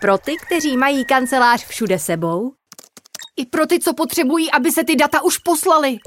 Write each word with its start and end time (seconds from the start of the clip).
Pro 0.00 0.18
ty, 0.18 0.36
kteří 0.46 0.76
mají 0.76 1.04
kancelář 1.04 1.66
všude 1.66 1.98
sebou. 1.98 2.52
I 3.36 3.46
pro 3.46 3.66
ty, 3.66 3.78
co 3.80 3.94
potřebují, 3.94 4.50
aby 4.50 4.72
se 4.72 4.84
ty 4.84 4.96
data 4.96 5.22
už 5.22 5.38
poslaly. 5.38 5.98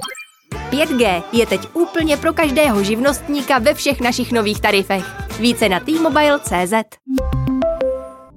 5G 0.69 1.23
je 1.31 1.45
teď 1.45 1.61
úplně 1.73 2.17
pro 2.17 2.33
každého 2.33 2.83
živnostníka 2.83 3.59
ve 3.59 3.73
všech 3.73 4.01
našich 4.01 4.31
nových 4.31 4.61
tarifech. 4.61 5.03
Více 5.39 5.69
na 5.69 5.79
t-mobile.cz 5.79 6.73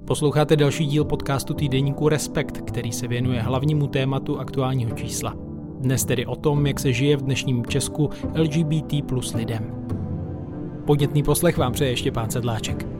Posloucháte 0.07 0.55
další 0.55 0.85
díl 0.85 1.05
podcastu 1.05 1.53
týdeníku 1.53 2.09
Respekt, 2.09 2.61
který 2.61 2.91
se 2.91 3.07
věnuje 3.07 3.41
hlavnímu 3.41 3.87
tématu 3.87 4.39
aktuálního 4.39 4.91
čísla. 4.91 5.33
Dnes 5.79 6.05
tedy 6.05 6.25
o 6.25 6.35
tom, 6.35 6.67
jak 6.67 6.79
se 6.79 6.93
žije 6.93 7.17
v 7.17 7.21
dnešním 7.21 7.65
Česku 7.65 8.09
LGBT 8.35 9.05
plus 9.07 9.33
lidem. 9.33 9.87
Podnětný 10.85 11.23
poslech 11.23 11.57
vám 11.57 11.73
přeje 11.73 11.89
ještě 11.89 12.11
pán 12.11 12.29
Sedláček. 12.29 12.94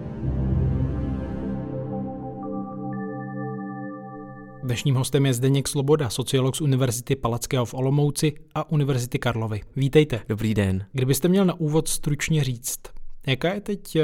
Dnešním 4.65 4.95
hostem 4.95 5.25
je 5.25 5.33
Zdeněk 5.33 5.67
Sloboda, 5.67 6.09
sociolog 6.09 6.55
z 6.55 6.61
Univerzity 6.61 7.15
Palackého 7.15 7.65
v 7.65 7.73
Olomouci 7.73 8.33
a 8.55 8.71
Univerzity 8.71 9.19
Karlovy. 9.19 9.61
Vítejte. 9.75 10.21
Dobrý 10.29 10.53
den. 10.53 10.85
Kdybyste 10.91 11.27
měl 11.27 11.45
na 11.45 11.53
úvod 11.53 11.87
stručně 11.87 12.43
říct, 12.43 12.79
jaká 13.27 13.53
je 13.53 13.61
teď 13.61 13.95
eh, 13.95 14.03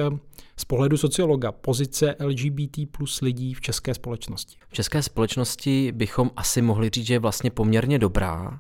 z 0.57 0.65
pohledu 0.65 0.97
sociologa 0.97 1.51
pozice 1.51 2.15
LGBT 2.19 2.77
plus 2.97 3.21
lidí 3.21 3.53
v 3.53 3.61
české 3.61 3.93
společnosti? 3.93 4.57
V 4.69 4.73
české 4.73 5.03
společnosti 5.03 5.91
bychom 5.91 6.31
asi 6.35 6.61
mohli 6.61 6.89
říct, 6.89 7.05
že 7.05 7.13
je 7.13 7.19
vlastně 7.19 7.51
poměrně 7.51 7.99
dobrá. 7.99 8.59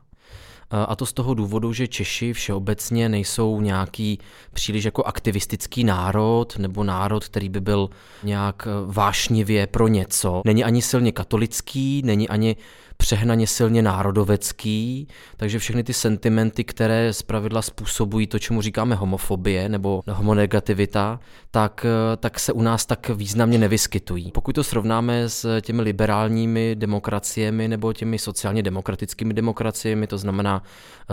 A 0.87 0.95
to 0.95 1.05
z 1.05 1.13
toho 1.13 1.33
důvodu, 1.33 1.73
že 1.73 1.87
Češi 1.87 2.33
všeobecně 2.33 3.09
nejsou 3.09 3.61
nějaký 3.61 4.19
příliš 4.53 4.83
jako 4.83 5.03
aktivistický 5.03 5.83
národ 5.83 6.57
nebo 6.57 6.83
národ, 6.83 7.25
který 7.25 7.49
by 7.49 7.61
byl 7.61 7.89
nějak 8.23 8.67
vášnivě 8.85 9.67
pro 9.67 9.87
něco. 9.87 10.41
Není 10.45 10.63
ani 10.63 10.81
silně 10.81 11.11
katolický, 11.11 12.01
není 12.05 12.29
ani 12.29 12.55
přehnaně 12.97 13.47
silně 13.47 13.81
národovecký, 13.81 15.07
takže 15.37 15.59
všechny 15.59 15.83
ty 15.83 15.93
sentimenty, 15.93 16.63
které 16.63 17.13
zpravidla 17.13 17.61
způsobují 17.61 18.27
to, 18.27 18.39
čemu 18.39 18.61
říkáme 18.61 18.95
homofobie 18.95 19.69
nebo 19.69 20.01
homonegativita, 20.07 21.19
tak, 21.51 21.85
tak 22.17 22.39
se 22.39 22.53
u 22.53 22.61
nás 22.61 22.85
tak 22.85 23.09
významně 23.09 23.57
nevyskytují. 23.57 24.31
Pokud 24.31 24.55
to 24.55 24.63
srovnáme 24.63 25.29
s 25.29 25.61
těmi 25.61 25.81
liberálními 25.81 26.75
demokraciemi 26.75 27.67
nebo 27.67 27.93
těmi 27.93 28.19
sociálně 28.19 28.63
demokratickými 28.63 29.33
demokraciemi, 29.33 30.07
to 30.07 30.17
znamená 30.17 30.63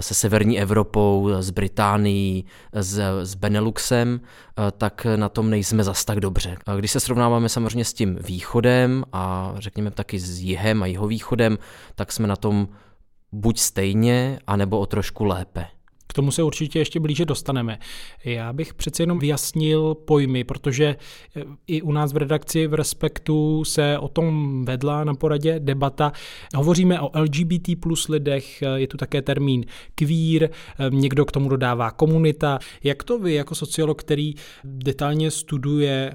se 0.01 0.15
severní 0.15 0.61
Evropou, 0.61 1.31
s 1.39 1.51
Británií, 1.51 2.45
s, 2.73 3.01
s 3.23 3.35
Beneluxem, 3.35 4.21
tak 4.79 5.07
na 5.17 5.29
tom 5.29 5.51
nejsme 5.51 5.85
zas 5.85 6.05
tak 6.05 6.21
dobře. 6.21 6.57
Když 6.79 6.91
se 6.91 7.01
srovnáváme 7.01 7.49
samozřejmě 7.49 7.85
s 7.85 7.93
tím 7.93 8.19
východem 8.21 9.05
a 9.13 9.55
řekněme 9.59 9.91
taky 9.91 10.19
s 10.19 10.41
jihem 10.41 10.83
a 10.83 10.87
jihovýchodem, 10.87 11.59
tak 11.95 12.13
jsme 12.13 12.27
na 12.29 12.37
tom 12.37 12.69
buď 13.33 13.59
stejně, 13.59 14.39
anebo 14.47 14.81
o 14.81 14.87
trošku 14.87 15.25
lépe. 15.25 15.67
K 16.09 16.13
tomu 16.13 16.31
se 16.31 16.43
určitě 16.43 16.79
ještě 16.79 17.01
blíže 17.01 17.25
dostaneme. 17.25 17.79
Já 18.25 18.53
bych 18.53 18.75
přece 18.75 19.03
jenom 19.03 19.19
vyjasnil 19.19 19.95
pojmy, 19.95 20.45
protože 20.45 20.97
eh, 21.37 21.43
i 21.67 21.83
u 21.83 21.93
nás 21.93 22.13
v 22.13 22.17
redakci 22.17 22.67
v 22.67 22.75
Respektu 22.75 23.65
se 23.65 23.99
o 23.99 24.09
tom 24.09 24.65
vedla 24.65 25.05
na 25.05 25.15
poradě 25.15 25.61
debata. 25.61 26.13
Hovoříme 26.57 27.01
o 27.01 27.11
LGBT 27.21 27.81
plus 27.81 28.09
lidech, 28.09 28.63
eh, 28.63 28.81
je 28.81 28.87
tu 28.87 28.97
také 28.97 29.23
termín 29.23 29.65
queer, 29.95 30.45
eh, 30.45 30.51
někdo 30.91 31.25
k 31.25 31.33
tomu 31.33 31.49
dodává 31.49 31.91
komunita. 31.91 32.59
Jak 32.85 33.03
to 33.03 33.19
vy 33.19 33.35
jako 33.35 33.55
sociolog, 33.55 34.01
který 34.01 34.35
detailně 34.65 35.31
studuje 35.31 36.15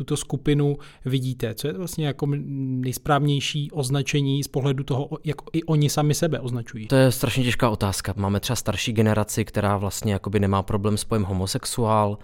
tuto 0.00 0.16
skupinu 0.16 0.78
vidíte? 1.04 1.54
Co 1.54 1.66
je 1.66 1.72
vlastně 1.72 2.06
jako 2.06 2.26
nejsprávnější 2.56 3.70
označení 3.70 4.44
z 4.44 4.48
pohledu 4.48 4.84
toho, 4.84 5.08
jak 5.24 5.36
i 5.52 5.62
oni 5.64 5.90
sami 5.90 6.14
sebe 6.14 6.40
označují? 6.40 6.86
To 6.86 6.96
je 6.96 7.12
strašně 7.12 7.44
těžká 7.44 7.70
otázka. 7.70 8.14
Máme 8.16 8.40
třeba 8.40 8.56
starší 8.56 8.92
generaci, 8.92 9.44
která 9.44 9.76
vlastně 9.76 10.12
jakoby 10.12 10.40
nemá 10.40 10.62
problém 10.62 10.96
s 10.96 11.04
pojem 11.04 11.24
homosexuál, 11.24 12.18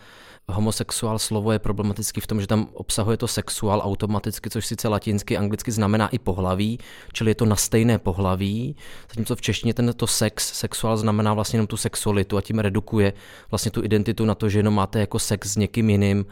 homosexuál 0.48 1.18
slovo 1.18 1.52
je 1.52 1.58
problematický 1.58 2.20
v 2.20 2.26
tom, 2.26 2.40
že 2.40 2.46
tam 2.46 2.68
obsahuje 2.72 3.16
to 3.16 3.28
sexuál 3.28 3.80
automaticky, 3.84 4.50
což 4.50 4.66
sice 4.66 4.88
latinsky, 4.88 5.36
anglicky 5.36 5.72
znamená 5.72 6.08
i 6.08 6.18
pohlaví, 6.18 6.78
čili 7.12 7.30
je 7.30 7.34
to 7.34 7.44
na 7.44 7.56
stejné 7.56 7.98
pohlaví, 7.98 8.76
zatímco 9.08 9.36
v 9.36 9.40
češtině 9.40 9.74
tento 9.74 10.06
sex, 10.06 10.52
sexuál 10.52 10.96
znamená 10.96 11.34
vlastně 11.34 11.56
jenom 11.56 11.66
tu 11.66 11.76
sexualitu 11.76 12.36
a 12.36 12.40
tím 12.40 12.58
redukuje 12.58 13.12
vlastně 13.50 13.70
tu 13.70 13.84
identitu 13.84 14.24
na 14.24 14.34
to, 14.34 14.48
že 14.48 14.58
jenom 14.58 14.74
máte 14.74 15.00
jako 15.00 15.18
sex 15.18 15.52
s 15.52 15.56
někým 15.56 15.90
jiným 15.90 16.26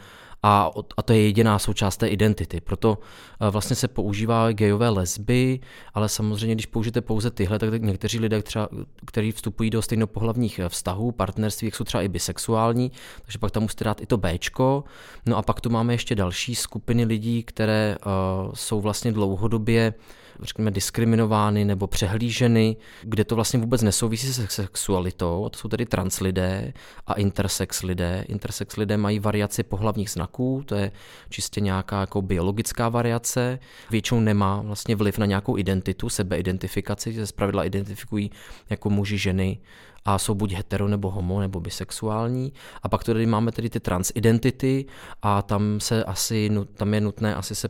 a, 0.47 0.71
a 0.97 1.03
to 1.03 1.13
je 1.13 1.23
jediná 1.23 1.59
součást 1.59 1.97
té 1.97 2.09
identity. 2.09 2.61
Proto 2.61 2.99
eh, 3.41 3.51
vlastně 3.51 3.77
se 3.77 3.89
používá 3.89 4.53
gejové 4.53 4.89
lesby, 4.89 5.61
ale 5.95 6.09
samozřejmě, 6.09 6.55
když 6.55 6.67
použijete 6.67 7.01
pouze 7.01 7.31
tyhle, 7.31 7.59
tak 7.59 7.83
někteří 7.83 8.19
lidé, 8.19 8.43
třeba, 8.43 8.69
kteří 9.07 9.33
vstupují 9.33 9.71
do 9.71 9.83
stejnopohlavních 9.83 10.59
eh, 10.59 10.69
vztahů, 10.69 11.13
partnerství, 11.13 11.71
jsou 11.71 11.85
třeba 11.85 12.03
i 12.03 12.09
bisexuální, 12.09 12.93
takže 13.23 13.39
pak 13.39 13.51
tam 13.51 13.63
musíte 13.63 13.85
dát 13.85 14.01
i 14.01 14.07
to 14.07 14.17
Bčko. 14.17 14.85
No 15.27 15.37
a 15.37 15.43
pak 15.43 15.61
tu 15.61 15.71
máme 15.71 15.95
ještě 15.95 16.15
další 16.15 16.55
skupiny 16.55 17.05
lidí, 17.05 17.43
které 17.43 17.97
uh, 18.07 18.53
jsou 18.55 18.81
vlastně 18.81 19.13
dlouhodobě 19.13 19.95
uh, 19.97 20.05
řekněme, 20.43 20.71
diskriminovány 20.71 21.65
nebo 21.65 21.87
přehlíženy, 21.87 22.77
kde 23.03 23.25
to 23.25 23.35
vlastně 23.35 23.61
vůbec 23.61 23.83
nesouvisí 23.83 24.33
se 24.33 24.47
sexualitou, 24.47 25.47
a 25.47 25.51
to 25.51 25.59
jsou 25.59 25.69
tedy 25.69 25.87
trans 25.87 26.21
lidé 26.21 26.73
a 27.07 27.15
intersex 27.15 27.83
lidé. 27.83 28.25
Intersex 28.29 28.77
lidé 28.77 28.97
mají 28.97 29.19
variaci 29.19 29.63
pohlavních 29.63 30.11
znaků, 30.11 30.63
to 30.67 30.75
je 30.75 30.93
čistě 31.29 31.61
nějaká 31.61 32.01
jako 32.01 32.23
biologická 32.23 32.89
variace, 32.89 33.59
většinou 33.91 34.21
nemá 34.21 34.63
vlastně 34.63 34.97
vliv 34.97 35.19
na 35.19 35.27
nějakou 35.27 35.59
identitu, 35.59 36.09
sebeidentifikaci, 36.09 37.13
že 37.13 37.21
se 37.21 37.27
zpravidla 37.27 37.65
identifikují 37.65 38.31
jako 38.71 38.91
muži, 38.91 39.19
ženy, 39.19 39.59
a 40.05 40.19
jsou 40.19 40.35
buď 40.35 40.53
hetero 40.53 40.89
nebo 40.89 41.11
homo 41.11 41.41
nebo 41.41 41.61
bisexuální. 41.61 42.53
A 42.83 42.89
pak 42.89 43.05
tady 43.05 43.27
máme 43.27 43.53
tedy 43.53 43.71
ty 43.71 43.81
transidentity 43.81 44.85
a 45.23 45.43
tam 45.43 45.81
se 45.81 46.05
asi, 46.05 46.51
tam 46.75 46.95
je 46.95 47.01
nutné 47.01 47.35
asi 47.35 47.55
se 47.55 47.69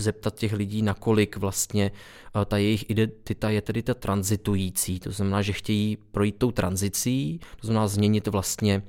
zeptat 0.00 0.34
těch 0.34 0.52
lidí, 0.52 0.82
nakolik 0.82 1.36
vlastně 1.36 1.90
eh, 1.90 2.44
ta 2.44 2.56
jejich 2.56 2.90
identita 2.90 3.50
je 3.50 3.62
tedy 3.62 3.82
ta 3.82 3.94
transitující, 3.94 5.00
to 5.00 5.10
znamená, 5.10 5.42
že 5.42 5.52
chtějí 5.52 5.98
projít 6.12 6.36
tou 6.38 6.50
tranzicí, 6.50 7.40
to 7.60 7.66
znamená 7.66 7.88
změnit 7.88 8.28
vlastně 8.28 8.82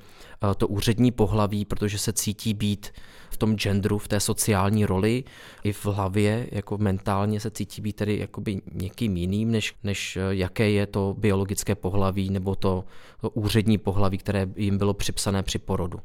eh, 0.51 0.55
to 0.55 0.67
úřední 0.67 1.11
pohlaví, 1.11 1.65
protože 1.65 1.97
se 1.97 2.13
cítí 2.13 2.53
být 2.53 2.91
tom 3.39 3.55
genderu, 3.55 3.97
v 3.97 4.07
té 4.07 4.19
sociální 4.19 4.85
roli, 4.85 5.23
i 5.63 5.71
v 5.73 5.85
hlavě, 5.85 6.47
jako 6.51 6.77
mentálně 6.77 7.39
se 7.39 7.51
cítí 7.51 7.81
být 7.81 7.95
tedy 7.95 8.17
jakoby 8.17 8.61
někým 8.73 9.17
jiným, 9.17 9.51
než, 9.51 9.75
než 9.83 10.17
eh, 10.17 10.21
jaké 10.29 10.69
je 10.69 10.85
to 10.85 11.15
biologické 11.17 11.75
pohlaví 11.75 12.29
nebo 12.29 12.55
to, 12.55 12.83
to 13.21 13.29
úřední 13.29 13.77
pohlaví, 13.77 14.17
které 14.17 14.47
jim 14.55 14.77
bylo 14.77 14.93
připsané 14.93 15.43
při 15.43 15.59
porodu. 15.59 15.99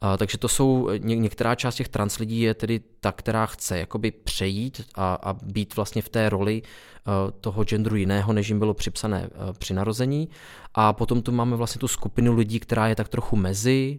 A, 0.00 0.16
takže 0.16 0.38
to 0.38 0.48
jsou, 0.48 0.90
ně, 0.98 1.16
některá 1.16 1.54
část 1.54 1.74
těch 1.74 1.88
trans 1.88 2.18
lidí 2.18 2.40
je 2.40 2.54
tedy 2.54 2.80
ta, 3.00 3.12
která 3.12 3.46
chce 3.46 3.78
jakoby 3.78 4.10
přejít 4.10 4.80
a, 4.94 5.14
a 5.14 5.32
být 5.32 5.76
vlastně 5.76 6.02
v 6.02 6.08
té 6.08 6.28
roli 6.28 6.62
uh, 6.62 7.30
toho 7.40 7.64
genderu 7.64 7.96
jiného, 7.96 8.32
než 8.32 8.48
jim 8.48 8.58
bylo 8.58 8.74
připsané 8.74 9.30
při 9.58 9.74
narození. 9.74 10.28
A 10.74 10.92
potom 10.92 11.22
tu 11.22 11.32
máme 11.32 11.56
vlastně 11.56 11.78
tu 11.78 11.88
skupinu 11.88 12.36
lidí, 12.36 12.60
která 12.60 12.88
je 12.88 12.96
tak 12.96 13.08
trochu 13.08 13.36
mezi, 13.36 13.98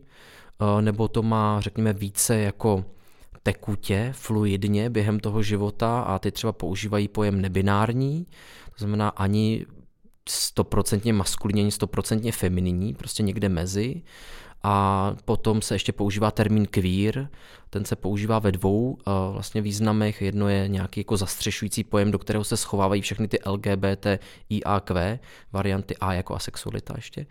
nebo 0.81 1.07
to 1.07 1.23
má, 1.23 1.61
řekněme, 1.61 1.93
více 1.93 2.37
jako 2.37 2.85
tekutě, 3.43 4.09
fluidně 4.15 4.89
během 4.89 5.19
toho 5.19 5.43
života 5.43 6.01
a 6.01 6.19
ty 6.19 6.31
třeba 6.31 6.53
používají 6.53 7.07
pojem 7.07 7.41
nebinární, 7.41 8.25
to 8.65 8.75
znamená 8.77 9.09
ani 9.09 9.65
stoprocentně 10.29 11.13
maskulinní, 11.13 11.61
ani 11.61 11.71
stoprocentně 11.71 12.31
femininní, 12.31 12.93
prostě 12.93 13.23
někde 13.23 13.49
mezi. 13.49 14.01
A 14.67 15.15
potom 15.25 15.61
se 15.61 15.75
ještě 15.75 15.91
používá 15.91 16.31
termín 16.31 16.65
queer, 16.65 17.29
ten 17.69 17.85
se 17.85 17.95
používá 17.95 18.39
ve 18.39 18.51
dvou 18.51 18.91
uh, 18.91 18.97
vlastně 19.33 19.61
významech. 19.61 20.21
Jedno 20.21 20.49
je 20.49 20.67
nějaký 20.67 20.99
jako 20.99 21.17
zastřešující 21.17 21.83
pojem, 21.83 22.11
do 22.11 22.19
kterého 22.19 22.43
se 22.43 22.57
schovávají 22.57 23.01
všechny 23.01 23.27
ty 23.27 23.39
LGBT, 23.45 24.07
IAQ, 24.49 25.19
varianty 25.51 25.95
A 25.97 26.13
jako 26.13 26.35
asexualita 26.35 26.93
ještě. 26.95 27.25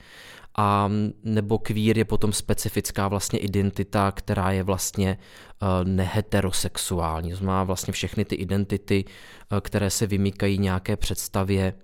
A 0.56 0.90
nebo 1.24 1.58
queer 1.58 1.98
je 1.98 2.04
potom 2.04 2.32
specifická 2.32 3.08
vlastně 3.08 3.38
identita, 3.38 4.12
která 4.12 4.50
je 4.50 4.62
vlastně 4.62 5.18
uh, 5.62 5.68
neheterosexuální. 5.88 7.30
To 7.30 7.36
znamená 7.36 7.64
vlastně 7.64 7.92
všechny 7.92 8.24
ty 8.24 8.34
identity, 8.34 9.04
uh, 9.04 9.58
které 9.60 9.90
se 9.90 10.06
vymýkají 10.06 10.58
nějaké 10.58 10.96
představě 10.96 11.74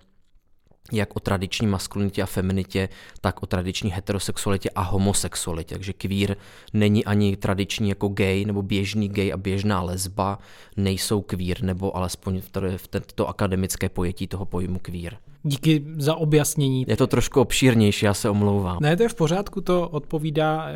jak 0.92 1.16
o 1.16 1.20
tradiční 1.20 1.66
maskulinitě 1.66 2.22
a 2.22 2.26
feminitě, 2.26 2.88
tak 3.20 3.42
o 3.42 3.46
tradiční 3.46 3.90
heterosexualitě 3.90 4.70
a 4.70 4.82
homosexualitě. 4.82 5.74
Takže 5.74 5.92
queer 5.92 6.36
není 6.72 7.04
ani 7.04 7.36
tradiční 7.36 7.88
jako 7.88 8.08
gay 8.08 8.44
nebo 8.44 8.62
běžný 8.62 9.08
gay 9.08 9.32
a 9.32 9.36
běžná 9.36 9.82
lesba, 9.82 10.38
nejsou 10.76 11.20
queer, 11.20 11.62
nebo 11.62 11.96
alespoň 11.96 12.40
v 12.76 12.88
této 12.88 13.28
akademické 13.28 13.88
pojetí 13.88 14.26
toho 14.26 14.44
pojmu 14.44 14.78
queer. 14.78 15.16
Díky 15.42 15.84
za 15.96 16.14
objasnění. 16.14 16.84
Je 16.88 16.96
to 16.96 17.06
trošku 17.06 17.40
obšírnější, 17.40 18.06
já 18.06 18.14
se 18.14 18.30
omlouvám. 18.30 18.78
Ne, 18.80 18.96
to 18.96 19.02
je 19.02 19.08
v 19.08 19.14
pořádku, 19.14 19.60
to 19.60 19.88
odpovídá 19.88 20.66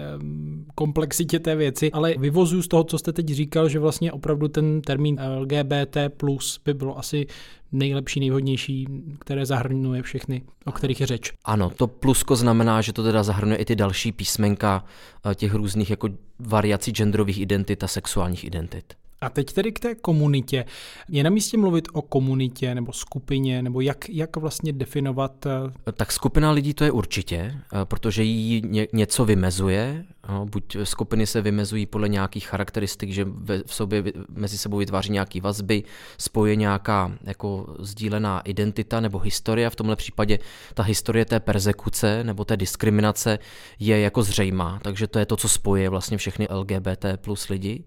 komplexitě 0.74 1.38
té 1.38 1.56
věci, 1.56 1.92
ale 1.92 2.14
vyvozuju 2.18 2.62
z 2.62 2.68
toho, 2.68 2.84
co 2.84 2.98
jste 2.98 3.12
teď 3.12 3.28
říkal, 3.28 3.68
že 3.68 3.78
vlastně 3.78 4.12
opravdu 4.12 4.48
ten 4.48 4.82
termín 4.82 5.20
LGBT 5.38 5.96
plus 6.16 6.60
by 6.64 6.74
bylo 6.74 6.98
asi 6.98 7.26
nejlepší, 7.75 8.21
nejvhodnější, 8.21 8.87
které 9.19 9.47
zahrnuje 9.47 10.03
všechny, 10.03 10.43
o 10.65 10.73
kterých 10.73 11.00
je 11.00 11.06
řeč. 11.06 11.32
Ano, 11.44 11.71
to 11.71 11.87
plusko 11.87 12.37
znamená, 12.37 12.81
že 12.81 12.93
to 12.93 13.03
teda 13.03 13.23
zahrnuje 13.23 13.56
i 13.56 13.65
ty 13.65 13.76
další 13.76 14.12
písmenka 14.12 14.85
eh, 15.31 15.35
těch 15.35 15.55
různých 15.55 15.91
jako 15.91 16.09
variací 16.38 16.93
genderových 16.93 17.41
identit 17.41 17.85
a 17.85 17.88
sexuálních 17.88 18.44
identit. 18.44 18.94
A 19.21 19.29
teď 19.29 19.53
tedy 19.53 19.73
k 19.73 19.81
té 19.81 19.94
komunitě. 19.94 20.65
Je 21.09 21.25
na 21.25 21.31
místě 21.31 21.59
mluvit 21.59 21.88
o 21.93 22.03
komunitě 22.03 22.75
nebo 22.75 22.93
skupině, 22.93 23.62
nebo 23.62 23.81
jak, 23.81 24.09
jak 24.09 24.37
vlastně 24.37 24.73
definovat? 24.73 25.47
Eh, 25.47 25.93
tak 25.93 26.12
skupina 26.12 26.50
lidí 26.50 26.75
to 26.75 26.85
je 26.85 26.91
určitě, 26.91 27.37
eh, 27.37 27.85
protože 27.85 28.23
jí 28.23 28.62
něco 28.93 29.25
vymezuje. 29.25 30.05
No, 30.29 30.47
buď 30.47 30.76
skupiny 30.85 31.26
se 31.26 31.41
vymezují 31.41 31.87
podle 31.87 32.09
nějakých 32.09 32.49
charakteristik, 32.49 33.11
že 33.11 33.26
v 33.67 33.75
sobě 33.75 34.05
mezi 34.29 34.59
sebou 34.59 34.76
vytváří 34.76 35.12
nějaké 35.12 35.41
vazby, 35.41 35.82
spoje 36.19 36.56
nějaká 36.56 37.12
jako 37.23 37.76
sdílená 37.79 38.41
identita 38.41 39.00
nebo 39.00 39.19
historie. 39.19 39.71
V 39.71 39.76
tomhle 39.76 39.97
případě 39.97 40.38
ta 40.75 40.82
historie 40.82 41.25
té 41.25 41.41
persekuce 41.41 42.25
nebo 42.25 42.44
té 42.44 42.56
diskriminace 42.56 43.38
je 43.79 44.00
jako 44.00 44.23
zřejmá, 44.23 44.79
takže 44.82 45.06
to 45.06 45.19
je 45.19 45.26
to, 45.26 45.37
co 45.37 45.49
spojuje 45.49 45.88
vlastně 45.88 46.19
všechny 46.19 46.49
LGBT 46.50 47.05
plus 47.21 47.49
lidi. 47.49 47.85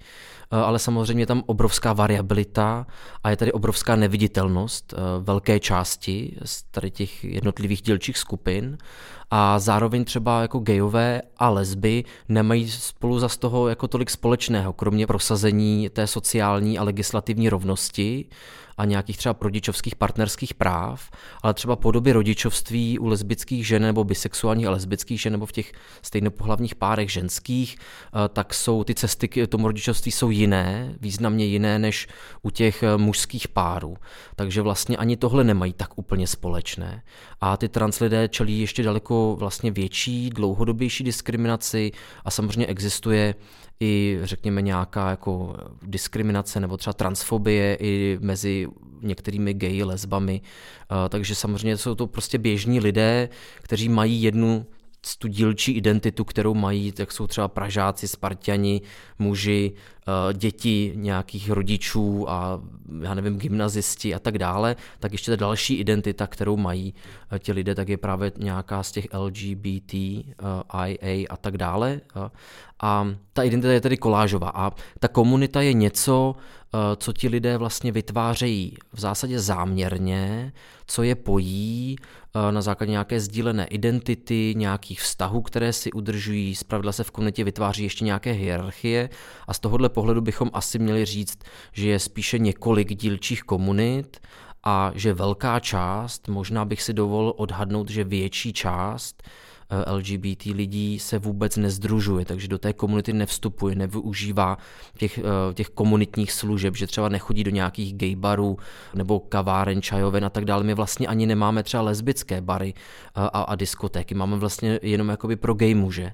Eh, 0.51 0.55
ale 0.55 0.79
samozřejmě 0.79 1.23
je 1.23 1.27
tam 1.27 1.43
obrovská 1.45 1.93
variabilita 1.93 2.87
a 3.23 3.29
je 3.29 3.37
tady 3.37 3.51
obrovská 3.51 3.95
neviditelnost 3.95 4.93
eh, 4.93 4.97
velké 5.19 5.59
části 5.59 6.37
z 6.45 6.63
tady 6.63 6.91
těch 6.91 7.23
jednotlivých 7.23 7.81
dílčích 7.81 8.17
skupin 8.17 8.77
a 9.31 9.59
zároveň 9.59 10.05
třeba 10.05 10.41
jako 10.41 10.59
gejové 10.59 11.21
a 11.37 11.49
lesby 11.49 12.03
nemají 12.29 12.69
spolu 12.69 13.19
za 13.19 13.29
z 13.29 13.37
toho 13.37 13.67
jako 13.67 13.87
tolik 13.87 14.09
společného, 14.09 14.73
kromě 14.73 15.07
prosazení 15.07 15.89
té 15.89 16.07
sociální 16.07 16.79
a 16.79 16.83
legislativní 16.83 17.49
rovnosti 17.49 18.25
a 18.77 18.85
nějakých 18.85 19.17
třeba 19.17 19.35
rodičovských 19.41 19.95
partnerských 19.95 20.53
práv, 20.53 21.11
ale 21.43 21.53
třeba 21.53 21.75
podoby 21.75 22.11
rodičovství 22.11 22.99
u 22.99 23.07
lesbických 23.07 23.67
žen 23.67 23.81
nebo 23.81 24.03
bisexuálních 24.03 24.67
a 24.67 24.71
lesbických 24.71 25.21
žen 25.21 25.31
nebo 25.31 25.45
v 25.45 25.51
těch 25.51 25.71
stejnopohlavních 26.01 26.75
párech 26.75 27.11
ženských, 27.11 27.77
eh, 27.77 28.29
tak 28.29 28.53
jsou 28.53 28.83
ty 28.83 28.95
cesty 28.95 29.27
k 29.27 29.47
tomu 29.47 29.67
rodičovství 29.67 30.11
jsou 30.11 30.29
jiné, 30.29 30.95
významně 31.01 31.45
jiné 31.45 31.79
než 31.79 32.07
u 32.41 32.49
těch 32.49 32.83
eh, 32.83 32.97
mužských 32.97 33.47
párů. 33.47 33.97
Takže 34.35 34.61
vlastně 34.61 34.97
ani 34.97 35.17
tohle 35.17 35.43
nemají 35.43 35.73
tak 35.73 35.97
úplně 35.97 36.27
společné. 36.27 37.03
A 37.41 37.57
ty 37.57 37.69
trans 37.69 37.99
lidé 37.99 38.27
čelí 38.27 38.59
ještě 38.59 38.83
daleko 38.83 39.35
vlastně 39.39 39.71
větší, 39.71 40.29
dlouhodobější 40.29 41.03
diskriminaci 41.03 41.91
a 42.25 42.31
samozřejmě 42.31 42.67
existuje 42.67 43.35
i 43.79 44.19
řekněme 44.23 44.61
nějaká 44.61 45.09
jako 45.09 45.55
diskriminace 45.81 46.59
nebo 46.59 46.77
třeba 46.77 46.93
transfobie 46.93 47.77
i 47.79 48.17
mezi 48.21 48.67
některými 49.01 49.53
geji, 49.53 49.83
lesbami. 49.83 50.41
Takže 51.09 51.35
samozřejmě 51.35 51.77
jsou 51.77 51.95
to 51.95 52.07
prostě 52.07 52.37
běžní 52.37 52.79
lidé, 52.79 53.29
kteří 53.61 53.89
mají 53.89 54.23
jednu 54.23 54.65
tu 55.19 55.27
dílčí 55.27 55.71
identitu, 55.71 56.23
kterou 56.23 56.53
mají, 56.53 56.91
tak 56.91 57.11
jsou 57.11 57.27
třeba 57.27 57.47
Pražáci, 57.47 58.07
Spartiani, 58.07 58.81
muži, 59.19 59.71
eh, 59.75 59.96
děti 60.33 60.93
nějakých 60.95 61.49
rodičů 61.49 62.29
a 62.29 62.61
já 63.01 63.13
nevím, 63.13 63.37
gymnazisti 63.37 64.15
a 64.15 64.19
tak 64.19 64.37
dále, 64.37 64.75
tak 64.99 65.11
ještě 65.11 65.31
ta 65.31 65.35
další 65.35 65.75
identita, 65.75 66.27
kterou 66.27 66.57
mají 66.57 66.93
eh, 67.31 67.39
ti 67.39 67.51
lidé, 67.51 67.75
tak 67.75 67.89
je 67.89 67.97
právě 67.97 68.31
nějaká 68.37 68.83
z 68.83 68.91
těch 68.91 69.07
LGBT, 69.13 69.93
IA 69.93 70.95
eh, 71.01 71.27
a 71.29 71.37
tak 71.37 71.57
dále. 71.57 72.01
A 72.81 73.07
ta 73.33 73.43
identita 73.43 73.73
je 73.73 73.81
tedy 73.81 73.97
kolážová 73.97 74.49
a 74.49 74.71
ta 74.99 75.07
komunita 75.07 75.61
je 75.61 75.73
něco, 75.73 76.35
co 76.97 77.13
ti 77.13 77.27
lidé 77.27 77.57
vlastně 77.57 77.91
vytvářejí 77.91 78.77
v 78.93 78.99
zásadě 78.99 79.39
záměrně, 79.39 80.53
co 80.87 81.03
je 81.03 81.15
pojí 81.15 81.95
na 82.51 82.61
základě 82.61 82.91
nějaké 82.91 83.19
sdílené 83.19 83.65
identity, 83.65 84.53
nějakých 84.57 85.01
vztahů, 85.01 85.41
které 85.41 85.73
si 85.73 85.91
udržují. 85.91 86.55
Zpravidla 86.55 86.91
se 86.91 87.03
v 87.03 87.11
komunitě 87.11 87.43
vytváří 87.43 87.83
ještě 87.83 88.05
nějaké 88.05 88.31
hierarchie 88.31 89.09
a 89.47 89.53
z 89.53 89.59
tohohle 89.59 89.89
pohledu 89.97 90.21
bychom 90.21 90.49
asi 90.53 90.79
měli 90.79 91.05
říct, 91.05 91.39
že 91.73 91.89
je 91.89 91.99
spíše 91.99 92.39
několik 92.39 92.95
dílčích 92.95 93.41
komunit 93.41 94.21
a 94.63 94.91
že 94.95 95.13
velká 95.13 95.59
část, 95.59 96.27
možná 96.27 96.65
bych 96.65 96.81
si 96.81 96.93
dovolil 96.93 97.33
odhadnout, 97.37 97.89
že 97.89 98.03
větší 98.03 98.53
část 98.53 99.23
eh, 99.25 99.91
LGBT 99.91 100.45
lidí 100.45 100.99
se 100.99 101.19
vůbec 101.19 101.57
nezdružuje, 101.57 102.25
takže 102.25 102.47
do 102.47 102.57
té 102.57 102.73
komunity 102.73 103.13
nevstupuje, 103.13 103.75
nevyužívá 103.75 104.57
těch, 104.97 105.17
eh, 105.17 105.53
těch 105.53 105.69
komunitních 105.69 106.31
služeb, 106.31 106.75
že 106.75 106.87
třeba 106.87 107.09
nechodí 107.09 107.43
do 107.43 107.51
nějakých 107.51 107.93
gay 107.93 108.15
barů 108.15 108.57
nebo 108.93 109.19
kaváren, 109.19 109.81
čajoven 109.81 110.25
a 110.25 110.29
tak 110.29 110.45
dále. 110.45 110.63
My 110.63 110.73
vlastně 110.73 111.07
ani 111.07 111.25
nemáme 111.25 111.63
třeba 111.63 111.83
lesbické 111.83 112.41
bary 112.41 112.73
a, 113.15 113.25
a, 113.25 113.41
a 113.41 113.55
diskotéky, 113.55 114.15
máme 114.15 114.37
vlastně 114.37 114.79
jenom 114.81 115.09
jakoby 115.09 115.35
pro 115.35 115.53
gay 115.53 115.73
muže. 115.73 116.13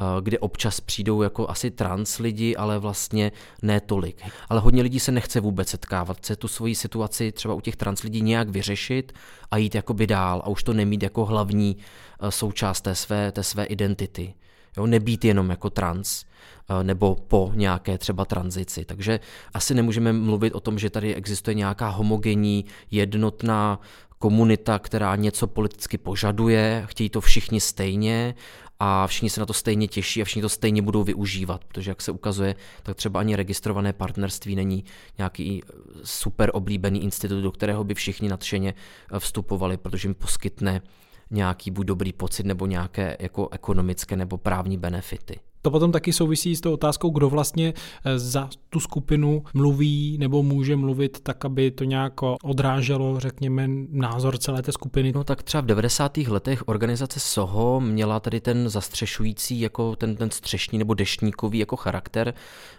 Eh, 0.00 0.20
kde 0.20 0.38
občas 0.38 0.80
přijdou 0.80 1.22
jako 1.22 1.50
asi 1.50 1.70
trans 1.70 2.18
lidi, 2.18 2.56
ale 2.56 2.78
vlastně 2.78 3.32
ne 3.62 3.80
tolik. 3.80 4.22
Ale 4.48 4.60
hodně 4.60 4.82
lidí 4.82 5.00
se 5.00 5.12
nechce 5.12 5.40
vůbec 5.40 5.68
setkávat, 5.68 6.16
chce 6.16 6.36
tu 6.36 6.48
svoji 6.48 6.74
situaci 6.74 7.32
třeba 7.32 7.54
u 7.54 7.60
těch 7.60 7.76
trans 7.76 8.02
lidí 8.02 8.22
nějak 8.22 8.48
vyřešit 8.48 9.12
a 9.50 9.56
jít 9.56 9.74
jakoby 9.74 10.06
dál 10.06 10.42
a 10.44 10.48
už 10.48 10.62
to 10.62 10.72
nemít 10.72 11.02
jako 11.02 11.24
hlavní 11.26 11.76
eh, 12.20 12.30
součást 12.30 12.80
té 12.80 12.94
své, 12.94 13.32
té 13.32 13.42
své 13.42 13.64
identity. 13.64 14.34
Jo, 14.76 14.86
nebýt 14.86 15.24
jenom 15.24 15.50
jako 15.50 15.70
trans 15.70 16.24
eh, 16.24 16.84
nebo 16.84 17.14
po 17.14 17.52
nějaké 17.54 17.98
třeba 17.98 18.24
tranzici. 18.24 18.84
Takže 18.84 19.20
asi 19.54 19.74
nemůžeme 19.74 20.12
mluvit 20.12 20.54
o 20.54 20.60
tom, 20.60 20.78
že 20.78 20.90
tady 20.90 21.14
existuje 21.14 21.54
nějaká 21.54 21.88
homogenní, 21.88 22.64
jednotná 22.90 23.80
komunita, 24.18 24.78
která 24.78 25.16
něco 25.16 25.46
politicky 25.46 25.98
požaduje, 25.98 26.84
chtějí 26.86 27.10
to 27.10 27.20
všichni 27.20 27.60
stejně 27.60 28.34
a 28.80 29.06
všichni 29.06 29.30
se 29.30 29.40
na 29.40 29.46
to 29.46 29.52
stejně 29.52 29.88
těší 29.88 30.22
a 30.22 30.24
všichni 30.24 30.42
to 30.42 30.48
stejně 30.48 30.82
budou 30.82 31.04
využívat, 31.04 31.64
protože 31.64 31.90
jak 31.90 32.02
se 32.02 32.12
ukazuje, 32.12 32.54
tak 32.82 32.96
třeba 32.96 33.20
ani 33.20 33.36
registrované 33.36 33.92
partnerství 33.92 34.56
není 34.56 34.84
nějaký 35.18 35.62
eh, 35.64 35.72
super 36.04 36.50
oblíbený 36.52 37.02
institut, 37.02 37.40
do 37.40 37.52
kterého 37.52 37.84
by 37.84 37.94
všichni 37.94 38.28
nadšeně 38.28 38.74
eh, 39.12 39.20
vstupovali, 39.20 39.76
protože 39.76 40.08
jim 40.08 40.14
poskytne 40.14 40.82
nějaký 41.30 41.70
buď 41.70 41.86
dobrý 41.86 42.12
pocit 42.12 42.46
nebo 42.46 42.66
nějaké 42.66 43.16
jako 43.20 43.48
ekonomické 43.48 44.16
nebo 44.16 44.38
právní 44.38 44.78
benefity. 44.78 45.40
To 45.62 45.70
potom 45.70 45.92
taky 45.92 46.12
souvisí 46.12 46.56
s 46.56 46.60
tou 46.60 46.72
otázkou, 46.72 47.10
kdo 47.10 47.30
vlastně 47.30 47.74
eh, 48.04 48.18
za 48.18 48.48
tu 48.70 48.80
skupinu 48.80 49.44
mluví 49.54 50.18
nebo 50.18 50.42
může 50.42 50.76
mluvit 50.76 51.20
tak, 51.20 51.44
aby 51.44 51.70
to 51.70 51.84
nějak 51.84 52.12
odráželo, 52.42 53.20
řekněme, 53.20 53.68
názor 53.90 54.38
celé 54.38 54.62
té 54.62 54.72
skupiny. 54.72 55.12
No 55.12 55.24
tak 55.24 55.42
třeba 55.42 55.60
v 55.60 55.66
90. 55.66 56.16
letech 56.16 56.68
organizace 56.68 57.20
SOHO 57.20 57.80
měla 57.80 58.20
tady 58.20 58.40
ten 58.40 58.68
zastřešující, 58.68 59.60
jako 59.60 59.96
ten, 59.96 60.16
ten 60.16 60.30
střešní 60.30 60.78
nebo 60.78 60.94
deštníkový 60.94 61.58
jako 61.58 61.76
charakter. 61.76 62.34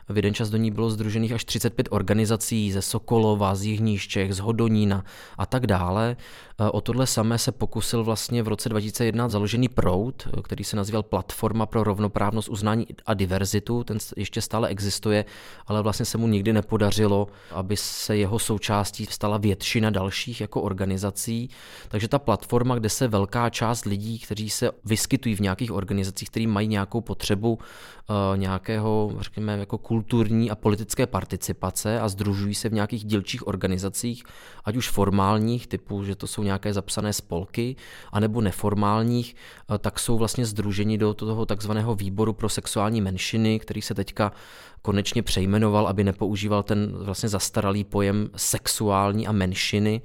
V 0.10 0.16
jeden 0.16 0.34
čas 0.34 0.50
do 0.50 0.58
ní 0.58 0.72
bylo 0.72 0.90
združených 0.90 1.32
až 1.32 1.46
35 1.46 1.88
organizací 1.92 2.72
ze 2.72 2.82
Sokolova, 2.82 3.56
z 3.56 3.64
Jižních 3.64 4.08
Čech, 4.08 4.34
z 4.34 4.40
Hodonína 4.40 5.04
a 5.38 5.46
tak 5.46 5.68
dále. 5.68 6.16
Eh, 6.62 6.70
o 6.70 6.82
tohle 6.82 7.08
samé 7.08 7.38
se 7.38 7.52
pokusil 7.52 8.04
vlastně 8.04 8.44
v 8.44 8.48
roce 8.48 8.70
2001 8.70 9.30
založený 9.30 9.70
Proud, 9.70 10.28
který 10.44 10.64
se 10.64 10.76
nazýval 10.76 11.04
Platforma 11.04 11.66
pro 11.66 11.84
rovnoprávnost 11.84 12.50
uznání 12.50 12.88
a 13.06 13.14
diverzitu. 13.14 13.84
Ten 13.84 13.98
ještě 14.18 14.42
stále 14.42 14.68
existuje, 14.68 15.26
ale 15.68 15.82
vlastně 15.82 16.06
se 16.06 16.18
mu 16.18 16.28
nikdy 16.28 16.54
nepodařilo, 16.54 17.28
aby 17.52 17.78
se 17.78 18.18
jeho 18.18 18.40
součástí 18.40 19.06
stala 19.06 19.38
většina 19.38 19.90
dalších 19.90 20.42
jako 20.42 20.62
organizací. 20.62 21.50
Takže 21.88 22.08
ta 22.08 22.20
platforma, 22.20 22.76
kde 22.76 22.90
se 22.90 23.08
velká 23.08 23.50
část 23.50 23.86
lidí, 23.86 24.20
kteří 24.20 24.50
se 24.50 24.72
vyskytují 24.86 25.36
v 25.36 25.40
nějakých 25.40 25.72
organizacích, 25.72 26.30
kteří 26.30 26.48
mají 26.48 26.68
nějakou 26.68 27.02
potřebu 27.02 27.54
uh, 27.54 28.38
nějakého, 28.38 29.12
řekněme, 29.20 29.58
jako 29.58 29.78
kulturní 29.78 30.52
a 30.52 30.56
politické 30.56 31.08
participace 31.08 32.00
a 32.00 32.10
združují 32.10 32.56
se 32.56 32.70
v 32.70 32.74
nějakých 32.74 33.06
dílčích 33.06 33.48
organizacích, 33.48 34.24
ať 34.66 34.76
už 34.76 34.90
formálních, 34.90 35.68
typu, 35.68 36.04
že 36.04 36.16
to 36.16 36.28
jsou 36.28 36.44
nějaké 36.52 36.74
zapsané 36.74 37.14
spolky, 37.14 37.76
anebo 38.12 38.42
neformálních, 38.42 39.36
uh, 39.70 39.78
tak 39.78 40.00
jsou 40.00 40.18
vlastně 40.18 40.46
združeni 40.46 40.98
do 40.98 41.14
toho 41.14 41.46
takzvaného 41.46 41.96
výboru 41.96 42.34
pro 42.34 42.50
sexuální 42.50 43.02
menšiny, 43.02 43.60
který 43.60 43.82
se 43.82 43.94
teďka 43.94 44.32
konečně 44.82 45.24
přejmenoval, 45.24 45.88
aby 45.88 46.04
nepoužíval 46.04 46.64
ten 46.64 46.92
vlastně 47.04 47.30
zastaralý 47.30 47.84
pojem 47.84 48.30
sexuální 48.36 49.28
a 49.28 49.32
menšiny, 49.32 50.02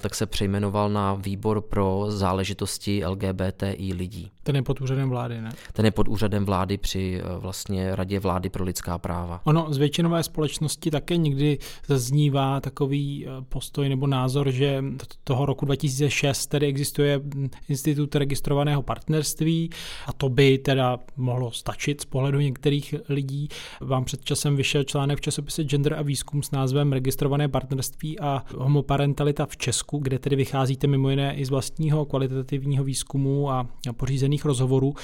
tak 0.00 0.14
se 0.14 0.26
přejmenoval 0.26 0.90
na 0.90 1.14
výbor 1.14 1.60
pro 1.60 2.04
záležitosti 2.08 3.06
LGBTI 3.06 3.92
lidí. 3.94 4.30
Ten 4.42 4.56
je 4.56 4.62
pod 4.62 4.80
úřadem 4.80 5.10
vlády, 5.10 5.40
ne? 5.40 5.52
Ten 5.72 5.84
je 5.84 5.90
pod 5.90 6.08
úřadem 6.08 6.44
vlády 6.44 6.78
při 6.78 7.20
eh, 7.20 7.38
vlastně 7.38 7.96
Radě 7.96 8.20
vlády 8.20 8.48
pro 8.48 8.64
lidská 8.64 8.98
práva. 8.98 9.40
Ono 9.44 9.66
z 9.70 9.76
většinové 9.76 10.22
společnosti 10.22 10.90
také 10.90 11.16
někdy 11.16 11.58
zaznívá 11.86 12.60
takový 12.60 13.26
eh, 13.26 13.30
postoj 13.48 13.88
nebo 13.88 14.06
názor, 14.06 14.50
že 14.50 14.84
toho 15.24 15.46
roku 15.46 15.66
2006 15.82 16.46
tedy 16.46 16.66
existuje 16.66 17.20
institut 17.68 18.14
registrovaného 18.14 18.82
partnerství 18.82 19.70
a 20.06 20.12
to 20.12 20.28
by 20.28 20.58
teda 20.58 20.98
mohlo 21.16 21.50
stačit 21.50 22.00
z 22.00 22.04
pohledu 22.04 22.40
některých 22.40 22.94
lidí. 23.08 23.48
Vám 23.80 24.04
před 24.04 24.24
časem 24.24 24.56
vyšel 24.56 24.84
článek 24.84 25.18
v 25.18 25.20
časopise 25.20 25.62
Gender 25.64 25.94
a 25.94 26.02
výzkum 26.02 26.42
s 26.42 26.50
názvem 26.50 26.92
Registrované 26.92 27.48
partnerství 27.48 28.20
a 28.20 28.44
homoparentalita 28.56 29.46
v 29.46 29.56
Česku, 29.56 29.98
kde 29.98 30.18
tedy 30.18 30.36
vycházíte 30.36 30.86
mimo 30.86 31.10
jiné 31.10 31.34
i 31.34 31.44
z 31.44 31.50
vlastního 31.50 32.04
kvalitativního 32.04 32.84
výzkumu 32.84 33.50
a 33.50 33.68
pořízených 33.96 34.44
rozhovorů. 34.44 34.94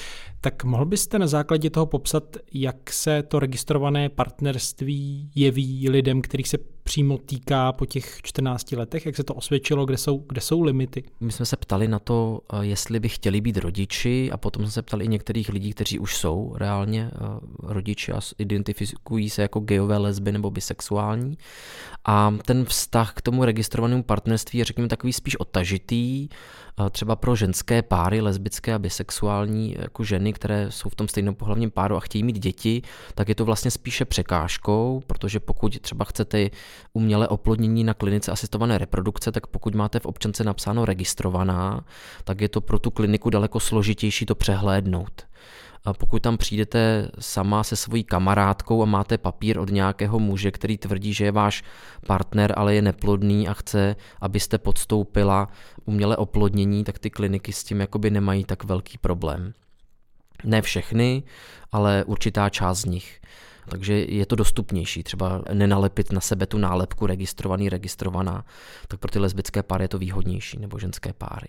Tak 0.41 0.65
mohl 0.65 0.85
byste 0.85 1.19
na 1.19 1.27
základě 1.27 1.71
toho 1.71 1.87
popsat, 1.87 2.37
jak 2.55 2.93
se 2.93 3.23
to 3.23 3.39
registrované 3.39 4.09
partnerství 4.09 5.31
jeví 5.35 5.91
lidem, 5.91 6.23
kterých 6.23 6.49
se 6.49 6.59
přímo 6.89 7.19
týká 7.19 7.73
po 7.73 7.87
těch 7.87 8.19
14 8.23 8.73
letech, 8.73 9.07
jak 9.07 9.17
se 9.17 9.25
to 9.25 9.35
osvědčilo, 9.35 9.87
kde 9.87 9.97
jsou, 9.97 10.25
kde 10.29 10.41
jsou 10.41 10.63
limity? 10.63 11.05
My 11.21 11.33
jsme 11.33 11.47
se 11.47 11.57
ptali 11.57 11.89
na 11.89 11.99
to, 11.99 12.41
eh, 12.53 12.57
jestli 12.61 13.01
by 13.01 13.09
chtěli 13.09 13.41
být 13.41 13.57
rodiči 13.57 14.31
a 14.33 14.37
potom 14.37 14.63
jsme 14.63 14.71
se 14.71 14.83
ptali 14.83 15.05
i 15.05 15.09
některých 15.09 15.49
lidí, 15.49 15.73
kteří 15.73 15.99
už 15.99 16.17
jsou 16.17 16.53
reálně 16.57 17.11
eh, 17.15 17.19
rodiči 17.63 18.13
a 18.13 18.21
identifikují 18.39 19.31
se 19.31 19.43
jako 19.43 19.61
gejové, 19.61 19.99
lesby 19.99 20.33
nebo 20.33 20.51
bisexuální. 20.51 21.39
A 22.11 22.35
ten 22.47 22.65
vztah 22.65 23.13
k 23.15 23.23
tomu 23.23 23.45
registrovanému 23.45 24.03
partnerství 24.03 24.59
je 24.59 24.65
řekněme 24.65 24.89
takový 24.89 25.13
spíš 25.13 25.41
otažitý, 25.41 26.29
třeba 26.91 27.17
pro 27.17 27.37
ženské 27.37 27.83
páry, 27.83 28.21
lesbické 28.21 28.75
a 28.75 28.79
bisexuální 28.79 29.77
jako 29.79 30.05
ženy, 30.05 30.33
které 30.33 30.67
jsou 30.71 30.89
v 30.89 30.95
tom 30.95 31.09
stejném 31.09 31.35
pohlavním 31.35 31.71
páru 31.71 31.97
a 31.97 32.01
chtějí 32.01 32.25
mít 32.25 32.39
děti, 32.39 32.83
tak 33.15 33.29
je 33.29 33.35
to 33.35 33.45
vlastně 33.45 33.71
spíše 33.71 34.05
překážkou, 34.05 35.03
protože 35.07 35.41
pokud 35.41 35.81
třeba 35.81 36.05
chcete 36.05 36.51
umělé 36.93 37.29
oplodnění 37.29 37.85
na 37.85 37.95
klinice 37.95 38.33
asistované 38.33 38.79
reprodukce, 38.79 39.33
tak 39.33 39.47
pokud 39.47 39.75
máte 39.75 40.01
v 40.01 40.07
občance 40.07 40.45
napsáno 40.45 40.85
registrovaná, 40.85 41.85
tak 42.25 42.41
je 42.41 42.49
to 42.49 42.61
pro 42.61 42.79
tu 42.79 42.91
kliniku 42.91 43.31
daleko 43.31 43.61
složitější 43.61 44.27
to 44.27 44.35
přehlédnout. 44.35 45.27
A 45.85 45.93
pokud 45.93 46.23
tam 46.23 46.37
přijdete 46.37 47.11
sama 47.19 47.65
se 47.65 47.77
svojí 47.77 48.05
kamarádkou 48.05 48.83
a 48.83 48.87
máte 48.87 49.19
papír 49.19 49.59
od 49.59 49.71
nějakého 49.71 50.19
muže, 50.19 50.51
který 50.51 50.79
tvrdí, 50.79 51.13
že 51.13 51.25
je 51.25 51.33
váš 51.33 51.63
partner, 52.07 52.55
ale 52.57 52.75
je 52.75 52.83
neplodný 52.83 53.49
a 53.49 53.55
chce, 53.55 53.97
abyste 54.21 54.59
podstoupila 54.59 55.49
umělé 55.85 56.17
oplodnění, 56.17 56.85
tak 56.85 56.99
ty 56.99 57.11
kliniky 57.11 57.53
s 57.53 57.65
tím 57.65 57.81
jakoby 57.81 58.11
nemají 58.11 58.45
tak 58.45 58.65
velký 58.65 58.99
problém. 58.99 59.53
Ne 60.45 60.63
všechny, 60.63 61.23
ale 61.73 62.05
určitá 62.05 62.49
část 62.49 62.79
z 62.79 62.85
nich 62.85 63.21
takže 63.69 63.95
je 63.95 64.27
to 64.27 64.37
dostupnější. 64.37 65.03
Třeba 65.03 65.43
nenalepit 65.53 66.13
na 66.13 66.21
sebe 66.21 66.47
tu 66.47 66.59
nálepku 66.59 67.07
registrovaný, 67.07 67.69
registrovaná, 67.69 68.45
tak 68.89 69.01
pro 69.01 69.11
ty 69.11 69.19
lesbické 69.19 69.63
páry 69.63 69.85
je 69.85 69.89
to 69.89 69.99
výhodnější, 69.99 70.59
nebo 70.59 70.79
ženské 70.79 71.13
páry. 71.13 71.49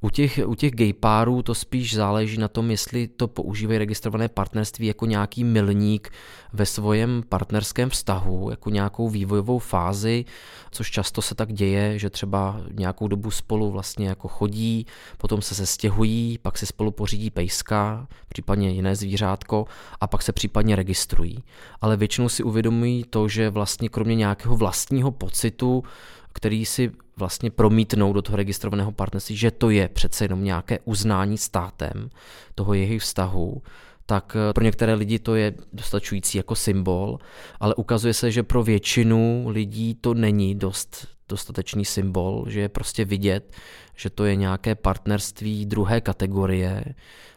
U 0.00 0.10
těch, 0.10 0.40
u 0.46 0.54
těch 0.54 0.72
gay 0.72 0.92
párů 0.92 1.42
to 1.42 1.54
spíš 1.54 1.94
záleží 1.94 2.38
na 2.38 2.48
tom, 2.48 2.70
jestli 2.70 3.08
to 3.08 3.28
používají 3.28 3.78
registrované 3.78 4.28
partnerství 4.28 4.86
jako 4.86 5.06
nějaký 5.06 5.44
milník 5.44 6.10
ve 6.52 6.66
svém 6.66 7.22
partnerském 7.28 7.90
vztahu, 7.90 8.50
jako 8.50 8.70
nějakou 8.70 9.08
vývojovou 9.08 9.58
fázi, 9.58 10.24
což 10.70 10.90
často 10.90 11.22
se 11.22 11.34
tak 11.34 11.52
děje, 11.52 11.98
že 11.98 12.10
třeba 12.10 12.60
nějakou 12.72 13.08
dobu 13.08 13.30
spolu 13.30 13.70
vlastně 13.70 14.08
jako 14.08 14.28
chodí, 14.28 14.86
potom 15.18 15.42
se 15.42 15.54
sestěhují, 15.54 16.38
pak 16.38 16.58
si 16.58 16.66
spolu 16.66 16.90
pořídí 16.90 17.30
pejska, 17.30 18.08
případně 18.28 18.70
jiné 18.70 18.96
zvířátko 18.96 19.66
a 20.00 20.06
pak 20.06 20.22
se 20.22 20.32
případně 20.32 20.76
registrují 20.76 21.44
ale 21.80 21.96
většinou 21.96 22.28
si 22.28 22.42
uvědomují 22.42 23.04
to, 23.04 23.28
že 23.28 23.50
vlastně 23.50 23.88
kromě 23.88 24.14
nějakého 24.14 24.56
vlastního 24.56 25.10
pocitu, 25.10 25.84
který 26.32 26.64
si 26.64 26.90
vlastně 27.16 27.50
promítnou 27.50 28.12
do 28.12 28.22
toho 28.22 28.36
registrovaného 28.36 28.92
partnerství, 28.92 29.36
že 29.36 29.50
to 29.50 29.70
je 29.70 29.88
přece 29.88 30.24
jenom 30.24 30.44
nějaké 30.44 30.78
uznání 30.84 31.38
státem 31.38 32.10
toho 32.54 32.74
jejich 32.74 33.02
vztahu, 33.02 33.62
tak 34.06 34.36
eh, 34.36 34.52
pro 34.52 34.64
některé 34.64 34.94
lidi 34.94 35.18
to 35.18 35.34
je 35.34 35.54
dostačující 35.72 36.38
jako 36.38 36.54
symbol, 36.54 37.18
ale 37.60 37.74
ukazuje 37.74 38.14
se, 38.14 38.30
že 38.30 38.42
pro 38.42 38.62
většinu 38.62 39.44
lidí 39.48 39.94
to 39.94 40.14
není 40.14 40.54
dost 40.54 41.06
dostatečný 41.28 41.84
symbol, 41.84 42.44
že 42.48 42.60
je 42.60 42.68
prostě 42.68 43.04
vidět, 43.04 43.52
že 43.96 44.10
to 44.10 44.24
je 44.24 44.36
nějaké 44.36 44.74
partnerství 44.74 45.66
druhé 45.66 46.00
kategorie, 46.00 46.84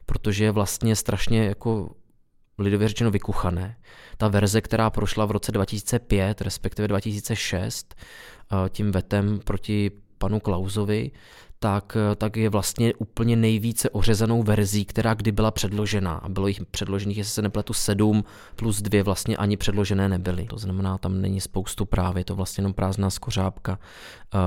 protože 0.06 0.44
je 0.44 0.52
vlastně 0.52 0.96
strašně 0.96 1.46
jako 1.46 1.90
lidově 2.58 2.88
řečeno 2.88 3.12
vykuchané. 3.12 3.78
Ta 4.18 4.28
verze, 4.28 4.62
která 4.62 4.90
prošla 4.90 5.26
v 5.26 5.32
roce 5.32 5.52
2005, 5.52 6.42
respektive 6.42 6.88
2006, 6.88 7.96
eh, 7.96 8.70
tím 8.70 8.92
vetem 8.92 9.40
proti 9.46 9.92
panu 10.18 10.40
Klausovi, 10.40 11.12
tak, 11.60 11.98
eh, 12.12 12.16
tak 12.16 12.38
je 12.38 12.50
vlastně 12.50 12.94
úplně 12.94 13.36
nejvíce 13.36 13.90
ořezanou 13.90 14.44
verzí, 14.44 14.86
která 14.86 15.14
kdy 15.14 15.32
byla 15.32 15.52
předložena. 15.52 16.14
A 16.14 16.30
bylo 16.30 16.48
jich 16.48 16.66
předložených, 16.66 17.18
jestli 17.18 17.34
se 17.34 17.42
nepletu, 17.42 17.74
sedm 17.74 18.24
plus 18.56 18.82
dvě 18.82 19.04
vlastně 19.04 19.38
ani 19.38 19.58
předložené 19.58 20.10
nebyly. 20.10 20.46
To 20.46 20.58
znamená, 20.58 20.98
tam 20.98 21.22
není 21.22 21.42
spoustu 21.42 21.86
práv, 21.86 22.16
je 22.16 22.26
to 22.26 22.36
vlastně 22.36 22.62
jenom 22.62 22.74
prázdná 22.74 23.10
skořápka 23.10 23.80
uh, 24.34 24.40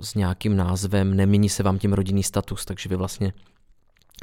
s 0.00 0.14
nějakým 0.14 0.56
názvem, 0.56 1.16
nemění 1.16 1.48
se 1.48 1.62
vám 1.62 1.78
tím 1.78 1.92
rodinný 1.92 2.22
status, 2.22 2.64
takže 2.64 2.88
vy 2.88 2.96
vlastně 2.96 3.32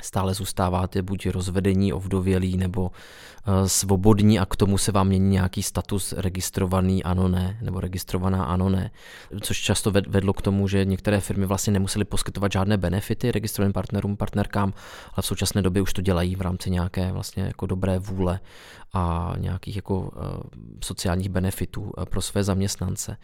stále 0.02 0.34
zůstáváte 0.34 1.02
buď 1.02 1.26
rozvedení, 1.26 1.94
ovdovělí 1.94 2.58
nebo 2.58 2.82
uh, 2.82 3.66
svobodní 3.66 4.40
a 4.40 4.46
k 4.46 4.56
tomu 4.56 4.78
se 4.78 4.92
vám 4.92 5.08
mění 5.08 5.30
nějaký 5.30 5.64
status 5.64 6.14
registrovaný 6.18 7.04
ano 7.04 7.28
ne, 7.28 7.58
nebo 7.62 7.80
registrovaná 7.80 8.46
ano 8.46 8.70
ne, 8.70 8.92
což 9.42 9.58
často 9.62 9.92
vedlo 9.92 10.34
k 10.34 10.42
tomu, 10.42 10.68
že 10.68 10.86
některé 10.86 11.20
firmy 11.20 11.46
vlastně 11.46 11.74
nemusely 11.74 12.06
poskytovat 12.06 12.52
žádné 12.52 12.78
benefity 12.78 13.32
registrovaným 13.32 13.74
partnerům, 13.74 14.18
partnerkám, 14.18 14.74
ale 15.14 15.22
v 15.22 15.26
současné 15.26 15.62
době 15.62 15.82
už 15.82 15.94
to 15.94 16.02
dělají 16.02 16.36
v 16.36 16.42
rámci 16.42 16.70
nějaké 16.70 17.12
vlastně 17.12 17.44
jako 17.44 17.66
dobré 17.66 18.00
vůle 18.00 18.40
a 18.94 19.34
nějakých 19.38 19.76
jako 19.76 20.00
uh, 20.00 20.10
sociálních 20.84 21.30
benefitů 21.30 21.82
uh, 21.82 22.06
pro 22.06 22.22
své 22.22 22.44
zaměstnance. 22.44 23.18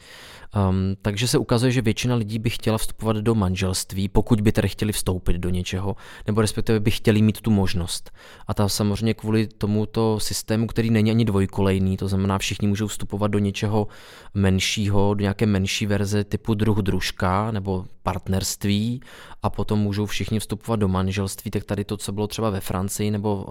Um, 0.70 0.96
takže 1.02 1.28
se 1.28 1.38
ukazuje, 1.38 1.72
že 1.72 1.82
většina 1.82 2.16
lidí 2.16 2.40
by 2.40 2.50
chtěla 2.50 2.78
vstupovat 2.78 3.18
do 3.18 3.36
manželství, 3.36 4.10
pokud 4.10 4.42
by 4.42 4.52
tedy 4.52 4.70
chtěli 4.70 4.92
vstoupit 4.92 5.38
do 5.38 5.50
něčeho, 5.50 5.96
nebo 6.28 6.42
respektive 6.42 6.63
by 6.80 6.92
chtěli 6.92 7.22
mít 7.22 7.42
tu 7.42 7.52
možnost. 7.52 8.12
A 8.48 8.54
ta 8.54 8.70
samozřejmě 8.70 9.14
kvůli 9.14 9.48
tomuto 9.48 10.20
systému, 10.20 10.68
který 10.68 10.90
není 10.90 11.12
ani 11.12 11.26
dvojkolejný, 11.26 11.98
to 11.98 12.08
znamená, 12.08 12.38
všichni 12.38 12.68
můžou 12.68 12.88
vstupovat 12.88 13.28
do 13.28 13.40
něčeho 13.40 13.88
menšího, 14.34 15.14
do 15.14 15.22
nějaké 15.22 15.46
menší 15.46 15.86
verze 15.86 16.24
typu 16.24 16.54
druh 16.54 16.78
družka 16.78 17.52
nebo 17.52 17.86
partnerství 18.04 19.02
a 19.44 19.50
potom 19.50 19.80
můžou 19.80 20.06
všichni 20.06 20.40
vstupovat 20.40 20.76
do 20.76 20.88
manželství, 20.88 21.52
tak 21.52 21.64
tady 21.64 21.84
to, 21.84 21.98
co 21.98 22.12
bylo 22.12 22.28
třeba 22.28 22.50
ve 22.50 22.60
Francii 22.60 23.12
nebo 23.12 23.46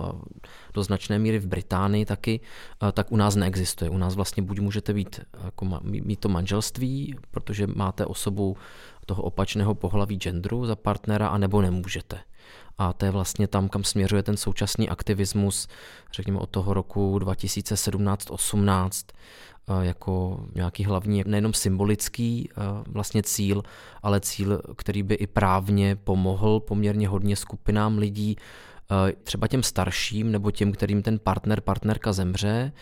do 0.75 0.83
značné 0.83 1.19
míry 1.19 1.39
v 1.39 1.47
Británii 1.47 2.05
taky, 2.05 2.41
tak 2.93 3.13
u 3.13 3.17
nás 3.17 3.37
neexistuje. 3.37 3.91
U 3.91 3.99
nás 3.99 4.15
vlastně 4.15 4.43
buď 4.43 4.61
můžete 4.61 4.95
být, 4.95 5.21
jako 5.45 5.81
mít 5.83 6.21
to 6.21 6.29
manželství, 6.29 7.17
protože 7.31 7.67
máte 7.67 8.07
osobu 8.07 8.57
toho 9.07 9.23
opačného 9.23 9.75
pohlaví 9.75 10.17
genderu 10.17 10.67
za 10.67 10.77
partnera, 10.77 11.29
anebo 11.29 11.63
nemůžete. 11.63 12.19
A 12.79 12.93
to 12.93 13.05
je 13.05 13.11
vlastně 13.11 13.49
tam, 13.49 13.69
kam 13.69 13.85
směřuje 13.85 14.23
ten 14.23 14.37
současný 14.37 14.89
aktivismus, 14.89 15.69
řekněme 16.13 16.39
od 16.39 16.51
toho 16.51 16.75
roku 16.75 17.19
2017-18, 17.19 18.91
jako 19.81 20.45
nějaký 20.55 20.85
hlavní, 20.85 21.23
nejenom 21.27 21.55
symbolický 21.55 22.49
vlastně 22.87 23.23
cíl, 23.23 23.63
ale 24.03 24.21
cíl, 24.21 24.63
který 24.77 25.03
by 25.03 25.15
i 25.15 25.27
právně 25.27 25.97
pomohl 25.97 26.61
poměrně 26.61 27.09
hodně 27.09 27.37
skupinám 27.37 27.99
lidí, 27.99 28.37
třeba 29.23 29.47
těm 29.47 29.63
starším 29.63 30.33
nebo 30.33 30.51
těm, 30.51 30.73
kterým 30.73 31.03
ten 31.03 31.19
partner, 31.19 31.61
partnerka 31.61 32.13
zemře, 32.13 32.73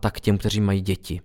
tak 0.00 0.20
těm, 0.20 0.38
kteří 0.38 0.60
mají 0.60 0.80
děti. 0.80 1.20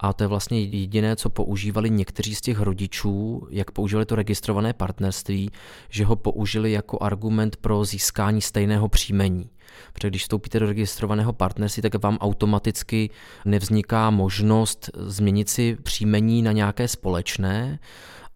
A 0.00 0.12
to 0.12 0.24
je 0.24 0.28
vlastně 0.28 0.60
jediné, 0.60 1.16
co 1.16 1.30
používali 1.30 1.90
někteří 1.90 2.34
z 2.34 2.40
těch 2.40 2.60
rodičů, 2.60 3.46
jak 3.50 3.70
používali 3.70 4.06
to 4.06 4.14
registrované 4.14 4.72
partnerství, 4.72 5.50
že 5.90 6.04
ho 6.04 6.16
použili 6.16 6.72
jako 6.72 6.98
argument 7.00 7.56
pro 7.56 7.84
získání 7.84 8.40
stejného 8.40 8.88
příjmení. 8.88 9.50
Protože 9.92 10.08
když 10.08 10.22
vstoupíte 10.22 10.60
do 10.60 10.66
registrovaného 10.66 11.32
partnerství, 11.32 11.82
tak 11.82 12.02
vám 12.02 12.18
automaticky 12.20 13.10
nevzniká 13.44 14.10
možnost 14.10 14.90
změnit 14.94 15.48
si 15.48 15.76
příjmení 15.82 16.42
na 16.42 16.52
nějaké 16.52 16.88
společné, 16.88 17.78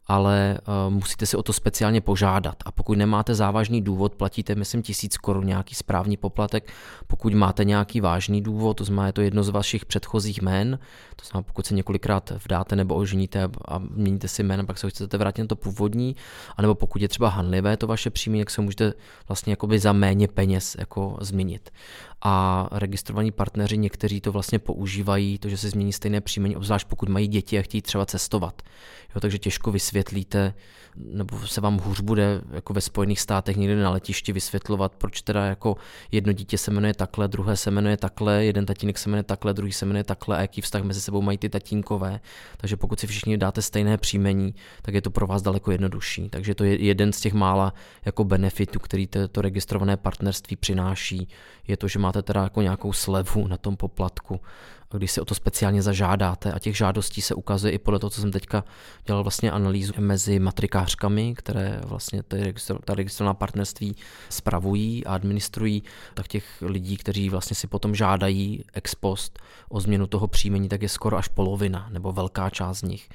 ale 0.06 0.58
uh, 0.87 0.94
musíte 0.94 1.26
si 1.26 1.37
o 1.37 1.42
to 1.42 1.52
speciálně 1.52 2.00
požádat. 2.00 2.56
A 2.64 2.73
pokud 2.73 2.99
nemáte 2.99 3.34
závažný 3.34 3.82
důvod, 3.82 4.14
platíte, 4.14 4.54
myslím, 4.54 4.82
tisíc 4.82 5.16
korun 5.16 5.46
nějaký 5.46 5.75
správní 5.75 6.16
poplatek. 6.16 6.73
Pokud 7.06 7.34
máte 7.34 7.64
nějaký 7.64 8.00
vážný 8.00 8.42
důvod, 8.42 8.75
to 8.75 8.84
znamená, 8.84 9.06
je 9.06 9.12
to 9.12 9.20
jedno 9.20 9.42
z 9.42 9.49
vašich 9.49 9.84
předchozích 9.84 10.42
jmén, 10.42 10.78
to 11.16 11.25
znamená, 11.25 11.42
pokud 11.42 11.66
se 11.66 11.75
několikrát 11.75 12.32
vdáte 12.44 12.76
nebo 12.76 12.94
oženíte 12.94 13.49
a 13.68 13.78
měníte 13.78 14.28
si 14.28 14.42
jméno, 14.42 14.66
pak 14.66 14.78
se 14.78 14.90
chcete 14.90 15.18
vrátit 15.18 15.42
na 15.42 15.49
to 15.49 15.56
původní, 15.56 16.16
anebo 16.56 16.75
pokud 16.75 17.02
je 17.02 17.08
třeba 17.08 17.28
hanlivé 17.28 17.76
to 17.76 17.87
vaše 17.87 18.11
příjmy, 18.11 18.38
jak 18.38 18.50
se 18.50 18.61
můžete 18.61 18.92
vlastně 19.28 19.52
jakoby 19.52 19.78
za 19.78 19.92
méně 19.92 20.28
peněz 20.28 20.76
jako 20.78 21.16
změnit. 21.20 21.70
A 22.26 22.69
registrovaní 22.73 23.33
partneři 23.33 23.78
někteří 23.78 24.21
to 24.21 24.33
vlastně 24.33 24.59
používají, 24.59 25.38
to, 25.38 25.49
že 25.49 25.57
se 25.57 25.71
změní 25.71 25.93
stejné 25.93 26.21
příjmení, 26.21 26.57
obzvlášť 26.57 26.88
pokud 26.88 27.09
mají 27.09 27.28
děti 27.28 27.59
a 27.59 27.62
chtějí 27.62 27.83
třeba 27.83 28.07
cestovat. 28.07 28.62
Jo, 29.14 29.21
takže 29.21 29.38
těžko 29.38 29.73
vysvětlíte, 29.73 30.54
nebo 30.96 31.46
se 31.46 31.60
vám 31.60 31.78
hůř 31.78 32.00
bude 32.00 32.40
jako 32.52 32.72
ve 32.72 32.80
Spojených 32.80 33.20
státech 33.20 33.56
někde 33.56 33.76
na 33.76 33.90
letišti 33.90 34.32
vysvětlovat, 34.32 34.94
proč 34.94 35.22
teda 35.22 35.44
jako 35.44 35.76
jedno 36.12 36.32
dítě 36.32 36.58
se 36.58 36.70
jmenuje 36.70 36.94
takhle, 36.94 37.28
druhé 37.28 37.56
se 37.56 37.70
jmenuje 37.70 37.96
takhle, 37.96 38.44
jeden 38.44 38.66
tatínek 38.66 38.98
se 38.98 39.08
jmenuje 39.08 39.22
takhle, 39.22 39.54
druhý 39.54 39.72
se 39.72 39.86
jmenuje 39.86 40.04
takhle 40.04 40.36
a 40.36 40.40
jaký 40.40 40.60
vztah 40.60 40.82
mezi 40.82 41.00
sebou 41.00 41.22
mají 41.22 41.38
ty 41.38 41.48
tatínkové. 41.48 42.20
Takže 42.56 42.76
pokud 42.76 43.00
si 43.00 43.06
všichni 43.06 43.38
dáte 43.38 43.62
stejné 43.62 43.98
příjmení, 43.98 44.54
tak 44.82 44.94
je 44.94 45.02
to 45.02 45.10
pro 45.10 45.26
vás 45.26 45.42
daleko 45.42 45.70
jednodušší. 45.70 46.28
Takže 46.28 46.54
to 46.54 46.64
je 46.64 46.84
jeden 46.84 47.12
z 47.12 47.20
těch 47.20 47.32
mála 47.32 47.74
jako 48.04 48.24
benefitů, 48.24 48.78
který 48.78 49.06
to, 49.06 49.28
to 49.28 49.42
registrované 49.42 49.96
partnerství 49.96 50.56
přináší, 50.56 51.28
je 51.68 51.76
to, 51.76 51.88
že 51.88 51.98
máte 51.98 52.22
teda 52.22 52.42
jako 52.42 52.62
nějakou 52.62 52.92
slevu 52.92 53.46
na 53.48 53.56
tom 53.56 53.76
poplatku 53.76 54.40
když 54.92 55.12
si 55.12 55.20
o 55.20 55.24
to 55.24 55.34
speciálně 55.34 55.82
zažádáte 55.82 56.52
a 56.52 56.58
těch 56.58 56.76
žádostí 56.76 57.22
se 57.22 57.34
ukazuje 57.34 57.72
i 57.72 57.78
podle 57.78 58.00
toho, 58.00 58.10
co 58.10 58.20
jsem 58.20 58.32
teďka 58.32 58.64
dělal 59.06 59.22
vlastně 59.22 59.50
analýzu 59.50 59.92
mezi 59.98 60.38
matrikářkami, 60.38 61.34
které 61.34 61.80
vlastně 61.84 62.22
ta 62.84 62.94
registrovaná 62.94 63.34
partnerství 63.34 63.96
spravují 64.28 65.06
a 65.06 65.14
administrují, 65.14 65.82
tak 66.14 66.28
těch 66.28 66.62
lidí, 66.62 66.96
kteří 66.96 67.30
vlastně 67.30 67.56
si 67.56 67.66
potom 67.66 67.94
žádají 67.94 68.64
ex 68.72 68.94
post 68.94 69.38
o 69.68 69.80
změnu 69.80 70.06
toho 70.06 70.26
příjmení, 70.26 70.68
tak 70.68 70.82
je 70.82 70.88
skoro 70.88 71.16
až 71.16 71.28
polovina 71.28 71.88
nebo 71.92 72.12
velká 72.12 72.50
část 72.50 72.78
z 72.78 72.82
nich. 72.82 73.08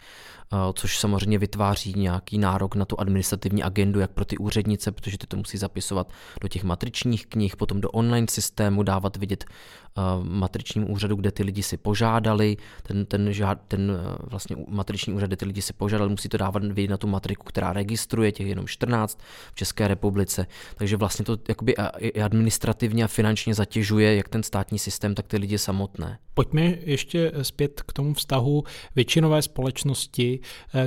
Eh, 0.53 0.74
což 0.74 1.00
samozřejmě 1.00 1.38
vytváří 1.38 1.94
nějaký 1.98 2.38
nárok 2.38 2.75
na 2.75 2.86
tu 2.86 3.00
administrativní 3.00 3.63
agendu, 3.63 4.00
jak 4.00 4.12
pro 4.12 4.25
ty 4.25 4.38
úřednice, 4.38 4.91
protože 4.91 5.18
ty 5.18 5.27
to 5.27 5.38
musí 5.38 5.58
zapisovat 5.58 6.12
do 6.41 6.48
těch 6.48 6.63
matričních 6.63 7.27
knih, 7.27 7.56
potom 7.56 7.82
do 7.82 7.89
online 7.89 8.27
systému, 8.29 8.84
dávat 8.84 9.18
vidět 9.18 9.46
eh, 9.48 10.01
matričním 10.24 10.91
úřadu, 10.91 11.15
kde 11.15 11.32
ty 11.32 11.44
lidi 11.44 11.63
si 11.63 11.77
požádali, 11.77 12.58
ten, 12.84 13.06
ten, 13.06 13.32
ten 13.68 13.91
eh, 13.91 14.18
vlastně 14.22 14.56
matriční 14.68 15.13
úřad, 15.13 15.27
kde 15.27 15.36
ty 15.36 15.46
lidi 15.46 15.62
si 15.62 15.74
požádali, 15.74 16.10
musí 16.10 16.29
to 16.29 16.38
dávat 16.38 16.63
vidět 16.65 16.91
na 16.91 16.98
tu 16.98 17.08
matriku, 17.08 17.44
která 17.44 17.74
registruje, 17.74 18.32
těch 18.32 18.48
jenom 18.48 18.68
14 18.68 19.20
v 19.53 19.56
České 19.56 19.88
republice, 19.88 20.48
takže 20.75 20.98
vlastně 20.98 21.25
to 21.25 21.38
jakoby 21.48 21.75
administrativně 22.24 23.03
a 23.03 23.08
finančně 23.08 23.53
zatěžuje 23.53 24.15
jak 24.15 24.29
ten 24.29 24.44
státní 24.44 24.79
systém, 24.79 25.15
tak 25.15 25.27
ty 25.27 25.38
lidi 25.38 25.58
samotné. 25.58 26.20
Pojďme 26.34 26.62
ještě 26.82 27.32
zpět 27.41 27.82
k 27.82 27.94
tomu 27.94 28.13
vztahu. 28.13 28.63
Většinové 28.96 29.41
společnosti 29.41 30.38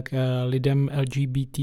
k 0.03 0.13
eh, 0.13 0.45
lidem 0.45 0.91
LGBT+. 1.01 1.59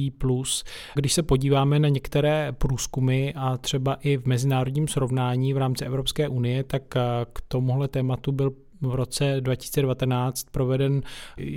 Když 0.96 1.14
se 1.14 1.24
podíváme 1.24 1.80
na 1.80 1.90
některé 1.90 2.52
průzkumy 2.52 3.34
a 3.36 3.58
třeba 3.58 3.94
i 3.94 4.18
v 4.18 4.26
mezinárodním 4.26 4.88
srovnání 4.88 5.54
v 5.54 5.58
rámci 5.58 5.86
Evropské 5.86 6.28
unie, 6.28 6.64
tak 6.64 6.96
eh, 6.96 7.02
k 7.34 7.42
tomuhle 7.48 7.88
tématu 7.88 8.32
byl 8.32 8.52
v 8.82 8.96
roce 8.96 9.36
2019 9.40 10.44
proveden 10.52 11.02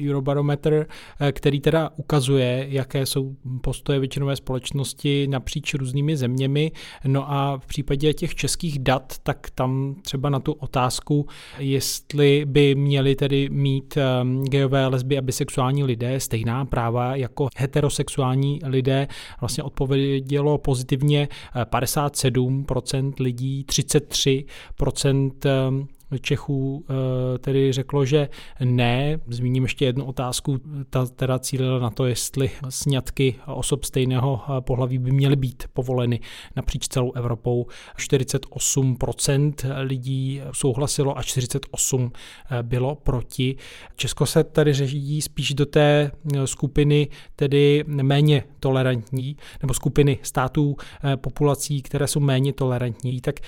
Eurobarometr, 0.09 0.87
eh, 1.21 1.33
který 1.33 1.61
teda 1.61 1.91
ukazuje, 1.97 2.67
jaké 2.69 3.07
jsou 3.07 3.37
postoje 3.61 3.99
většinové 3.99 4.37
společnosti 4.37 5.27
napříč 5.27 5.75
různými 5.75 6.17
zeměmi. 6.17 6.73
No 7.07 7.33
a 7.33 7.59
v 7.59 7.67
případě 7.67 8.15
těch 8.15 8.35
českých 8.35 8.79
dat, 8.79 9.15
tak 9.23 9.51
tam 9.51 9.95
třeba 10.03 10.31
na 10.31 10.41
tu 10.41 10.53
otázku, 10.53 11.27
jestli 11.59 12.45
by 12.47 12.75
měli 12.75 13.15
tedy 13.15 13.49
mít 13.51 13.97
ehm, 13.97 14.45
gejové, 14.45 14.87
lesby 14.87 15.19
a 15.19 15.23
bisexuální 15.23 15.85
lidé 15.85 16.21
stejná 16.21 16.65
práva 16.65 17.17
jako 17.17 17.49
heterosexuální 17.57 18.61
lidé, 18.65 19.09
vlastně 19.41 19.63
odpovědělo 19.63 20.59
pozitivně 20.59 21.29
57% 21.65 23.13
eh, 23.19 23.23
lidí, 23.23 23.65
33% 23.69 25.89
Čechů 26.21 26.85
eh, 26.91 27.39
tedy 27.39 27.73
řeklo, 27.73 28.05
že 28.05 28.29
ne. 28.65 29.21
Zmíním 29.29 29.63
ještě 29.63 29.85
jednu 29.85 30.05
otázku, 30.05 30.61
ta 30.91 31.07
teda 31.07 31.39
cílila 31.39 31.79
na 31.79 31.91
to, 31.91 32.07
jestli 32.07 32.51
sňatky 32.69 33.35
osob 33.47 33.85
stejného 33.85 34.41
eh, 34.45 34.61
pohlaví 34.61 34.99
by 34.99 35.11
měly 35.11 35.37
být 35.37 35.65
povoleny 35.73 36.21
napříč 36.57 36.89
celou 36.89 37.13
Evropou. 37.13 37.67
48% 37.97 39.55
lidí 39.83 40.41
souhlasilo 40.53 41.19
a 41.19 41.21
48% 41.21 42.11
eh, 42.51 42.63
bylo 42.63 42.95
proti. 42.95 43.57
Česko 43.97 44.27
se 44.27 44.45
tady 44.45 44.73
řeží 44.73 45.23
spíš 45.23 45.55
do 45.55 45.67
té 45.67 46.11
skupiny 46.45 47.09
tedy 47.37 47.85
méně 47.87 48.45
tolerantní, 48.61 49.37
nebo 49.63 49.75
skupiny 49.75 50.19
států 50.23 50.77
populací, 51.17 51.83
které 51.83 52.07
jsou 52.07 52.21
méně 52.21 52.53
tolerantní. 52.53 53.21
Tak 53.21 53.41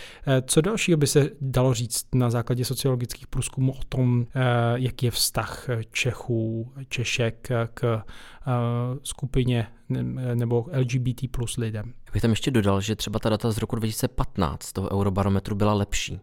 co 0.46 0.60
dalšího 0.60 0.98
by 0.98 1.06
se 1.06 1.30
dalo 1.40 1.74
říct 1.74 2.06
na 2.14 2.30
základě 2.30 2.53
základě 2.54 2.64
sociologických 2.64 3.26
průzkumů 3.26 3.72
o 3.72 3.84
tom, 3.88 4.26
eh, 4.34 4.40
jaký 4.74 5.06
je 5.06 5.10
vztah 5.10 5.68
Čechů, 5.92 6.72
Češek 6.88 7.48
k 7.74 7.82
eh, 7.84 8.50
skupině 9.02 9.66
nebo 10.34 10.66
LGBT 10.72 11.28
plus 11.30 11.56
lidem. 11.56 11.92
Já 12.06 12.12
bych 12.12 12.22
tam 12.22 12.30
ještě 12.30 12.50
dodal, 12.50 12.80
že 12.80 12.96
třeba 12.96 13.18
ta 13.18 13.28
data 13.28 13.50
z 13.50 13.58
roku 13.58 13.76
2015 13.76 14.72
toho 14.72 14.92
eurobarometru 14.92 15.54
byla 15.54 15.74
lepší. 15.74 16.20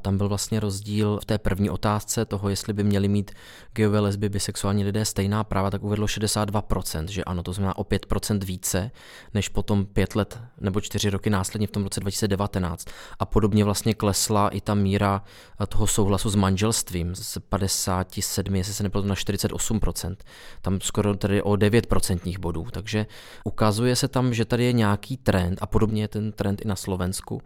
Tam 0.00 0.18
byl 0.18 0.28
vlastně 0.28 0.60
rozdíl 0.60 1.18
v 1.22 1.24
té 1.24 1.38
první 1.38 1.70
otázce 1.70 2.24
toho, 2.24 2.48
jestli 2.48 2.72
by 2.72 2.84
měli 2.84 3.08
mít 3.08 3.30
geové, 3.72 4.00
lesby, 4.00 4.28
bisexuální 4.28 4.84
lidé 4.84 5.04
stejná 5.04 5.44
práva, 5.44 5.70
tak 5.70 5.82
uvedlo 5.82 6.06
62%, 6.06 7.06
že 7.06 7.24
ano, 7.24 7.42
to 7.42 7.52
znamená 7.52 7.78
o 7.78 7.82
5% 7.82 8.44
více, 8.44 8.90
než 9.34 9.48
potom 9.48 9.86
pět 9.86 10.14
let 10.14 10.40
nebo 10.60 10.80
čtyři 10.80 11.10
roky 11.10 11.30
následně 11.30 11.66
v 11.66 11.70
tom 11.70 11.84
roce 11.84 12.00
2019. 12.00 12.84
A 13.18 13.26
podobně 13.26 13.64
vlastně 13.64 13.94
klesla 13.94 14.48
i 14.48 14.60
ta 14.60 14.74
míra 14.74 15.22
toho 15.68 15.86
souhlasu 15.86 16.30
s 16.30 16.34
manželstvím 16.34 17.14
z 17.14 17.38
57, 17.48 18.56
jestli 18.56 18.74
se 18.74 18.82
nepletu, 18.82 19.08
na 19.08 19.14
48%. 19.14 20.16
Tam 20.62 20.80
skoro 20.80 21.16
tedy 21.16 21.42
o 21.42 21.52
9% 21.52 22.38
bodů. 22.38 22.66
Takže 22.70 23.06
ukazuje 23.44 23.96
se 23.96 24.08
tam, 24.08 24.34
že 24.34 24.44
tady 24.44 24.64
je 24.64 24.72
nějaký 24.72 25.16
trend 25.16 25.58
a 25.62 25.66
podobně 25.66 26.02
je 26.02 26.08
ten 26.08 26.32
trend 26.32 26.60
i 26.64 26.68
na 26.68 26.76
Slovensku, 26.76 27.42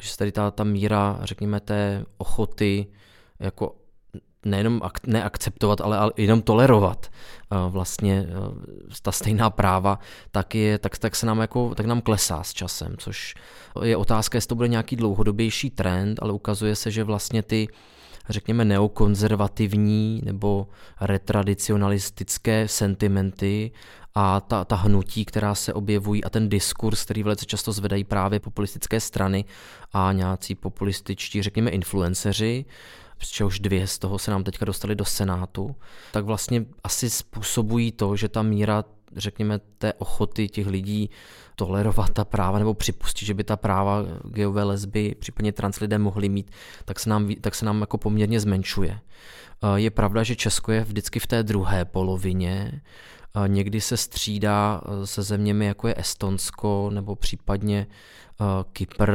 že 0.00 0.08
se 0.08 0.16
tady 0.16 0.32
ta, 0.32 0.50
ta 0.50 0.64
míra, 0.64 1.18
řekněme, 1.22 1.60
té 1.60 1.77
ochoty 2.18 2.86
jako 3.40 3.74
nejenom 4.44 4.80
ak, 4.82 5.06
neakceptovat, 5.06 5.80
ale, 5.80 5.98
ale 5.98 6.12
jenom 6.16 6.42
tolerovat 6.42 7.06
uh, 7.52 7.72
vlastně 7.72 8.26
uh, 8.28 8.54
ta 9.02 9.12
stejná 9.12 9.50
práva, 9.50 9.98
tak, 10.30 10.54
je, 10.54 10.78
tak, 10.78 10.98
tak 10.98 11.16
se 11.16 11.26
nám 11.26 11.38
jako, 11.38 11.74
tak 11.74 11.86
nám 11.86 12.00
klesá 12.00 12.42
s 12.42 12.52
časem, 12.52 12.94
což 12.98 13.34
je 13.82 13.96
otázka, 13.96 14.36
jestli 14.36 14.48
to 14.48 14.54
bude 14.54 14.68
nějaký 14.68 14.96
dlouhodobější 14.96 15.70
trend, 15.70 16.18
ale 16.22 16.32
ukazuje 16.32 16.76
se, 16.76 16.90
že 16.90 17.04
vlastně 17.04 17.42
ty 17.42 17.68
řekněme 18.28 18.64
neokonzervativní 18.64 20.22
nebo 20.24 20.68
retradicionalistické 21.00 22.68
sentimenty 22.68 23.70
a 24.14 24.40
ta, 24.40 24.64
ta 24.64 24.76
hnutí, 24.76 25.24
která 25.24 25.54
se 25.54 25.72
objevují 25.74 26.24
a 26.24 26.30
ten 26.30 26.48
diskurs, 26.48 27.04
který 27.04 27.22
velice 27.22 27.46
často 27.46 27.72
zvedají 27.72 28.04
právě 28.04 28.40
populistické 28.40 29.00
strany 29.00 29.44
a 29.92 30.12
nějací 30.12 30.54
populističtí, 30.54 31.42
řekněme, 31.42 31.70
influenceři, 31.70 32.64
z 33.18 33.28
čehož 33.28 33.60
dvě 33.60 33.86
z 33.86 33.98
toho 33.98 34.18
se 34.18 34.30
nám 34.30 34.44
teďka 34.44 34.64
dostali 34.64 34.94
do 34.94 35.04
Senátu, 35.04 35.76
tak 36.12 36.24
vlastně 36.24 36.64
asi 36.84 37.10
způsobují 37.10 37.92
to, 37.92 38.16
že 38.16 38.28
ta 38.28 38.42
míra 38.42 38.84
řekněme, 39.16 39.58
té 39.78 39.92
ochoty 39.92 40.48
těch 40.48 40.66
lidí 40.66 41.10
tolerovat 41.56 42.10
ta 42.10 42.24
práva 42.24 42.58
nebo 42.58 42.74
připustit, 42.74 43.26
že 43.26 43.34
by 43.34 43.44
ta 43.44 43.56
práva 43.56 44.02
geové 44.24 44.62
lesby, 44.62 45.14
případně 45.18 45.52
trans 45.52 45.80
lidé 45.80 45.98
mohli 45.98 46.28
mít, 46.28 46.50
tak 46.84 47.00
se 47.00 47.10
nám, 47.10 47.34
tak 47.40 47.54
se 47.54 47.66
nám 47.66 47.80
jako 47.80 47.98
poměrně 47.98 48.40
zmenšuje. 48.40 49.00
Je 49.74 49.90
pravda, 49.90 50.22
že 50.22 50.36
Česko 50.36 50.72
je 50.72 50.84
vždycky 50.84 51.20
v 51.20 51.26
té 51.26 51.42
druhé 51.42 51.84
polovině, 51.84 52.80
Někdy 53.46 53.80
se 53.80 53.96
střídá 53.96 54.80
e, 55.02 55.06
se 55.06 55.22
zeměmi, 55.22 55.66
jako 55.66 55.88
je 55.88 55.94
Estonsko 55.98 56.90
nebo 56.92 57.16
případně 57.16 57.86
Kypr, 58.72 59.12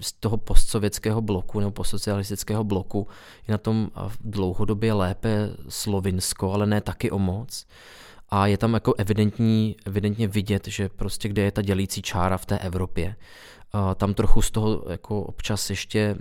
z 0.00 0.12
toho 0.20 0.36
postsovětského 0.36 1.22
bloku 1.22 1.60
nebo 1.60 1.70
postsocialistického 1.70 2.64
bloku 2.64 3.08
je 3.48 3.52
na 3.52 3.58
tom 3.58 3.90
dlouhodobě 4.20 4.92
lépe 4.92 5.50
Slovinsko, 5.68 6.52
ale 6.52 6.66
ne 6.66 6.80
taky 6.80 7.10
o 7.10 7.18
moc. 7.18 7.66
A 8.28 8.46
je 8.46 8.58
tam 8.58 8.74
jako 8.74 8.94
evidentní, 8.94 9.76
evidentně 9.86 10.28
vidět, 10.28 10.68
že 10.68 10.88
prostě 10.88 11.28
kde 11.28 11.42
je 11.42 11.50
ta 11.50 11.62
dělící 11.62 12.02
čára 12.02 12.38
v 12.38 12.46
té 12.46 12.58
Evropě. 12.58 13.16
Tam 13.96 14.14
trochu 14.14 14.42
z 14.42 14.50
toho 14.50 14.84
jako 14.90 15.22
občas 15.22 15.70
ještě 15.70 16.16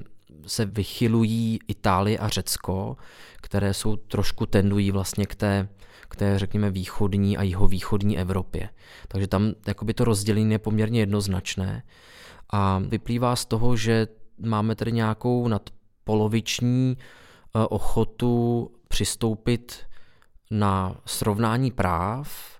se 0.47 0.65
vychylují 0.65 1.59
Itálie 1.67 2.17
a 2.17 2.27
Řecko, 2.27 2.97
které 3.41 3.73
jsou 3.73 3.95
trošku 3.95 4.45
tendují 4.45 4.91
vlastně 4.91 5.25
k 5.25 5.35
té, 5.35 5.67
k 6.09 6.15
té 6.15 6.39
řekněme 6.39 6.71
východní 6.71 7.37
a 7.37 7.43
jihovýchodní 7.43 8.17
Evropě. 8.19 8.69
Takže 9.07 9.27
tam 9.27 9.53
jakoby 9.67 9.93
to 9.93 10.05
rozdělení 10.05 10.51
je 10.51 10.59
poměrně 10.59 10.99
jednoznačné 10.99 11.83
a 12.49 12.79
vyplývá 12.79 13.35
z 13.35 13.45
toho, 13.45 13.77
že 13.77 14.07
máme 14.39 14.75
tedy 14.75 14.91
nějakou 14.91 15.47
nadpoloviční 15.47 16.97
eh, 16.97 17.59
ochotu 17.59 18.71
přistoupit 18.87 19.85
na 20.51 20.95
srovnání 21.05 21.71
práv 21.71 22.55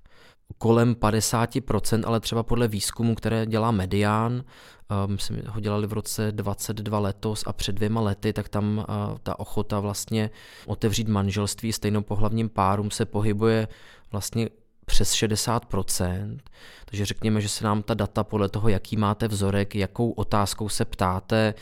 kolem 0.58 0.96
50%, 0.96 2.04
ale 2.06 2.20
třeba 2.20 2.44
podle 2.44 2.68
výzkumu, 2.68 3.16
které 3.16 3.46
dělá 3.46 3.72
Medián, 3.72 4.44
my 4.90 5.14
ehm, 5.14 5.20
jsme 5.20 5.42
ho 5.48 5.60
dělali 5.60 5.88
v 5.88 5.94
roce 5.94 6.32
22 6.32 7.00
letos 7.00 7.44
a 7.48 7.54
před 7.54 7.76
dvěma 7.76 8.02
lety, 8.02 8.34
tak 8.34 8.50
tam 8.50 8.86
eh, 8.90 9.20
ta 9.24 9.40
ochota 9.40 9.80
vlastně 9.80 10.30
otevřít 10.66 11.08
manželství 11.08 11.74
stejnopohlavním 11.74 12.50
párům 12.50 12.92
se 12.92 13.06
pohybuje 13.06 13.68
vlastně 14.12 14.50
přes 14.86 15.14
60%, 15.14 16.38
takže 16.86 17.06
řekněme, 17.06 17.42
že 17.42 17.50
se 17.50 17.64
nám 17.66 17.84
ta 17.84 17.94
data 17.94 18.24
podle 18.24 18.50
toho, 18.50 18.70
jaký 18.70 18.98
máte 18.98 19.28
vzorek, 19.28 19.76
jakou 19.76 20.12
otázkou 20.12 20.70
se 20.70 20.86
ptáte 20.86 21.54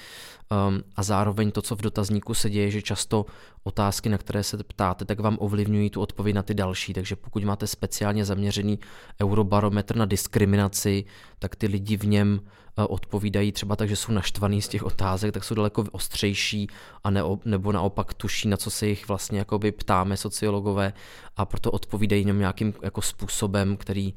a 0.96 1.04
zároveň 1.04 1.52
to, 1.52 1.62
co 1.62 1.76
v 1.76 1.82
dotazníku 1.82 2.34
se 2.34 2.50
děje, 2.50 2.72
že 2.72 2.82
často 2.82 3.26
otázky, 3.64 4.10
na 4.10 4.18
které 4.18 4.44
se 4.44 4.58
ptáte, 4.58 5.06
tak 5.06 5.20
vám 5.20 5.38
ovlivňují 5.40 5.90
tu 5.90 6.02
odpověď 6.02 6.36
na 6.36 6.44
ty 6.44 6.54
další, 6.54 6.94
takže 6.94 7.16
pokud 7.16 7.44
máte 7.44 7.68
speciálně 7.68 8.26
zaměřený 8.26 8.80
eurobarometr 9.22 9.96
na 9.96 10.06
diskriminaci, 10.06 11.06
tak 11.40 11.56
ty 11.56 11.68
lidi 11.68 11.98
v 11.98 12.06
něm 12.06 12.40
uh, 12.42 12.86
odpovídají 12.90 13.52
třeba 13.52 13.76
tak, 13.76 13.90
že 13.90 13.96
jsou 13.96 14.12
naštvaný 14.12 14.62
z 14.62 14.68
těch 14.68 14.84
otázek, 14.84 15.34
tak 15.34 15.44
jsou 15.44 15.56
daleko 15.56 15.86
ostřejší 15.92 16.68
a 17.04 17.10
ne, 17.10 17.22
nebo 17.46 17.72
naopak 17.72 18.14
tuší, 18.14 18.48
na 18.48 18.58
co 18.58 18.70
se 18.70 18.88
jich 18.88 19.08
vlastně 19.08 19.40
jakoby 19.40 19.72
ptáme 19.72 20.18
sociologové 20.18 20.94
a 21.38 21.46
proto 21.46 21.72
odpovídají 21.72 22.22
jenom 22.22 22.40
nějakým 22.40 22.74
jako 22.82 23.02
způsobem, 23.02 23.78
který 23.78 24.14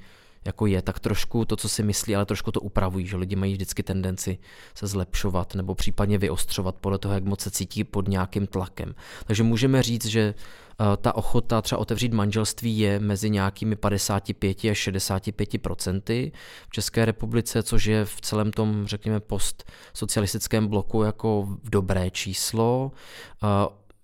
jako 0.46 0.66
je, 0.66 0.82
tak 0.82 1.00
trošku 1.00 1.44
to, 1.44 1.56
co 1.56 1.68
si 1.68 1.82
myslí, 1.82 2.16
ale 2.16 2.26
trošku 2.26 2.52
to 2.52 2.60
upravují, 2.60 3.06
že 3.06 3.16
lidi 3.16 3.36
mají 3.36 3.52
vždycky 3.52 3.82
tendenci 3.82 4.38
se 4.74 4.86
zlepšovat 4.86 5.54
nebo 5.54 5.74
případně 5.74 6.18
vyostřovat 6.18 6.76
podle 6.80 6.98
toho, 6.98 7.14
jak 7.14 7.24
moc 7.24 7.40
se 7.40 7.50
cítí 7.50 7.84
pod 7.84 8.08
nějakým 8.08 8.46
tlakem. 8.46 8.94
Takže 9.26 9.42
můžeme 9.42 9.82
říct, 9.82 10.06
že 10.06 10.34
eh, 10.80 10.96
ta 10.96 11.14
ochota 11.14 11.62
třeba 11.62 11.78
otevřít 11.78 12.12
manželství 12.12 12.78
je 12.78 13.00
mezi 13.00 13.30
nějakými 13.30 13.76
55 13.76 14.64
až 14.64 14.78
65 14.78 15.62
procenty 15.62 16.32
v 16.68 16.70
České 16.70 17.04
republice, 17.04 17.62
což 17.62 17.84
je 17.84 18.04
v 18.04 18.20
celém 18.20 18.52
tom, 18.52 18.86
řekněme, 18.86 19.20
postsocialistickém 19.20 20.66
bloku 20.66 21.02
jako 21.02 21.48
dobré 21.64 22.10
číslo. 22.10 22.92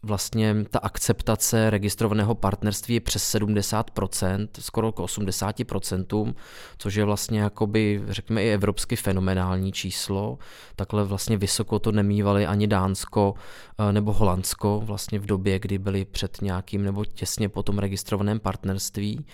Vlastně 0.04 0.64
ta 0.70 0.78
akceptace 0.78 1.70
registrovaného 1.70 2.34
partnerství 2.34 2.94
je 2.94 3.00
přes 3.00 3.34
70%, 3.34 4.48
skoro 4.58 4.92
k 4.92 4.98
80%, 4.98 6.34
což 6.78 6.94
je 6.94 7.04
vlastně 7.04 7.40
jakoby, 7.40 8.02
řekněme, 8.08 8.44
i 8.44 8.52
evropsky 8.52 8.96
fenomenální 8.96 9.72
číslo. 9.72 10.38
Takhle 10.76 11.04
vlastně 11.04 11.36
vysoko 11.36 11.78
to 11.78 11.92
nemývali 11.92 12.46
ani 12.46 12.66
Dánsko 12.66 13.34
eh, 13.78 13.92
nebo 13.92 14.12
Holandsko 14.12 14.80
vlastně 14.84 15.18
v 15.18 15.26
době, 15.26 15.58
kdy 15.58 15.78
byli 15.78 16.04
před 16.04 16.42
nějakým 16.42 16.84
nebo 16.84 17.04
těsně 17.04 17.48
po 17.48 17.62
tom 17.62 17.78
registrovaném 17.78 18.40
partnerství. 18.40 19.24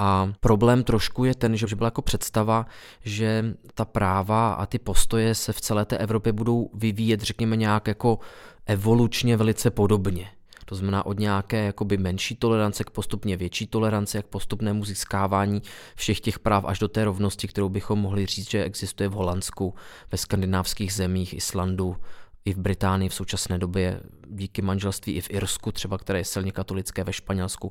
A 0.00 0.32
problém 0.40 0.84
trošku 0.84 1.24
je 1.24 1.34
ten, 1.34 1.56
že 1.56 1.76
byla 1.76 1.86
jako 1.86 2.02
představa, 2.02 2.66
že 3.04 3.44
ta 3.74 3.84
práva 3.84 4.52
a 4.52 4.66
ty 4.66 4.78
postoje 4.78 5.34
se 5.34 5.52
v 5.52 5.60
celé 5.60 5.84
té 5.84 5.98
Evropě 5.98 6.32
budou 6.32 6.70
vyvíjet, 6.74 7.20
řekněme, 7.20 7.56
nějak 7.56 7.86
jako 7.86 8.18
evolučně 8.66 9.36
velice 9.36 9.70
podobně. 9.70 10.28
To 10.64 10.74
znamená 10.74 11.06
od 11.06 11.18
nějaké 11.18 11.64
jakoby 11.64 11.96
menší 11.96 12.36
tolerance 12.36 12.84
k 12.84 12.90
postupně 12.90 13.36
větší 13.36 13.66
tolerance, 13.66 14.18
jak 14.18 14.26
postupnému 14.26 14.84
získávání 14.84 15.62
všech 15.94 16.20
těch 16.20 16.38
práv 16.38 16.64
až 16.64 16.78
do 16.78 16.88
té 16.88 17.04
rovnosti, 17.04 17.48
kterou 17.48 17.68
bychom 17.68 17.98
mohli 17.98 18.26
říct, 18.26 18.50
že 18.50 18.64
existuje 18.64 19.08
v 19.08 19.12
Holandsku, 19.12 19.74
ve 20.12 20.18
skandinávských 20.18 20.92
zemích, 20.92 21.34
Islandu, 21.34 21.96
i 22.44 22.54
v 22.54 22.58
Británii 22.58 23.08
v 23.08 23.14
současné 23.14 23.58
době 23.58 24.00
díky 24.28 24.62
manželství 24.62 25.12
i 25.12 25.20
v 25.20 25.30
Irsku, 25.30 25.72
třeba 25.72 25.98
které 25.98 26.18
je 26.18 26.24
silně 26.24 26.52
katolické 26.52 27.04
ve 27.04 27.12
Španělsku. 27.12 27.70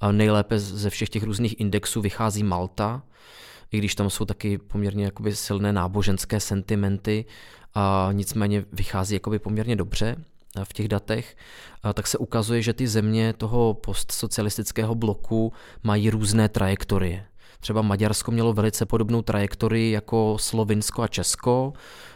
A 0.00 0.12
nejlépe 0.12 0.58
ze 0.58 0.90
všech 0.90 1.08
těch 1.08 1.22
různých 1.22 1.60
indexů 1.60 2.00
vychází 2.00 2.42
Malta, 2.42 3.02
i 3.72 3.78
když 3.78 3.94
tam 3.94 4.10
jsou 4.10 4.24
taky 4.24 4.58
poměrně 4.58 5.04
jakoby 5.04 5.36
silné 5.36 5.72
náboženské 5.72 6.40
sentimenty, 6.40 7.24
a 7.74 8.08
nicméně 8.12 8.64
vychází 8.72 9.14
jakoby 9.14 9.38
poměrně 9.38 9.76
dobře 9.76 10.16
v 10.64 10.72
těch 10.72 10.88
datech, 10.88 11.36
tak 11.94 12.06
se 12.06 12.18
ukazuje, 12.18 12.62
že 12.62 12.72
ty 12.72 12.88
země 12.88 13.32
toho 13.32 13.74
postsocialistického 13.74 14.94
bloku 14.94 15.52
mají 15.82 16.10
různé 16.10 16.48
trajektorie. 16.48 17.26
Třeba 17.62 17.82
Maďarsko 17.82 18.30
mělo 18.30 18.52
velice 18.52 18.86
podobnou 18.86 19.22
trajektorii 19.22 19.92
jako 19.92 20.36
Slovinsko 20.40 21.02
a 21.02 21.08
Česko, 21.08 21.72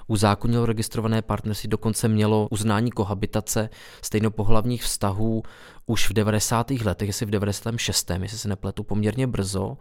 uzákonilo 0.07 0.67
registrované 0.67 1.23
partnerství, 1.23 1.69
dokonce 1.69 2.09
mělo 2.09 2.49
uznání 2.51 2.91
kohabitace 2.91 3.69
stejnopohlavních 4.03 4.83
vztahů 4.83 5.43
už 5.87 6.11
v 6.11 6.13
90. 6.13 6.71
letech, 6.71 7.09
jestli 7.09 7.27
v 7.27 7.31
96. 7.31 8.11
jestli 8.23 8.39
se 8.39 8.49
nepletu 8.49 8.83
poměrně 8.83 9.27
brzo, 9.27 9.77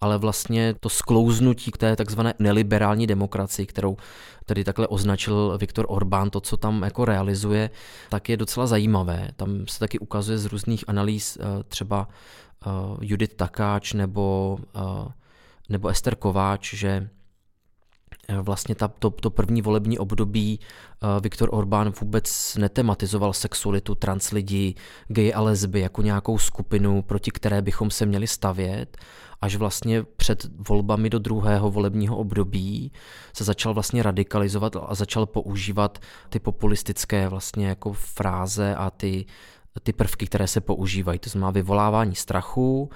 ale 0.00 0.18
vlastně 0.18 0.74
to 0.80 0.88
sklouznutí 0.88 1.70
k 1.70 1.76
té 1.76 1.96
takzvané 1.96 2.34
neliberální 2.38 3.06
demokracii, 3.06 3.66
kterou 3.66 3.96
tedy 4.44 4.64
takhle 4.64 4.86
označil 4.86 5.58
Viktor 5.60 5.86
Orbán, 5.88 6.30
to, 6.30 6.40
co 6.40 6.56
tam 6.56 6.82
jako 6.82 7.04
realizuje, 7.04 7.70
tak 8.08 8.28
je 8.28 8.36
docela 8.36 8.66
zajímavé. 8.66 9.30
Tam 9.36 9.66
se 9.66 9.78
taky 9.78 9.98
ukazuje 9.98 10.38
z 10.38 10.46
různých 10.46 10.84
analýz 10.88 11.38
eh, 11.40 11.64
třeba 11.68 12.08
eh, 12.66 12.70
Judith 13.00 13.34
Takáč 13.34 13.92
nebo, 13.92 14.58
eh, 14.76 15.12
nebo 15.68 15.88
Ester 15.88 16.14
Kováč, 16.14 16.74
že 16.74 17.08
vlastně 18.42 18.74
ta, 18.74 18.88
to, 18.88 19.10
to 19.10 19.30
první 19.30 19.62
volební 19.62 19.98
období 19.98 20.60
uh, 21.02 21.22
Viktor 21.22 21.48
Orbán 21.52 21.92
vůbec 22.00 22.56
netematizoval 22.56 23.32
sexualitu 23.32 23.94
trans 23.94 24.30
lidí, 24.30 24.76
gay 25.08 25.32
a 25.34 25.40
lesby 25.40 25.80
jako 25.80 26.02
nějakou 26.02 26.38
skupinu, 26.38 27.02
proti 27.02 27.30
které 27.30 27.62
bychom 27.62 27.90
se 27.90 28.06
měli 28.06 28.26
stavět, 28.26 28.96
až 29.40 29.56
vlastně 29.56 30.02
před 30.02 30.46
volbami 30.68 31.10
do 31.10 31.18
druhého 31.18 31.70
volebního 31.70 32.16
období 32.16 32.92
se 33.32 33.44
začal 33.44 33.74
vlastně 33.74 34.02
radikalizovat 34.02 34.76
a 34.76 34.94
začal 34.94 35.26
používat 35.26 35.98
ty 36.28 36.38
populistické 36.38 37.28
vlastně 37.28 37.68
jako 37.68 37.92
fráze 37.92 38.74
a 38.74 38.90
ty, 38.90 39.26
ty 39.82 39.92
prvky, 39.92 40.26
které 40.26 40.46
se 40.46 40.60
používají. 40.60 41.18
To 41.18 41.30
znamená 41.30 41.50
vyvolávání 41.50 42.14
strachu, 42.14 42.90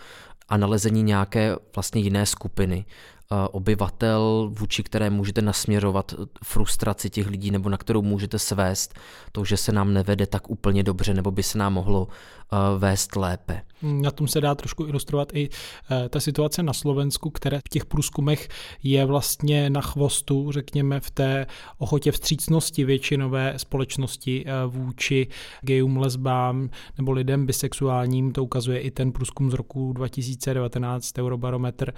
a 0.48 0.56
nalezení 0.56 1.02
nějaké 1.02 1.56
vlastně 1.74 2.00
jiné 2.00 2.26
skupiny. 2.26 2.84
Eh, 3.32 3.48
obyvatel, 3.48 4.50
vůči 4.58 4.82
které 4.82 5.10
můžete 5.10 5.42
nasměrovat 5.42 6.14
frustraci 6.44 7.10
těch 7.10 7.26
lidí 7.26 7.50
nebo 7.50 7.68
na 7.68 7.76
kterou 7.76 8.02
můžete 8.02 8.38
svést 8.38 8.94
to, 9.32 9.44
že 9.44 9.56
se 9.56 9.72
nám 9.72 9.92
nevede 9.92 10.26
tak 10.26 10.50
úplně 10.50 10.82
dobře 10.82 11.14
nebo 11.14 11.30
by 11.30 11.42
se 11.42 11.58
nám 11.58 11.72
mohlo 11.72 12.08
eh, 12.08 12.56
vést 12.78 13.16
lépe. 13.16 13.62
Na 13.82 14.10
tom 14.10 14.28
se 14.28 14.40
dá 14.40 14.54
trošku 14.54 14.86
ilustrovat 14.86 15.28
i 15.34 15.48
eh, 15.90 16.08
ta 16.08 16.20
situace 16.20 16.62
na 16.62 16.72
Slovensku, 16.72 17.30
které 17.30 17.58
v 17.58 17.68
těch 17.68 17.86
průzkumech 17.86 18.48
je 18.82 19.06
vlastně 19.06 19.70
na 19.70 19.80
chvostu, 19.80 20.52
řekněme, 20.52 21.00
v 21.00 21.10
té 21.10 21.46
ochotě 21.78 22.12
vstřícnosti 22.12 22.84
většinové 22.84 23.54
společnosti 23.56 24.44
vůči 24.66 25.28
gejům, 25.60 25.96
lesbám 25.96 26.70
nebo 26.98 27.12
lidem 27.12 27.46
bisexuálním. 27.46 28.32
To 28.32 28.44
ukazuje 28.44 28.80
i 28.80 28.90
ten 28.90 29.12
průzkum 29.12 29.50
z 29.50 29.54
roku 29.54 29.92
2019 29.92 31.18
Eurobarometr. 31.18 31.92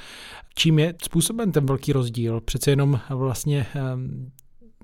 Čím 0.54 0.78
je 0.78 0.94
způsoben 1.24 1.52
ten 1.52 1.66
velký 1.66 1.92
rozdíl? 1.92 2.40
Přece 2.40 2.70
jenom 2.70 3.00
vlastně 3.10 3.66
ehm, 3.74 4.30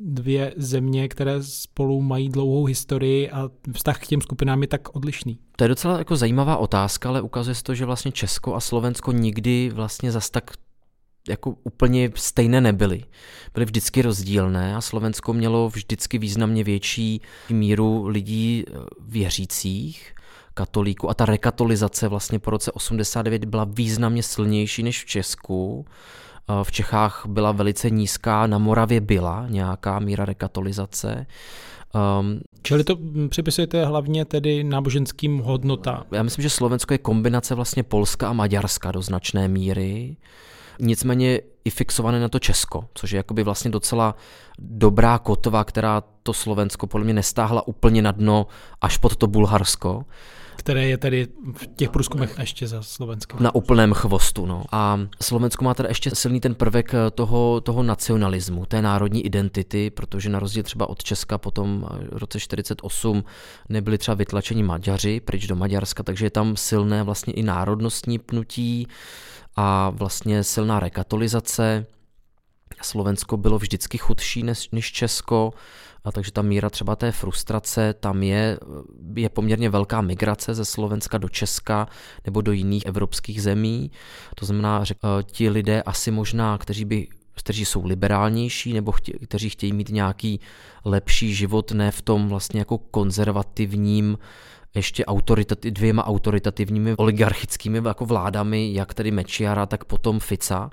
dvě 0.00 0.54
země, 0.56 1.08
které 1.08 1.42
spolu 1.42 2.02
mají 2.02 2.28
dlouhou 2.28 2.64
historii 2.64 3.30
a 3.30 3.50
vztah 3.72 3.98
k 3.98 4.06
těm 4.06 4.20
skupinám 4.20 4.62
je 4.62 4.68
tak 4.68 4.96
odlišný? 4.96 5.38
To 5.56 5.64
je 5.64 5.68
docela 5.68 5.98
jako 5.98 6.16
zajímavá 6.16 6.56
otázka, 6.56 7.08
ale 7.08 7.22
ukazuje 7.22 7.54
se 7.54 7.62
to, 7.62 7.74
že 7.74 7.84
vlastně 7.84 8.12
Česko 8.12 8.54
a 8.54 8.60
Slovensko 8.60 9.12
nikdy 9.12 9.70
vlastně 9.74 10.12
zas 10.12 10.30
tak 10.30 10.50
jako 11.28 11.54
úplně 11.64 12.10
stejné 12.14 12.60
nebyly. 12.60 13.04
Byly 13.54 13.66
vždycky 13.66 14.02
rozdílné 14.02 14.76
a 14.76 14.80
Slovensko 14.80 15.32
mělo 15.32 15.68
vždycky 15.68 16.18
významně 16.18 16.64
větší 16.64 17.20
míru 17.50 18.06
lidí 18.06 18.64
eh, 18.68 18.72
věřících 19.00 20.14
katolíků 20.54 21.10
a 21.10 21.14
ta 21.14 21.26
rekatolizace 21.26 22.08
vlastně 22.08 22.38
po 22.38 22.50
roce 22.50 22.72
89 22.72 23.44
byla 23.44 23.64
významně 23.64 24.22
silnější 24.22 24.82
než 24.82 25.04
v 25.04 25.06
Česku. 25.06 25.84
Eh, 26.50 26.64
v 26.64 26.72
Čechách 26.72 27.22
byla 27.26 27.52
velice 27.52 27.90
nízká, 27.90 28.46
na 28.46 28.58
Moravě 28.58 29.00
byla 29.00 29.46
nějaká 29.48 29.98
míra 29.98 30.24
rekatolizace. 30.24 31.26
Um, 32.20 32.40
Čili 32.62 32.84
to 32.84 32.98
připisujete 33.28 33.84
hlavně 33.84 34.24
tedy 34.24 34.64
náboženským 34.64 35.38
hodnotám? 35.38 36.04
Já 36.10 36.22
myslím, 36.22 36.42
že 36.42 36.50
Slovensko 36.50 36.94
je 36.94 36.98
kombinace 36.98 37.54
vlastně 37.54 37.82
Polska 37.82 38.28
a 38.28 38.32
Maďarska 38.32 38.92
do 38.92 39.02
značné 39.02 39.48
míry. 39.48 40.16
nicméně 40.80 41.40
i 41.64 41.70
fixované 41.70 42.20
na 42.20 42.28
to 42.28 42.38
Česko, 42.38 42.84
což 42.94 43.10
je 43.10 43.16
jakoby 43.16 43.42
vlastně 43.42 43.70
docela 43.70 44.14
dobrá 44.58 45.18
kotva, 45.18 45.64
která 45.64 46.02
to 46.22 46.32
Slovensko 46.32 46.86
podle 46.86 47.04
mě 47.04 47.14
nestáhla 47.14 47.68
úplně 47.68 48.02
na 48.02 48.12
dno 48.12 48.46
až 48.80 48.96
pod 48.96 49.16
to 49.16 49.26
Bulharsko 49.26 50.04
které 50.60 50.86
je 50.86 50.98
tedy 50.98 51.28
v 51.52 51.66
těch 51.66 51.90
průzkumech 51.90 52.36
ještě 52.38 52.66
za 52.66 52.82
Slovenskem. 52.82 53.42
Na 53.42 53.54
úplném 53.54 53.92
chvostu. 53.92 54.46
No. 54.46 54.64
A 54.72 55.00
Slovensko 55.22 55.64
má 55.64 55.74
teda 55.74 55.88
ještě 55.88 56.10
silný 56.10 56.40
ten 56.40 56.54
prvek 56.54 56.94
eh, 56.94 57.10
toho, 57.10 57.60
toho 57.60 57.82
nacionalismu, 57.82 58.66
té 58.66 58.82
národní 58.82 59.26
identity, 59.26 59.90
protože 59.90 60.28
na 60.28 60.38
rozdíl 60.38 60.62
třeba 60.62 60.88
od 60.88 61.02
Česka 61.02 61.38
potom 61.38 61.86
v 62.12 62.16
roce 62.18 62.40
48 62.40 63.24
nebyli 63.68 63.98
třeba 63.98 64.14
vytlačeni 64.14 64.62
Maďaři 64.62 65.20
pryč 65.20 65.46
do 65.46 65.56
Maďarska, 65.56 66.02
takže 66.02 66.26
je 66.26 66.30
tam 66.30 66.56
silné 66.56 67.02
vlastně 67.02 67.32
i 67.32 67.42
národnostní 67.42 68.18
pnutí 68.18 68.86
a 69.56 69.90
vlastně 69.90 70.44
silná 70.44 70.80
rekatolizace. 70.80 71.86
Slovensko 72.82 73.36
bylo 73.36 73.58
vždycky 73.58 73.98
chudší 73.98 74.42
než, 74.42 74.68
než 74.72 74.92
Česko, 74.92 75.52
a 76.04 76.12
takže 76.12 76.32
ta 76.32 76.42
míra 76.42 76.70
třeba 76.70 76.96
té 76.96 77.12
frustrace 77.12 77.94
tam 78.00 78.22
je, 78.22 78.58
je 79.16 79.28
poměrně 79.28 79.70
velká 79.70 80.00
migrace 80.00 80.54
ze 80.54 80.64
Slovenska 80.64 81.18
do 81.18 81.28
Česka 81.28 81.88
nebo 82.24 82.40
do 82.40 82.52
jiných 82.52 82.86
evropských 82.86 83.42
zemí. 83.42 83.90
To 84.34 84.46
znamená, 84.46 84.84
že 84.84 84.94
eh, 84.94 85.22
ti 85.22 85.50
lidé 85.50 85.82
asi 85.82 86.10
možná, 86.10 86.58
kteří 86.58 86.84
by 86.84 87.08
kteří 87.34 87.64
jsou 87.64 87.84
liberálnější 87.84 88.72
nebo 88.72 88.92
chtě, 88.92 89.12
kteří 89.12 89.50
chtějí 89.50 89.72
mít 89.72 89.88
nějaký 89.88 90.40
lepší 90.84 91.34
život, 91.34 91.72
ne 91.72 91.90
v 91.90 92.02
tom 92.02 92.28
vlastně 92.28 92.58
jako 92.60 92.78
konzervativním 92.78 94.18
ještě 94.74 95.04
autoritati- 95.04 95.70
dvěma 95.70 96.06
autoritativními 96.06 96.94
oligarchickými 96.96 97.80
jako 97.84 98.04
vládami, 98.04 98.74
jak 98.74 98.94
tedy 98.94 99.10
Mečiara, 99.10 99.66
tak 99.66 99.84
potom 99.84 100.20
Fica, 100.20 100.70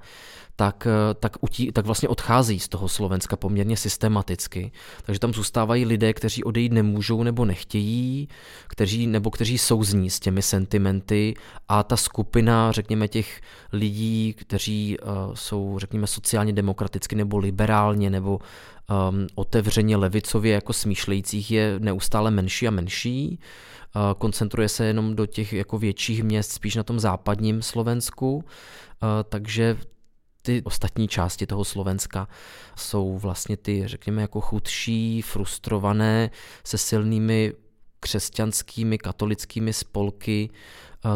tak, 0.59 0.87
eh, 0.87 1.13
tak, 1.13 1.37
utí, 1.41 1.71
tak 1.71 1.85
vlastně 1.85 2.09
odchází 2.09 2.59
z 2.59 2.67
toho 2.67 2.87
Slovenska 2.87 3.35
poměrně 3.35 3.77
systematicky. 3.77 4.71
Takže 5.03 5.19
tam 5.19 5.33
zůstávají 5.33 5.85
lidé, 5.85 6.13
kteří 6.13 6.43
odejít 6.43 6.71
nemůžou 6.71 7.23
nebo 7.23 7.45
nechtějí, 7.45 8.27
kteří, 8.67 9.07
nebo 9.07 9.31
kteří 9.31 9.57
souzní 9.57 10.09
s 10.09 10.19
těmi 10.19 10.41
sentimenty 10.41 11.33
a 11.67 11.83
ta 11.83 11.97
skupina, 11.97 12.71
řekněme, 12.71 13.07
těch 13.07 13.41
lidí, 13.73 14.33
kteří 14.37 14.97
uh, 14.99 15.33
jsou, 15.33 15.79
řekněme, 15.79 16.07
sociálně 16.07 16.53
demokraticky 16.53 17.15
nebo 17.15 17.37
liberálně 17.37 18.09
nebo 18.09 18.39
um, 18.39 19.27
otevřeně 19.35 19.97
levicově 19.97 20.53
jako 20.53 20.73
smýšlejících 20.73 21.51
je 21.51 21.75
neustále 21.79 22.31
menší 22.31 22.67
a 22.67 22.71
menší. 22.71 23.39
Uh, 23.95 24.01
koncentruje 24.17 24.69
se 24.69 24.85
jenom 24.85 25.15
do 25.15 25.25
těch 25.25 25.53
jako 25.53 25.77
větších 25.77 26.23
měst, 26.23 26.51
spíš 26.51 26.75
na 26.75 26.83
tom 26.83 26.99
západním 26.99 27.61
Slovensku. 27.61 28.43
Takže 29.29 29.77
ty 30.47 30.61
ostatní 30.63 31.07
části 31.07 31.45
toho 31.45 31.65
Slovenska 31.65 32.27
jsou 32.75 33.17
vlastně 33.17 33.57
ty, 33.57 33.87
řekněme, 33.87 34.21
jako 34.21 34.41
chudší, 34.41 35.21
frustrované, 35.21 36.29
se 36.63 36.77
silnými 36.77 37.53
křesťanskými, 37.99 38.97
katolickými 38.97 39.73
spolky. 39.73 40.49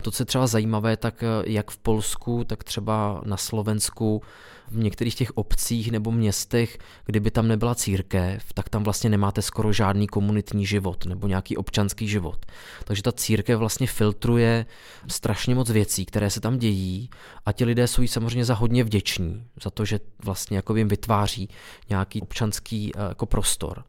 To, 0.02 0.12
co 0.12 0.22
je 0.22 0.26
třeba 0.26 0.48
zajímavé, 0.48 0.98
tak 0.98 1.24
jak 1.46 1.72
v 1.72 1.78
Polsku, 1.78 2.44
tak 2.44 2.64
třeba 2.64 3.22
na 3.26 3.38
Slovensku 3.38 4.22
v 4.72 4.78
některých 4.78 5.16
těch 5.16 5.32
obcích 5.38 5.92
nebo 5.92 6.12
městech, 6.12 6.78
kdyby 7.06 7.32
tam 7.32 7.48
nebyla 7.48 7.76
církev, 7.76 8.54
tak 8.54 8.70
tam 8.70 8.84
vlastně 8.84 9.10
nemáte 9.10 9.42
skoro 9.42 9.74
žádný 9.74 10.08
komunitní 10.08 10.66
život 10.66 11.06
nebo 11.06 11.28
nějaký 11.28 11.58
občanský 11.58 12.08
život. 12.08 12.46
Takže 12.84 13.04
ta 13.04 13.12
církev 13.12 13.60
vlastně 13.60 13.88
filtruje 13.88 14.66
strašně 15.08 15.56
moc 15.56 15.70
věcí, 15.70 16.06
které 16.06 16.30
se 16.30 16.42
tam 16.42 16.58
dějí 16.58 17.10
a 17.46 17.52
ti 17.52 17.66
lidé 17.66 17.88
jsou 17.88 18.02
jí 18.02 18.08
samozřejmě 18.08 18.46
za 18.46 18.54
hodně 18.54 18.84
vděční, 18.84 19.44
za 19.64 19.70
to, 19.70 19.86
že 19.86 20.00
vlastně 20.24 20.58
jako 20.58 20.76
jim 20.76 20.88
vytváří 20.88 21.50
nějaký 21.90 22.22
občanský 22.22 22.92
eh, 22.96 23.10
jako 23.10 23.26
prostor. 23.26 23.84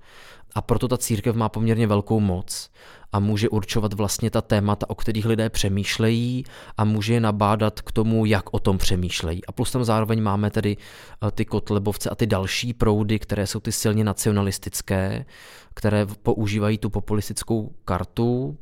A 0.55 0.63
proto 0.63 0.89
ta 0.89 0.99
církev 0.99 1.37
má 1.37 1.49
poměrně 1.49 1.87
velkou 1.87 2.21
moc 2.21 2.71
a 3.13 3.19
může 3.19 3.49
určovat 3.49 3.93
vlastně 3.93 4.31
ta 4.31 4.41
témata, 4.41 4.91
o 4.91 4.95
kterých 4.95 5.27
lidé 5.27 5.51
přemýšlejí 5.51 6.45
a 6.77 6.85
může 6.85 7.15
je 7.15 7.21
nabádat 7.21 7.81
k 7.81 7.93
tomu, 7.93 8.25
jak 8.25 8.55
o 8.55 8.59
tom 8.59 8.79
přemýšlejí. 8.79 9.45
A 9.45 9.53
plus 9.53 9.71
tam 9.71 9.85
zároveň 9.85 10.23
máme 10.23 10.51
tedy 10.51 10.77
eh, 10.77 11.31
ty 11.31 11.45
kotlebovce 11.45 12.11
a 12.11 12.15
ty 12.15 12.27
další 12.27 12.75
proudy, 12.75 13.19
které 13.19 13.47
jsou 13.47 13.61
ty 13.61 13.73
silně 13.73 14.05
nacionalistické, 14.05 15.25
které 15.75 16.07
používají 16.07 16.79
tu 16.79 16.91
populistickou 16.91 17.73
kartu, 17.85 18.57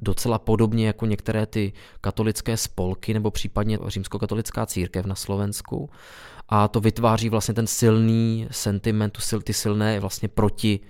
docela 0.00 0.38
podobně 0.38 0.86
jako 0.86 1.06
některé 1.06 1.46
ty 1.46 1.72
katolické 2.00 2.56
spolky 2.56 3.14
nebo 3.14 3.30
případně 3.30 3.78
římskokatolická 3.86 4.66
církev 4.66 5.06
na 5.06 5.14
Slovensku. 5.14 5.90
A 6.48 6.68
to 6.68 6.80
vytváří 6.80 7.28
vlastně 7.28 7.54
ten 7.54 7.66
silný 7.66 8.48
sentiment, 8.50 9.18
ty 9.44 9.52
silné 9.52 10.00
vlastně 10.00 10.28
proti 10.28 10.80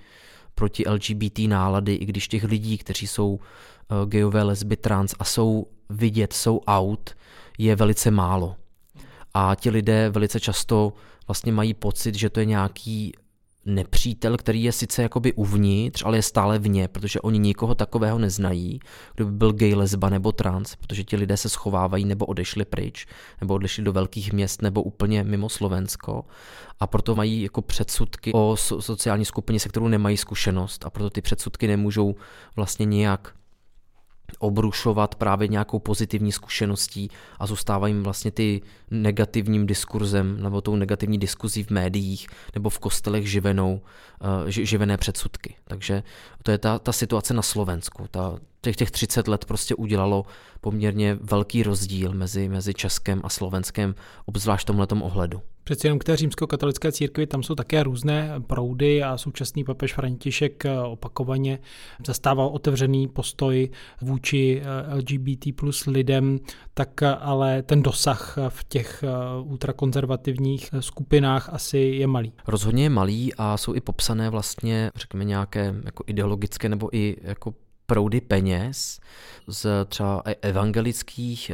proti 0.59 0.85
LGBT 0.89 1.39
nálady, 1.39 1.95
i 1.95 2.05
když 2.05 2.29
těch 2.29 2.45
lidí, 2.45 2.79
kteří 2.79 3.07
jsou 3.07 3.29
uh, 3.31 4.09
gejové, 4.09 4.43
lesby, 4.43 4.77
trans 4.77 5.15
a 5.19 5.25
jsou 5.25 5.67
vidět, 5.89 6.33
jsou 6.33 6.61
out, 6.67 7.15
je 7.59 7.77
velice 7.77 8.11
málo. 8.11 8.57
A 9.35 9.55
ti 9.55 9.71
lidé 9.71 10.11
velice 10.11 10.41
často 10.41 10.93
vlastně 11.29 11.53
mají 11.53 11.75
pocit, 11.75 12.15
že 12.15 12.31
to 12.31 12.41
je 12.41 12.47
nějaký 12.47 13.13
nepřítel, 13.65 14.37
který 14.37 14.63
je 14.63 14.73
sice 14.73 15.03
jakoby 15.03 15.33
uvnitř, 15.33 16.03
ale 16.07 16.19
je 16.19 16.23
stále 16.23 16.59
vně, 16.59 16.89
protože 16.89 17.21
oni 17.21 17.39
nikoho 17.39 17.75
takového 17.75 18.19
neznají, 18.19 18.81
kdo 19.15 19.25
by 19.25 19.33
byl 19.33 19.53
gay, 19.53 19.75
lesba 19.75 20.09
nebo 20.09 20.33
trans, 20.33 20.77
protože 20.77 21.05
ti 21.05 21.17
lidé 21.17 21.37
se 21.37 21.49
schovávají 21.49 22.05
nebo 22.05 22.27
odešli 22.27 22.65
pryč, 22.65 23.07
nebo 23.41 23.55
odešli 23.55 23.85
do 23.85 23.93
velkých 23.93 24.33
měst 24.33 24.63
nebo 24.63 24.83
úplně 24.83 25.25
mimo 25.25 25.49
Slovensko. 25.49 26.25
A 26.81 26.87
proto 26.87 27.15
mají 27.15 27.43
jako 27.43 27.63
předsudky 27.63 28.33
o 28.35 28.57
sociální 28.57 29.25
skupině, 29.25 29.61
se 29.61 29.69
kterou 29.69 29.89
nemají 29.89 30.17
zkušenost. 30.17 30.85
A 30.85 30.91
proto 30.91 31.11
ty 31.11 31.21
předsudky 31.21 31.67
nemůžou 31.67 32.15
vlastně 32.57 32.87
nějak 32.87 33.38
obrušovat 34.39 35.15
právě 35.15 35.49
nějakou 35.49 35.79
pozitivní 35.79 36.33
zkušeností 36.33 37.11
a 37.39 37.47
zůstávají 37.47 37.95
jim 37.95 38.03
vlastně 38.03 38.31
ty 38.31 38.63
negativním 38.91 39.67
diskurzem 39.67 40.43
nebo 40.43 40.61
tou 40.61 40.77
negativní 40.77 41.19
diskuzí 41.19 41.63
v 41.63 41.71
médiích 41.71 42.27
nebo 42.55 42.71
v 42.71 42.79
kostelech 42.79 43.31
živenou, 43.31 43.81
uh, 44.21 44.49
živené 44.49 44.97
předsudky. 44.97 45.57
Takže 45.65 46.03
to 46.43 46.51
je 46.51 46.59
ta, 46.59 46.79
ta 46.79 46.93
situace 46.93 47.35
na 47.35 47.43
Slovensku. 47.43 48.07
Ta, 48.11 48.39
těch, 48.69 48.77
těch 48.77 48.91
30 48.91 49.29
let 49.29 49.45
prostě 49.45 49.75
udělalo 49.75 50.25
poměrně 50.61 51.19
velký 51.21 51.63
rozdíl 51.63 52.13
mezi, 52.15 52.49
mezi 52.49 52.75
Českem 52.75 53.21
a 53.25 53.29
Slovenskem, 53.29 53.95
obzvlášť 54.27 54.65
v 54.65 54.67
tomhletom 54.67 55.03
ohledu. 55.03 55.41
Přeci 55.65 55.87
jenom 55.87 55.99
k 55.99 56.05
té 56.05 56.17
římskokatolické 56.17 56.93
církvi 56.93 57.27
tam 57.27 57.43
jsou 57.43 57.55
také 57.55 57.83
různé 57.83 58.35
proudy 58.47 59.03
a 59.03 59.19
současný 59.19 59.65
papež 59.65 59.95
František 59.95 60.65
eh, 60.65 60.81
opakovaně 60.81 61.59
zastával 62.07 62.47
otevřený 62.47 63.09
postoj 63.09 63.71
vůči 64.01 64.63
eh, 64.63 64.95
LGBT 64.95 65.57
plus 65.57 65.87
lidem, 65.87 66.39
tak 66.75 67.03
eh, 67.03 67.15
ale 67.15 67.63
ten 67.63 67.83
dosah 67.83 68.39
v 68.49 68.65
těch 68.65 69.05
ultrakonzervativních 69.43 70.71
skupinách 70.81 71.49
asi 71.53 71.79
je 71.79 72.07
malý. 72.07 72.33
Rozhodně 72.47 72.83
je 72.83 72.91
malý 72.91 73.35
a 73.39 73.57
jsou 73.57 73.75
i 73.75 73.81
popsané 73.81 74.31
vlastně, 74.31 74.91
řekněme, 74.97 75.25
nějaké 75.25 75.75
jako 75.85 76.05
ideologické 76.07 76.69
nebo 76.69 76.97
i 76.97 77.17
jako 77.23 77.55
proudy 77.89 78.21
peněz 78.21 79.01
z 79.47 79.67
třeba 79.89 80.23
e- 80.25 80.35
evangelických 80.35 81.51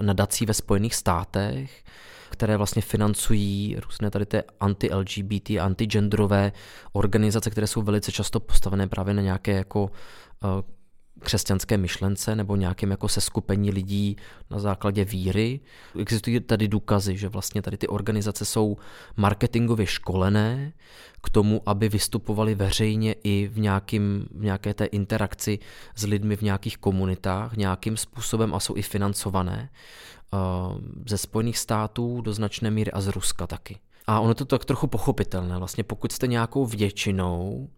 nadací 0.00 0.46
ve 0.46 0.54
Spojených 0.54 0.94
státech, 0.94 1.84
které 2.30 2.56
vlastně 2.56 2.82
financují 2.82 3.76
různé 3.84 4.10
tady 4.10 4.26
ty 4.26 4.42
anti-LGBT, 4.60 5.50
anti-genderové 5.50 6.52
organizace, 6.92 7.50
které 7.50 7.66
jsou 7.66 7.82
velice 7.82 8.12
často 8.12 8.40
postavené 8.40 8.86
právě 8.86 9.14
na 9.14 9.22
nějaké 9.22 9.52
jako 9.52 9.90
eh, 10.44 10.77
křesťanské 11.20 11.76
myšlence 11.78 12.36
nebo 12.36 12.56
nějakém 12.56 12.90
jako 12.90 13.08
seskupení 13.08 13.70
lidí 13.70 14.16
na 14.50 14.58
základě 14.58 15.04
víry. 15.04 15.60
Existují 16.00 16.40
tady 16.40 16.68
důkazy, 16.68 17.16
že 17.16 17.28
vlastně 17.28 17.62
tady 17.62 17.76
ty 17.76 17.88
organizace 17.88 18.44
jsou 18.44 18.76
marketingově 19.16 19.86
školené 19.86 20.72
k 21.22 21.30
tomu, 21.30 21.62
aby 21.66 21.88
vystupovali 21.88 22.54
veřejně 22.54 23.14
i 23.24 23.50
v, 23.52 23.58
nějakým, 23.58 24.28
v 24.30 24.44
nějaké 24.44 24.74
té 24.74 24.84
interakci 24.84 25.58
s 25.94 26.06
lidmi 26.06 26.36
v 26.36 26.42
nějakých 26.42 26.78
komunitách 26.78 27.56
nějakým 27.56 27.96
způsobem 27.96 28.54
a 28.54 28.60
jsou 28.60 28.76
i 28.76 28.82
financované 28.82 29.70
ze 31.06 31.18
Spojených 31.18 31.58
států 31.58 32.20
do 32.20 32.32
značné 32.32 32.70
míry 32.70 32.92
a 32.92 33.00
z 33.00 33.06
Ruska 33.06 33.46
taky. 33.46 33.78
A 34.06 34.20
ono 34.20 34.34
to 34.34 34.44
tak 34.44 34.64
trochu 34.64 34.86
pochopitelné. 34.86 35.58
Vlastně 35.58 35.84
pokud 35.84 36.12
jste 36.12 36.26
nějakou 36.26 36.66
většinou, 36.66 37.68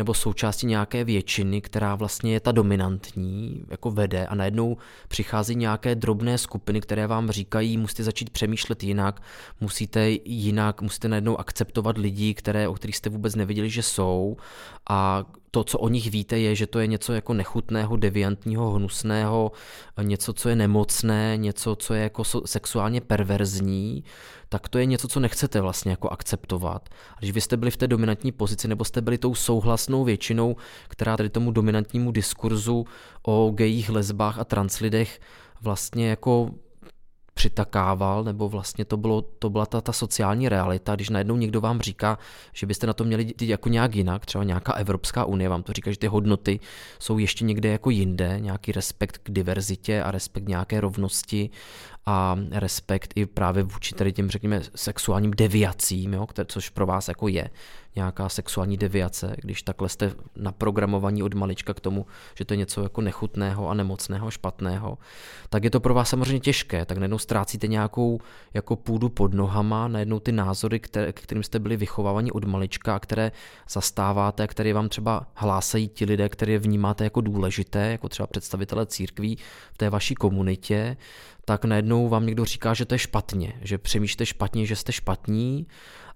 nebo 0.00 0.14
součástí 0.14 0.66
nějaké 0.66 1.04
většiny, 1.04 1.60
která 1.60 1.94
vlastně 1.94 2.32
je 2.32 2.40
ta 2.40 2.52
dominantní, 2.52 3.64
jako 3.70 3.90
vede 3.90 4.26
a 4.26 4.34
najednou 4.34 4.76
přichází 5.08 5.54
nějaké 5.54 5.94
drobné 5.94 6.38
skupiny, 6.38 6.80
které 6.80 7.06
vám 7.06 7.30
říkají, 7.30 7.76
musíte 7.76 8.04
začít 8.04 8.30
přemýšlet 8.30 8.82
jinak, 8.82 9.22
musíte 9.60 10.10
jinak, 10.24 10.82
musíte 10.82 11.08
najednou 11.08 11.40
akceptovat 11.40 11.98
lidi, 11.98 12.34
které, 12.34 12.68
o 12.68 12.74
kterých 12.74 12.96
jste 12.96 13.10
vůbec 13.10 13.34
nevěděli, 13.34 13.70
že 13.70 13.82
jsou. 13.82 14.36
A 14.90 15.24
to, 15.50 15.64
co 15.64 15.78
o 15.78 15.88
nich 15.88 16.10
víte, 16.10 16.38
je, 16.38 16.54
že 16.54 16.66
to 16.66 16.78
je 16.78 16.86
něco 16.86 17.12
jako 17.12 17.34
nechutného, 17.34 17.96
deviantního, 17.96 18.70
hnusného, 18.70 19.52
něco, 20.02 20.32
co 20.32 20.48
je 20.48 20.56
nemocné, 20.56 21.36
něco, 21.36 21.76
co 21.76 21.94
je 21.94 22.02
jako 22.02 22.24
sexuálně 22.24 23.00
perverzní, 23.00 24.04
tak 24.52 24.68
to 24.68 24.78
je 24.78 24.86
něco, 24.86 25.08
co 25.08 25.20
nechcete 25.20 25.60
vlastně 25.60 25.90
jako 25.90 26.08
akceptovat. 26.08 26.88
A 27.16 27.18
když 27.18 27.30
vy 27.30 27.40
jste 27.40 27.56
byli 27.56 27.70
v 27.70 27.76
té 27.76 27.86
dominantní 27.86 28.32
pozici, 28.32 28.68
nebo 28.68 28.84
jste 28.84 29.00
byli 29.00 29.18
tou 29.18 29.34
souhlasnou 29.34 30.04
většinou, 30.04 30.56
která 30.88 31.16
tady 31.16 31.28
tomu 31.30 31.50
dominantnímu 31.50 32.12
diskurzu 32.12 32.84
o 33.22 33.50
gejích, 33.54 33.90
lesbách 33.90 34.38
a 34.38 34.44
translidech 34.44 35.20
vlastně 35.62 36.08
jako 36.08 36.50
přitakával, 37.34 38.24
nebo 38.24 38.48
vlastně 38.48 38.84
to, 38.84 38.96
bylo, 38.96 39.22
to 39.22 39.50
byla 39.50 39.66
ta, 39.66 39.80
ta 39.80 39.92
sociální 39.92 40.48
realita, 40.48 40.94
když 40.94 41.08
najednou 41.10 41.36
někdo 41.36 41.60
vám 41.60 41.80
říká, 41.80 42.18
že 42.52 42.66
byste 42.66 42.86
na 42.86 42.92
to 42.92 43.04
měli 43.04 43.22
jít 43.22 43.42
jako 43.42 43.68
nějak 43.68 43.96
jinak, 43.96 44.26
třeba 44.26 44.44
nějaká 44.44 44.72
Evropská 44.72 45.24
unie 45.24 45.48
vám 45.48 45.62
to 45.62 45.72
říká, 45.72 45.90
že 45.90 45.98
ty 45.98 46.06
hodnoty 46.06 46.60
jsou 46.98 47.18
ještě 47.18 47.44
někde 47.44 47.68
jako 47.68 47.90
jinde, 47.90 48.36
nějaký 48.40 48.72
respekt 48.72 49.18
k 49.18 49.30
diverzitě 49.30 50.02
a 50.02 50.10
respekt 50.10 50.48
nějaké 50.48 50.80
rovnosti 50.80 51.50
a 52.06 52.36
respekt 52.50 53.12
i 53.16 53.26
právě 53.26 53.62
vůči 53.62 53.94
tady 53.94 54.12
těm, 54.12 54.30
řekněme, 54.30 54.60
sexuálním 54.74 55.30
deviacím, 55.30 56.12
jo, 56.12 56.26
které, 56.26 56.46
což 56.46 56.68
pro 56.68 56.86
vás 56.86 57.08
jako 57.08 57.28
je 57.28 57.50
nějaká 57.96 58.28
sexuální 58.28 58.76
deviace, 58.76 59.36
když 59.38 59.62
takhle 59.62 59.88
jste 59.88 60.12
naprogramovaní 60.36 61.22
od 61.22 61.34
malička 61.34 61.74
k 61.74 61.80
tomu, 61.80 62.06
že 62.34 62.44
to 62.44 62.54
je 62.54 62.58
něco 62.58 62.82
jako 62.82 63.00
nechutného 63.00 63.68
a 63.68 63.74
nemocného, 63.74 64.30
špatného, 64.30 64.98
tak 65.48 65.64
je 65.64 65.70
to 65.70 65.80
pro 65.80 65.94
vás 65.94 66.08
samozřejmě 66.08 66.40
těžké, 66.40 66.84
tak 66.84 66.98
najednou 66.98 67.18
ztrácíte 67.18 67.66
nějakou 67.66 68.20
jako 68.54 68.76
půdu 68.76 69.08
pod 69.08 69.34
nohama, 69.34 69.88
najednou 69.88 70.20
ty 70.20 70.32
názory, 70.32 70.80
které, 70.80 71.12
kterým 71.12 71.42
jste 71.42 71.58
byli 71.58 71.76
vychováváni 71.76 72.30
od 72.30 72.44
malička, 72.44 72.98
které 72.98 73.32
zastáváte, 73.68 74.46
které 74.46 74.72
vám 74.72 74.88
třeba 74.88 75.26
hlásají 75.34 75.88
ti 75.88 76.04
lidé, 76.04 76.28
které 76.28 76.58
vnímáte 76.58 77.04
jako 77.04 77.20
důležité, 77.20 77.90
jako 77.90 78.08
třeba 78.08 78.26
představitele 78.26 78.86
církví 78.86 79.38
v 79.72 79.78
té 79.78 79.90
vaší 79.90 80.14
komunitě, 80.14 80.96
tak 81.44 81.64
najednou 81.64 82.08
vám 82.08 82.26
někdo 82.26 82.44
říká, 82.44 82.74
že 82.74 82.84
to 82.84 82.94
je 82.94 82.98
špatně, 82.98 83.52
že 83.62 83.78
přemýšlíte 83.78 84.26
špatně, 84.26 84.66
že 84.66 84.76
jste 84.76 84.92
špatní 84.92 85.66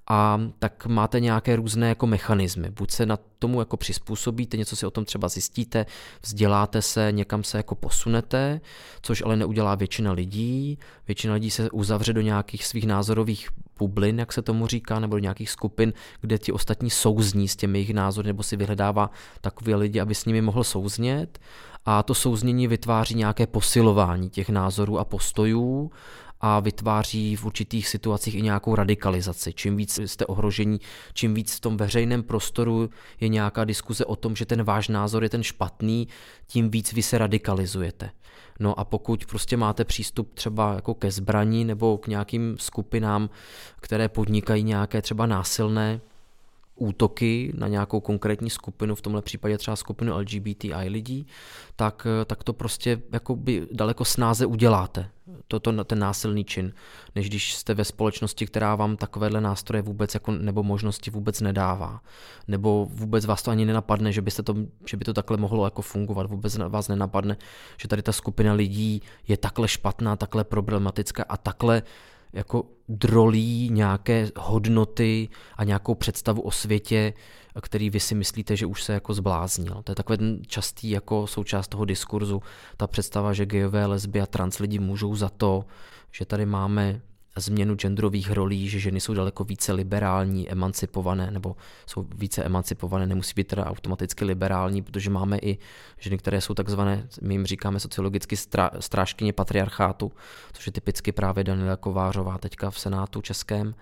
a 0.06 0.40
tak 0.58 0.86
máte 0.86 1.20
nějaké 1.20 1.56
různé 1.56 1.88
jako 1.88 2.06
mechanismy. 2.06 2.70
Buď 2.70 2.90
se 2.90 3.06
na 3.06 3.18
tomu 3.38 3.58
jako 3.58 3.76
přizpůsobíte, 3.76 4.56
něco 4.56 4.76
si 4.76 4.86
o 4.86 4.90
tom 4.90 5.04
třeba 5.04 5.28
zjistíte, 5.28 5.86
vzděláte 6.22 6.82
se, 6.82 7.08
někam 7.12 7.44
se 7.44 7.56
jako 7.56 7.74
posunete, 7.74 8.60
což 9.02 9.22
ale 9.22 9.36
neudělá 9.36 9.74
většina 9.74 10.12
lidí. 10.12 10.78
Většina 11.06 11.34
lidí 11.34 11.50
se 11.50 11.70
uzavře 11.70 12.12
do 12.12 12.20
nějakých 12.20 12.66
svých 12.66 12.86
názorových 12.86 13.48
bublin, 13.78 14.18
jak 14.18 14.32
se 14.32 14.42
tomu 14.42 14.66
říká, 14.66 15.00
nebo 15.00 15.16
do 15.16 15.18
nějakých 15.18 15.50
skupin, 15.50 15.92
kde 16.20 16.38
ti 16.38 16.52
ostatní 16.52 16.90
souzní 16.90 17.48
s 17.48 17.56
těmi 17.56 17.78
jejich 17.78 17.94
názory, 17.94 18.26
nebo 18.26 18.42
si 18.42 18.56
vyhledává 18.56 19.10
takové 19.40 19.74
lidi, 19.74 20.00
aby 20.00 20.14
s 20.14 20.24
nimi 20.24 20.40
mohl 20.40 20.64
souznět. 20.64 21.38
A 21.86 22.02
to 22.02 22.14
souznění 22.14 22.66
vytváří 22.66 23.14
nějaké 23.14 23.46
posilování 23.46 24.30
těch 24.30 24.48
názorů 24.48 24.98
a 24.98 25.04
postojů 25.04 25.90
a 26.46 26.60
vytváří 26.60 27.36
v 27.36 27.44
určitých 27.44 27.88
situacích 27.88 28.34
i 28.34 28.42
nějakou 28.42 28.74
radikalizaci. 28.74 29.52
Čím 29.52 29.76
víc 29.76 29.98
jste 30.06 30.26
ohrožení, 30.26 30.80
čím 31.12 31.34
víc 31.34 31.56
v 31.56 31.60
tom 31.60 31.76
veřejném 31.76 32.22
prostoru 32.22 32.90
je 33.20 33.28
nějaká 33.28 33.64
diskuze 33.64 34.04
o 34.04 34.16
tom, 34.16 34.36
že 34.36 34.46
ten 34.46 34.62
váš 34.62 34.88
názor 34.88 35.22
je 35.22 35.28
ten 35.28 35.42
špatný, 35.42 36.08
tím 36.46 36.70
víc 36.70 36.92
vy 36.92 37.02
se 37.02 37.18
radikalizujete. 37.18 38.10
No 38.60 38.80
a 38.80 38.84
pokud 38.84 39.26
prostě 39.26 39.56
máte 39.56 39.84
přístup 39.84 40.34
třeba 40.34 40.74
jako 40.74 40.94
ke 40.94 41.10
zbraní 41.10 41.64
nebo 41.64 41.98
k 41.98 42.06
nějakým 42.06 42.56
skupinám, 42.58 43.30
které 43.80 44.08
podnikají 44.08 44.62
nějaké 44.62 45.02
třeba 45.02 45.26
násilné 45.26 46.00
útoky 46.76 47.52
na 47.56 47.68
nějakou 47.68 48.00
konkrétní 48.00 48.50
skupinu, 48.50 48.94
v 48.94 49.02
tomhle 49.02 49.22
případě 49.22 49.58
třeba 49.58 49.76
skupinu 49.76 50.18
LGBTI 50.18 50.88
lidí, 50.88 51.26
tak, 51.76 52.06
tak 52.26 52.44
to 52.44 52.52
prostě 52.52 53.02
jako 53.12 53.36
by 53.36 53.68
daleko 53.72 54.04
snáze 54.04 54.46
uděláte, 54.46 55.10
to, 55.48 55.60
to, 55.60 55.84
ten 55.84 55.98
násilný 55.98 56.44
čin, 56.44 56.72
než 57.14 57.28
když 57.28 57.54
jste 57.54 57.74
ve 57.74 57.84
společnosti, 57.84 58.46
která 58.46 58.74
vám 58.74 58.96
takovéhle 58.96 59.40
nástroje 59.40 59.82
vůbec 59.82 60.14
jako, 60.14 60.32
nebo 60.32 60.62
možnosti 60.62 61.10
vůbec 61.10 61.40
nedává. 61.40 62.00
Nebo 62.48 62.86
vůbec 62.90 63.26
vás 63.26 63.42
to 63.42 63.50
ani 63.50 63.64
nenapadne, 63.64 64.12
že, 64.12 64.22
byste 64.22 64.42
to, 64.42 64.54
že 64.86 64.96
by 64.96 65.04
to 65.04 65.14
takhle 65.14 65.36
mohlo 65.36 65.64
jako 65.64 65.82
fungovat. 65.82 66.26
Vůbec 66.30 66.56
vás 66.56 66.88
nenapadne, 66.88 67.36
že 67.76 67.88
tady 67.88 68.02
ta 68.02 68.12
skupina 68.12 68.52
lidí 68.52 69.02
je 69.28 69.36
takhle 69.36 69.68
špatná, 69.68 70.16
takhle 70.16 70.44
problematická 70.44 71.24
a 71.28 71.36
takhle 71.36 71.82
jako 72.34 72.64
drolí 72.88 73.68
nějaké 73.72 74.30
hodnoty 74.36 75.28
a 75.56 75.64
nějakou 75.64 75.94
představu 75.94 76.42
o 76.42 76.50
světě, 76.50 77.12
který 77.62 77.90
vy 77.90 78.00
si 78.00 78.14
myslíte, 78.14 78.56
že 78.56 78.66
už 78.66 78.82
se 78.82 78.92
jako 78.92 79.14
zbláznil. 79.14 79.82
To 79.84 79.92
je 79.92 79.96
takový 79.96 80.18
ten 80.18 80.38
častý 80.46 80.90
jako 80.90 81.26
součást 81.26 81.68
toho 81.68 81.84
diskurzu, 81.84 82.42
ta 82.76 82.86
představa, 82.86 83.32
že 83.32 83.46
gejové, 83.46 83.86
lesby 83.86 84.20
a 84.20 84.26
trans 84.26 84.58
lidi 84.58 84.78
můžou 84.78 85.14
za 85.16 85.28
to, 85.28 85.64
že 86.12 86.24
tady 86.24 86.46
máme 86.46 87.00
změnu 87.40 87.74
genderových 87.74 88.30
rolí, 88.30 88.68
že 88.68 88.78
ženy 88.78 89.00
jsou 89.00 89.14
daleko 89.14 89.44
více 89.44 89.72
liberální, 89.72 90.50
emancipované, 90.50 91.30
nebo 91.30 91.56
jsou 91.86 92.06
více 92.14 92.44
emancipované, 92.44 93.06
nemusí 93.06 93.32
být 93.36 93.46
teda 93.46 93.66
automaticky 93.66 94.24
liberální, 94.24 94.82
protože 94.82 95.10
máme 95.10 95.38
i 95.38 95.58
ženy, 95.98 96.18
které 96.18 96.40
jsou 96.40 96.54
takzvané, 96.54 97.08
my 97.22 97.34
jim 97.34 97.46
říkáme 97.46 97.80
sociologicky 97.80 98.36
strážkyně 98.80 99.32
patriarchátu, 99.32 100.12
což 100.52 100.66
je 100.66 100.72
typicky 100.72 101.12
právě 101.12 101.44
Daniela 101.44 101.76
Kovářová 101.76 102.38
teďka 102.38 102.70
v 102.70 102.78
Senátu 102.78 103.20
českém, 103.20 103.74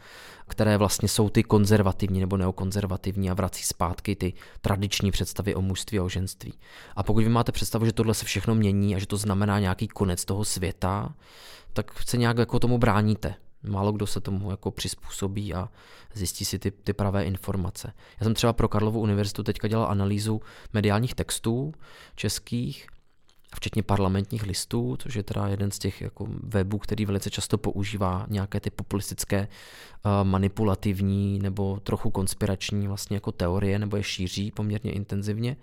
které 0.49 0.77
vlastně 0.77 1.09
jsou 1.09 1.29
ty 1.29 1.43
konzervativní 1.43 2.21
nebo 2.21 2.37
neokonzervativní 2.37 3.31
a 3.31 3.35
vrací 3.35 3.65
zpátky 3.65 4.17
ty 4.17 4.33
tradiční 4.61 5.11
představy 5.11 5.55
o 5.55 5.63
mužství 5.63 5.99
a 5.99 6.03
o 6.03 6.09
ženství. 6.09 6.55
A 6.97 7.03
pokud 7.03 7.25
vy 7.25 7.29
máte 7.29 7.53
představu, 7.53 7.87
že 7.87 7.93
tohle 7.93 8.15
se 8.15 8.25
všechno 8.25 8.55
mění 8.55 8.97
a 8.97 8.99
že 8.99 9.07
to 9.07 9.17
znamená 9.17 9.59
nějaký 9.59 9.89
konec 9.89 10.25
toho 10.25 10.45
světa, 10.45 11.15
tak 11.73 12.03
se 12.07 12.17
nějak 12.17 12.39
jako 12.39 12.59
tomu 12.59 12.79
bráníte. 12.79 13.35
Málo 13.63 13.93
kdo 13.93 14.07
se 14.07 14.21
tomu 14.21 14.51
jako 14.51 14.71
přizpůsobí 14.71 15.55
a 15.55 15.69
zjistí 16.15 16.45
si 16.45 16.59
ty, 16.59 16.71
ty 16.71 16.93
pravé 16.93 17.25
informace. 17.25 17.93
Já 18.21 18.25
jsem 18.25 18.35
třeba 18.35 18.53
pro 18.53 18.69
Karlovu 18.69 19.01
univerzitu 19.01 19.43
teďka 19.43 19.69
dělal 19.69 19.87
analýzu 19.87 20.41
mediálních 20.73 21.15
textů 21.15 21.73
českých, 22.15 22.87
včetně 23.55 23.83
parlamentních 23.83 24.43
listů, 24.43 24.97
což 24.99 25.15
je 25.15 25.23
teda 25.23 25.49
jeden 25.49 25.71
z 25.71 25.79
těch 25.79 26.01
jako 26.01 26.27
webů, 26.43 26.79
který 26.79 27.07
velice 27.07 27.31
často 27.31 27.59
používá 27.59 28.27
nějaké 28.29 28.61
ty 28.61 28.71
populistické, 28.71 29.49
uh, 30.05 30.29
manipulativní 30.29 31.39
nebo 31.39 31.81
trochu 31.81 32.11
konspirační 32.11 32.89
vlastně 32.89 33.17
jako 33.17 33.33
teorie, 33.33 33.79
nebo 33.79 33.97
je 33.97 34.03
šíří 34.03 34.51
poměrně 34.51 34.93
intenzivně. 34.93 35.57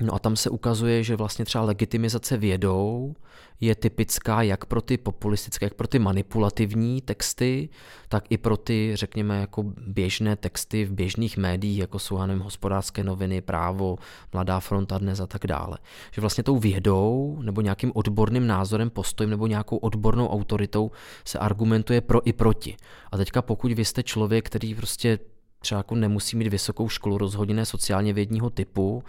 No 0.00 0.14
a 0.14 0.18
tam 0.18 0.36
se 0.36 0.50
ukazuje, 0.50 1.04
že 1.04 1.16
vlastně 1.16 1.44
třeba 1.44 1.64
legitimizace 1.64 2.36
vědou 2.36 3.14
je 3.60 3.74
typická 3.74 4.42
jak 4.42 4.64
pro 4.64 4.82
ty 4.82 4.98
populistické, 4.98 5.66
jak 5.66 5.74
pro 5.74 5.86
ty 5.86 5.98
manipulativní 5.98 7.00
texty, 7.00 7.68
tak 8.08 8.24
i 8.30 8.38
pro 8.38 8.56
ty, 8.56 8.92
řekněme, 8.94 9.40
jako 9.40 9.62
běžné 9.86 10.36
texty 10.36 10.84
v 10.84 10.92
běžných 10.92 11.36
médiích, 11.36 11.78
jako 11.78 11.98
jsou, 11.98 12.26
nevím, 12.26 12.42
hospodářské 12.42 13.04
noviny, 13.04 13.40
právo, 13.40 13.98
Mladá 14.32 14.60
fronta 14.60 14.98
dnes 14.98 15.20
a 15.20 15.26
tak 15.26 15.46
dále. 15.46 15.78
Že 16.12 16.20
vlastně 16.20 16.44
tou 16.44 16.58
vědou 16.58 17.38
nebo 17.42 17.60
nějakým 17.60 17.92
odborným 17.94 18.46
názorem, 18.46 18.90
postojem 18.90 19.30
nebo 19.30 19.46
nějakou 19.46 19.76
odbornou 19.76 20.28
autoritou 20.28 20.90
se 21.24 21.38
argumentuje 21.38 22.00
pro 22.00 22.28
i 22.28 22.32
proti. 22.32 22.76
A 23.12 23.16
teďka 23.16 23.42
pokud 23.42 23.72
vy 23.72 23.84
jste 23.84 24.02
člověk, 24.02 24.46
který 24.46 24.74
prostě 24.74 25.18
třeba 25.60 25.78
jako 25.78 25.94
nemusí 25.94 26.36
mít 26.36 26.48
vysokou 26.48 26.88
školu 26.88 27.18
rozhodně 27.18 27.64
sociálně 27.64 28.12
vědního 28.12 28.50
typu, 28.50 29.04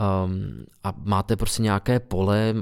um, 0.00 0.64
a 0.84 0.94
máte 1.04 1.36
prostě 1.36 1.62
nějaké 1.62 2.00
pole, 2.00 2.54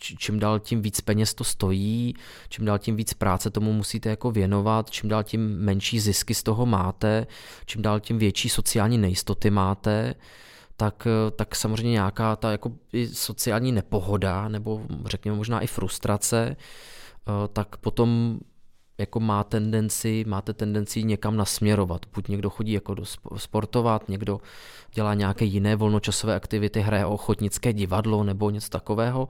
čím 0.00 0.38
dál 0.38 0.58
tím 0.58 0.82
víc 0.82 1.00
peněz 1.00 1.34
to 1.34 1.44
stojí, 1.44 2.14
čím 2.48 2.64
dál 2.64 2.78
tím 2.78 2.96
víc 2.96 3.14
práce 3.14 3.50
tomu 3.50 3.72
musíte 3.72 4.08
jako 4.10 4.30
věnovat, 4.30 4.90
čím 4.90 5.10
dál 5.10 5.22
tím 5.22 5.58
menší 5.58 6.00
zisky 6.00 6.34
z 6.34 6.42
toho 6.42 6.66
máte, 6.66 7.26
čím 7.66 7.82
dál 7.82 8.00
tím 8.00 8.18
větší 8.18 8.48
sociální 8.48 8.98
nejistoty 8.98 9.50
máte, 9.50 10.14
tak, 10.76 11.06
tak 11.36 11.56
samozřejmě 11.56 11.92
nějaká 11.92 12.36
ta 12.36 12.50
jako 12.50 12.72
sociální 13.12 13.72
nepohoda, 13.72 14.48
nebo 14.48 14.82
řekněme 15.06 15.36
možná 15.36 15.60
i 15.60 15.66
frustrace, 15.66 16.56
uh, 17.28 17.34
tak 17.52 17.76
potom 17.76 18.38
jako 19.02 19.20
má 19.20 19.44
tendenci, 19.44 20.24
máte 20.28 20.52
tendenci 20.52 21.02
někam 21.02 21.36
nasměrovat. 21.36 22.06
Buď 22.14 22.28
někdo 22.28 22.50
chodí 22.50 22.72
jako 22.72 22.94
do 22.94 23.04
sportovat, 23.36 24.08
někdo 24.08 24.40
dělá 24.94 25.14
nějaké 25.14 25.44
jiné 25.44 25.76
volnočasové 25.76 26.34
aktivity, 26.34 26.80
hraje 26.80 27.06
ochotnické 27.06 27.72
divadlo 27.72 28.24
nebo 28.24 28.50
něco 28.50 28.68
takového 28.68 29.28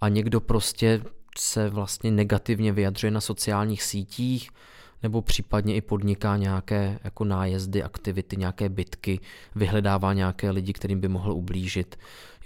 a 0.00 0.08
někdo 0.08 0.40
prostě 0.40 1.02
se 1.38 1.70
vlastně 1.70 2.10
negativně 2.10 2.72
vyjadřuje 2.72 3.10
na 3.10 3.20
sociálních 3.20 3.82
sítích, 3.82 4.50
nebo 5.02 5.22
případně 5.22 5.74
i 5.74 5.80
podniká 5.80 6.36
nějaké 6.36 6.98
jako 7.04 7.24
nájezdy, 7.24 7.82
aktivity, 7.82 8.36
nějaké 8.36 8.68
bitky, 8.68 9.20
vyhledává 9.54 10.12
nějaké 10.12 10.50
lidi, 10.50 10.72
kterým 10.72 11.00
by 11.00 11.08
mohl 11.08 11.32
ublížit, 11.32 11.96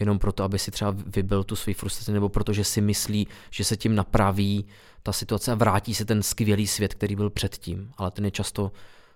jenom 0.01 0.19
proto, 0.19 0.45
aby 0.45 0.59
si 0.59 0.71
třeba 0.71 0.95
vybil 1.07 1.45
tu 1.45 1.57
svou 1.57 1.73
frustraci, 1.73 2.13
nebo 2.13 2.29
protože 2.29 2.65
si 2.65 2.81
myslí, 2.81 3.29
že 3.51 3.65
se 3.65 3.77
tím 3.77 3.95
napraví 3.95 4.67
ta 5.03 5.13
situace 5.13 5.53
a 5.53 5.55
vrátí 5.55 5.95
se 5.95 6.05
ten 6.05 6.23
skvělý 6.23 6.67
svět, 6.67 6.95
který 6.95 7.17
byl 7.17 7.31
předtím. 7.31 7.91
Ale 7.97 8.11
ten 8.11 8.25
je 8.25 8.31
často 8.31 8.73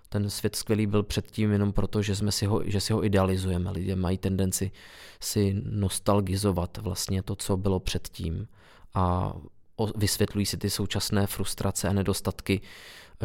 Ten 0.09 0.29
svět 0.29 0.55
skvělý 0.55 0.87
byl 0.87 1.03
předtím 1.03 1.51
jenom 1.51 1.73
proto, 1.73 2.01
že, 2.01 2.15
jsme 2.15 2.31
si 2.31 2.45
ho, 2.45 2.61
že 2.65 2.81
si 2.81 2.93
ho 2.93 3.05
idealizujeme. 3.05 3.71
Lidé 3.71 3.95
mají 3.95 4.17
tendenci 4.17 4.71
si 5.19 5.61
nostalgizovat 5.65 6.77
vlastně 6.77 7.23
to, 7.23 7.35
co 7.35 7.57
bylo 7.57 7.79
předtím 7.79 8.47
a 8.93 9.33
vysvětlují 9.95 10.45
si 10.45 10.57
ty 10.57 10.69
současné 10.69 11.27
frustrace 11.27 11.89
a 11.89 11.93
nedostatky 11.93 12.61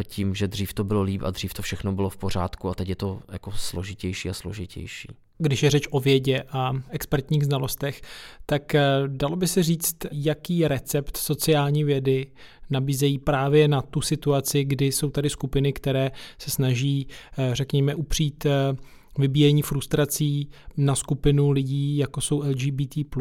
tím, 0.04 0.34
že 0.34 0.48
dřív 0.48 0.72
to 0.72 0.84
bylo 0.84 1.02
líp 1.02 1.22
a 1.24 1.30
dřív 1.30 1.54
to 1.54 1.62
všechno 1.62 1.92
bylo 1.92 2.10
v 2.10 2.16
pořádku 2.16 2.68
a 2.68 2.74
teď 2.74 2.88
je 2.88 2.96
to 2.96 3.20
jako 3.32 3.52
složitější 3.52 4.30
a 4.30 4.32
složitější. 4.32 5.08
Když 5.38 5.62
je 5.62 5.70
řeč 5.70 5.88
o 5.90 6.00
vědě 6.00 6.42
a 6.50 6.72
expertních 6.90 7.44
znalostech, 7.44 8.02
tak 8.46 8.74
eh, 8.74 8.82
dalo 9.06 9.36
by 9.36 9.48
se 9.48 9.62
říct, 9.62 9.96
jaký 10.12 10.68
recept 10.68 11.16
sociální 11.16 11.84
vědy 11.84 12.26
nabízejí 12.70 13.18
právě 13.18 13.68
na 13.68 13.82
tu 13.82 14.00
situaci, 14.00 14.64
kdy 14.64 14.92
jsou 14.92 15.10
tady 15.10 15.30
skupiny, 15.30 15.72
které 15.72 16.10
se 16.38 16.50
snaží, 16.50 17.06
eh, 17.38 17.50
řekněme, 17.52 17.94
upřít 17.94 18.46
eh, 18.46 18.76
vybíjení 19.18 19.62
frustrací 19.62 20.50
na 20.76 20.94
skupinu 20.94 21.50
lidí, 21.50 21.96
jako 21.96 22.20
jsou 22.20 22.42
LGBT+. 22.42 23.16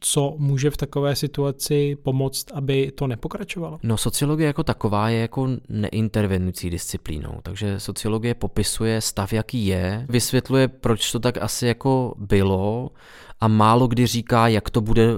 Co 0.00 0.34
může 0.38 0.70
v 0.70 0.76
takové 0.76 1.16
situaci 1.16 1.96
pomoct, 2.02 2.52
aby 2.54 2.92
to 2.94 3.06
nepokračovalo? 3.06 3.78
No 3.82 3.96
sociologie 3.96 4.46
jako 4.46 4.62
taková 4.62 5.08
je 5.08 5.20
jako 5.20 5.48
neintervenující 5.68 6.70
disciplínou, 6.70 7.40
takže 7.42 7.80
sociologie 7.80 8.34
popisuje 8.34 9.00
stav, 9.00 9.32
jaký 9.32 9.66
je, 9.66 10.06
vysvětluje, 10.08 10.68
proč 10.68 11.12
to 11.12 11.18
tak 11.20 11.38
asi 11.38 11.66
jako 11.66 12.14
bylo 12.18 12.90
a 13.40 13.48
málo 13.48 13.86
kdy 13.86 14.06
říká, 14.06 14.48
jak 14.48 14.70
to 14.70 14.80
bude 14.80 15.08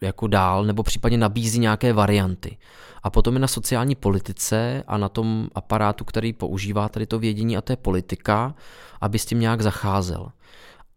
jako 0.00 0.26
dál, 0.26 0.64
nebo 0.64 0.82
případně 0.82 1.18
nabízí 1.18 1.58
nějaké 1.58 1.92
varianty. 1.92 2.58
A 3.02 3.10
potom 3.10 3.34
je 3.34 3.40
na 3.40 3.48
sociální 3.48 3.94
politice 3.94 4.84
a 4.86 4.98
na 4.98 5.08
tom 5.08 5.48
aparátu, 5.54 6.04
který 6.04 6.32
používá 6.32 6.88
tady 6.88 7.06
to 7.06 7.18
vědění 7.18 7.56
a 7.56 7.60
to 7.60 7.72
je 7.72 7.76
politika, 7.76 8.54
aby 9.00 9.18
s 9.18 9.26
tím 9.26 9.40
nějak 9.40 9.60
zacházel. 9.60 10.32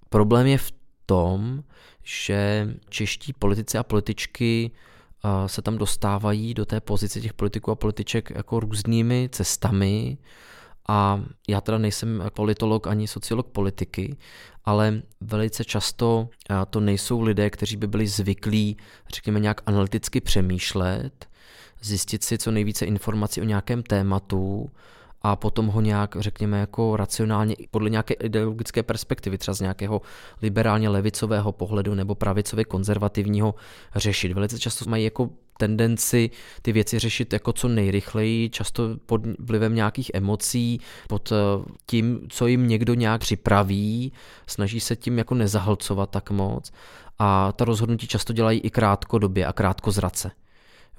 Problém 0.09 0.47
je 0.47 0.57
v 0.57 0.71
tom, 1.05 1.63
že 2.03 2.69
čeští 2.89 3.33
politici 3.33 3.77
a 3.77 3.83
političky 3.83 4.71
se 5.47 5.61
tam 5.61 5.77
dostávají 5.77 6.53
do 6.53 6.65
té 6.65 6.81
pozice 6.81 7.21
těch 7.21 7.33
politiků 7.33 7.71
a 7.71 7.75
političek 7.75 8.29
jako 8.35 8.59
různými 8.59 9.29
cestami 9.31 10.17
a 10.87 11.21
já 11.47 11.61
teda 11.61 11.77
nejsem 11.77 12.23
politolog 12.33 12.87
ani 12.87 13.07
sociolog 13.07 13.47
politiky, 13.47 14.17
ale 14.65 15.01
velice 15.21 15.65
často 15.65 16.29
to 16.69 16.79
nejsou 16.79 17.21
lidé, 17.21 17.49
kteří 17.49 17.77
by 17.77 17.87
byli 17.87 18.07
zvyklí, 18.07 18.77
řekněme, 19.13 19.39
nějak 19.39 19.61
analyticky 19.65 20.21
přemýšlet, 20.21 21.27
zjistit 21.81 22.23
si 22.23 22.37
co 22.37 22.51
nejvíce 22.51 22.85
informací 22.85 23.41
o 23.41 23.43
nějakém 23.43 23.83
tématu 23.83 24.71
a 25.21 25.35
potom 25.35 25.67
ho 25.67 25.81
nějak, 25.81 26.15
řekněme, 26.19 26.59
jako 26.59 26.97
racionálně 26.97 27.55
podle 27.71 27.89
nějaké 27.89 28.13
ideologické 28.13 28.83
perspektivy, 28.83 29.37
třeba 29.37 29.55
z 29.55 29.61
nějakého 29.61 30.01
liberálně 30.41 30.89
levicového 30.89 31.51
pohledu 31.51 31.95
nebo 31.95 32.15
pravicově 32.15 32.65
konzervativního 32.65 33.55
řešit. 33.95 34.33
Velice 34.33 34.59
často 34.59 34.89
mají 34.89 35.03
jako 35.03 35.29
tendenci 35.57 36.29
ty 36.61 36.71
věci 36.71 36.99
řešit 36.99 37.33
jako 37.33 37.53
co 37.53 37.67
nejrychleji, 37.67 38.49
často 38.49 38.83
pod 39.05 39.21
vlivem 39.39 39.75
nějakých 39.75 40.11
emocí, 40.13 40.79
pod 41.07 41.31
eh, 41.31 41.35
tím, 41.85 42.19
co 42.29 42.47
jim 42.47 42.67
někdo 42.67 42.93
nějak 42.93 43.21
připraví, 43.21 44.13
snaží 44.47 44.79
se 44.79 44.95
tím 44.95 45.17
jako 45.17 45.35
nezahlcovat 45.35 46.09
tak 46.09 46.31
moc 46.31 46.71
a 47.19 47.51
ta 47.51 47.65
rozhodnutí 47.65 48.07
často 48.07 48.33
dělají 48.33 48.59
i 48.59 48.69
krátkodobě 48.69 49.45
a 49.45 49.53
krátkozrace. 49.53 50.31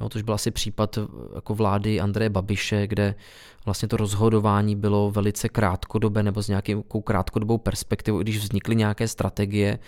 Jo, 0.01 0.09
tož 0.09 0.23
byl 0.23 0.35
asi 0.35 0.51
případ 0.51 0.99
jako 1.35 1.55
vlády 1.55 2.01
Andreje 2.01 2.31
Babiše, 2.31 2.87
kde 2.87 3.15
vlastně 3.65 3.89
to 3.89 3.97
rozhodování 3.97 4.77
bylo 4.77 5.11
velice 5.11 5.49
krátkodobé 5.49 6.23
nebo 6.23 6.43
s 6.43 6.49
nějakou 6.49 7.01
krátkodobou 7.05 7.59
perspektivou, 7.59 8.21
i 8.21 8.23
když 8.23 8.39
vznikly 8.39 8.77
nějaké 8.77 9.09
strategie, 9.09 9.79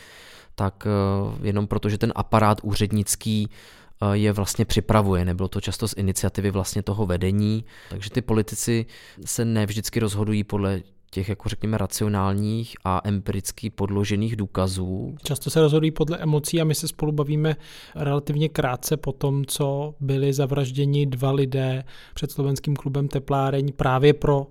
tak 0.55 0.87
eh, 0.87 1.47
jenom 1.47 1.67
proto, 1.67 1.89
že 1.89 1.99
ten 1.99 2.13
aparát 2.17 2.61
úřednický 2.63 3.49
eh, 3.51 3.86
je 4.13 4.33
vlastně 4.33 4.65
připravuje. 4.65 5.25
Nebylo 5.25 5.49
to 5.49 5.61
často 5.61 5.89
z 5.89 5.95
iniciativy 5.97 6.51
vlastně 6.51 6.83
toho 6.83 7.07
vedení, 7.07 7.65
takže 7.91 8.11
ty 8.11 8.23
politici 8.23 8.87
se 9.25 9.45
nevždycky 9.45 10.01
rozhodují 10.01 10.45
podle 10.45 10.83
těch, 11.11 11.29
jako 11.29 11.49
řekněme, 11.49 11.79
racionálních 11.79 12.77
a 12.85 13.01
empiricky 13.05 13.71
podložených 13.71 14.37
důkazů. 14.37 15.15
Často 15.23 15.51
se 15.51 15.61
rozhodují 15.61 15.91
podle 15.91 16.19
emocí 16.19 16.61
a 16.61 16.65
my 16.65 16.75
se 16.75 16.89
spolu 16.89 17.13
bavíme 17.13 17.57
relativně 17.95 18.49
krátce 18.49 18.97
po 18.97 19.13
tom, 19.13 19.45
co 19.45 19.95
byli 20.01 20.33
zavražděni 20.33 21.07
dva 21.07 21.31
lidé 21.33 21.85
před 22.15 22.31
slovenským 22.31 22.77
klubem 22.77 23.09
Tepláreň 23.09 23.73
právě 23.73 24.15
pro 24.15 24.47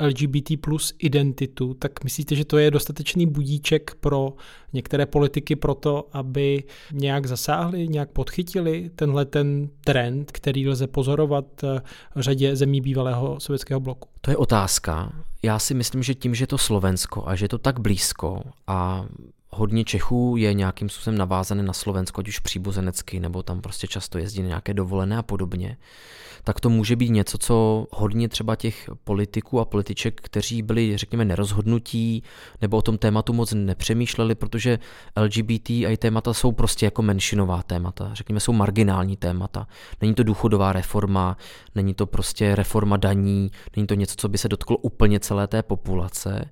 LGBT 0.00 0.60
plus 0.60 0.94
identitu, 0.98 1.74
tak 1.74 2.04
myslíte, 2.04 2.34
že 2.34 2.44
to 2.44 2.58
je 2.58 2.70
dostatečný 2.70 3.26
budíček 3.26 3.94
pro 4.00 4.32
některé 4.72 5.06
politiky 5.06 5.56
pro 5.56 5.74
to, 5.74 6.08
aby 6.12 6.64
nějak 6.92 7.26
zasáhli, 7.26 7.88
nějak 7.88 8.10
podchytili 8.10 8.90
tenhle 8.96 9.24
ten 9.24 9.68
trend, 9.84 10.32
který 10.32 10.68
lze 10.68 10.86
pozorovat 10.86 11.44
v 12.14 12.20
řadě 12.20 12.56
zemí 12.56 12.80
bývalého 12.80 13.40
sovětského 13.40 13.80
bloku? 13.80 14.08
To 14.20 14.30
je 14.30 14.36
otázka. 14.36 15.12
Já 15.42 15.58
si 15.58 15.74
myslím, 15.74 16.02
že 16.02 16.14
tím, 16.14 16.34
že 16.34 16.42
je 16.42 16.46
to 16.46 16.58
Slovensko 16.58 17.28
a 17.28 17.36
že 17.36 17.44
je 17.44 17.48
to 17.48 17.58
tak 17.58 17.80
blízko 17.80 18.42
a 18.66 19.06
hodně 19.52 19.84
Čechů 19.84 20.34
je 20.38 20.54
nějakým 20.54 20.88
způsobem 20.88 21.18
navázané 21.18 21.62
na 21.62 21.72
Slovensko, 21.72 22.20
ať 22.20 22.28
už 22.28 22.38
příbuzenecky, 22.38 23.20
nebo 23.20 23.42
tam 23.42 23.60
prostě 23.60 23.86
často 23.86 24.18
jezdí 24.18 24.42
na 24.42 24.48
nějaké 24.48 24.74
dovolené 24.74 25.16
a 25.16 25.22
podobně, 25.22 25.76
tak 26.44 26.60
to 26.60 26.70
může 26.70 26.96
být 26.96 27.10
něco, 27.10 27.38
co 27.38 27.86
hodně 27.90 28.28
třeba 28.28 28.56
těch 28.56 28.90
politiků 29.04 29.60
a 29.60 29.64
političek, 29.64 30.20
kteří 30.20 30.62
byli, 30.62 30.96
řekněme, 30.96 31.24
nerozhodnutí 31.24 32.22
nebo 32.60 32.76
o 32.76 32.82
tom 32.82 32.98
tématu 32.98 33.32
moc 33.32 33.52
nepřemýšleli, 33.52 34.34
protože 34.34 34.78
LGBT 35.16 35.70
a 35.70 35.88
i 35.88 35.96
témata 35.96 36.34
jsou 36.34 36.52
prostě 36.52 36.86
jako 36.86 37.02
menšinová 37.02 37.62
témata, 37.62 38.10
řekněme, 38.14 38.40
jsou 38.40 38.52
marginální 38.52 39.16
témata. 39.16 39.66
Není 40.00 40.14
to 40.14 40.22
důchodová 40.22 40.72
reforma, 40.72 41.36
není 41.74 41.94
to 41.94 42.06
prostě 42.06 42.54
reforma 42.54 42.96
daní, 42.96 43.50
není 43.76 43.86
to 43.86 43.94
něco, 43.94 44.14
co 44.16 44.28
by 44.28 44.38
se 44.38 44.48
dotklo 44.48 44.76
úplně 44.76 45.20
celé 45.20 45.46
té 45.46 45.62
populace. 45.62 46.50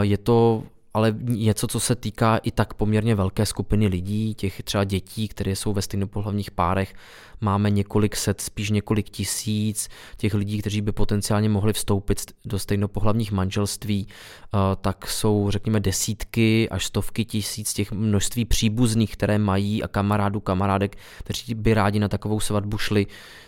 Je 0.00 0.18
to 0.18 0.62
ale 0.96 1.14
něco, 1.20 1.66
co 1.66 1.80
se 1.80 1.94
týká 1.94 2.36
i 2.36 2.50
tak 2.50 2.74
poměrně 2.74 3.14
velké 3.14 3.46
skupiny 3.46 3.86
lidí, 3.86 4.34
těch 4.34 4.62
třeba 4.62 4.84
dětí, 4.84 5.28
které 5.28 5.56
jsou 5.56 5.72
ve 5.72 5.82
stejnopohlavních 5.82 6.50
párech, 6.50 6.94
máme 7.40 7.70
několik 7.70 8.16
set, 8.16 8.40
spíš 8.40 8.70
několik 8.70 9.10
tisíc 9.10 9.88
těch 10.16 10.34
lidí, 10.34 10.58
kteří 10.58 10.80
by 10.80 10.92
potenciálně 10.92 11.48
mohli 11.48 11.72
vstoupit 11.72 12.18
do 12.44 12.58
stejnopohlavních 12.58 13.32
manželství, 13.32 14.06
eh, 14.08 14.58
tak 14.80 15.06
jsou 15.06 15.50
řekněme 15.50 15.80
desítky 15.80 16.68
až 16.68 16.86
stovky 16.86 17.24
tisíc 17.24 17.72
těch 17.72 17.92
množství 17.92 18.44
příbuzných, 18.44 19.12
které 19.12 19.38
mají 19.38 19.82
a 19.82 19.88
kamarádů, 19.88 20.40
kamarádek, 20.40 20.96
kteří 21.18 21.54
by 21.54 21.74
rádi 21.74 21.98
na 21.98 22.08
takovou 22.08 22.40
svatbu 22.40 22.78
šli, 22.78 23.06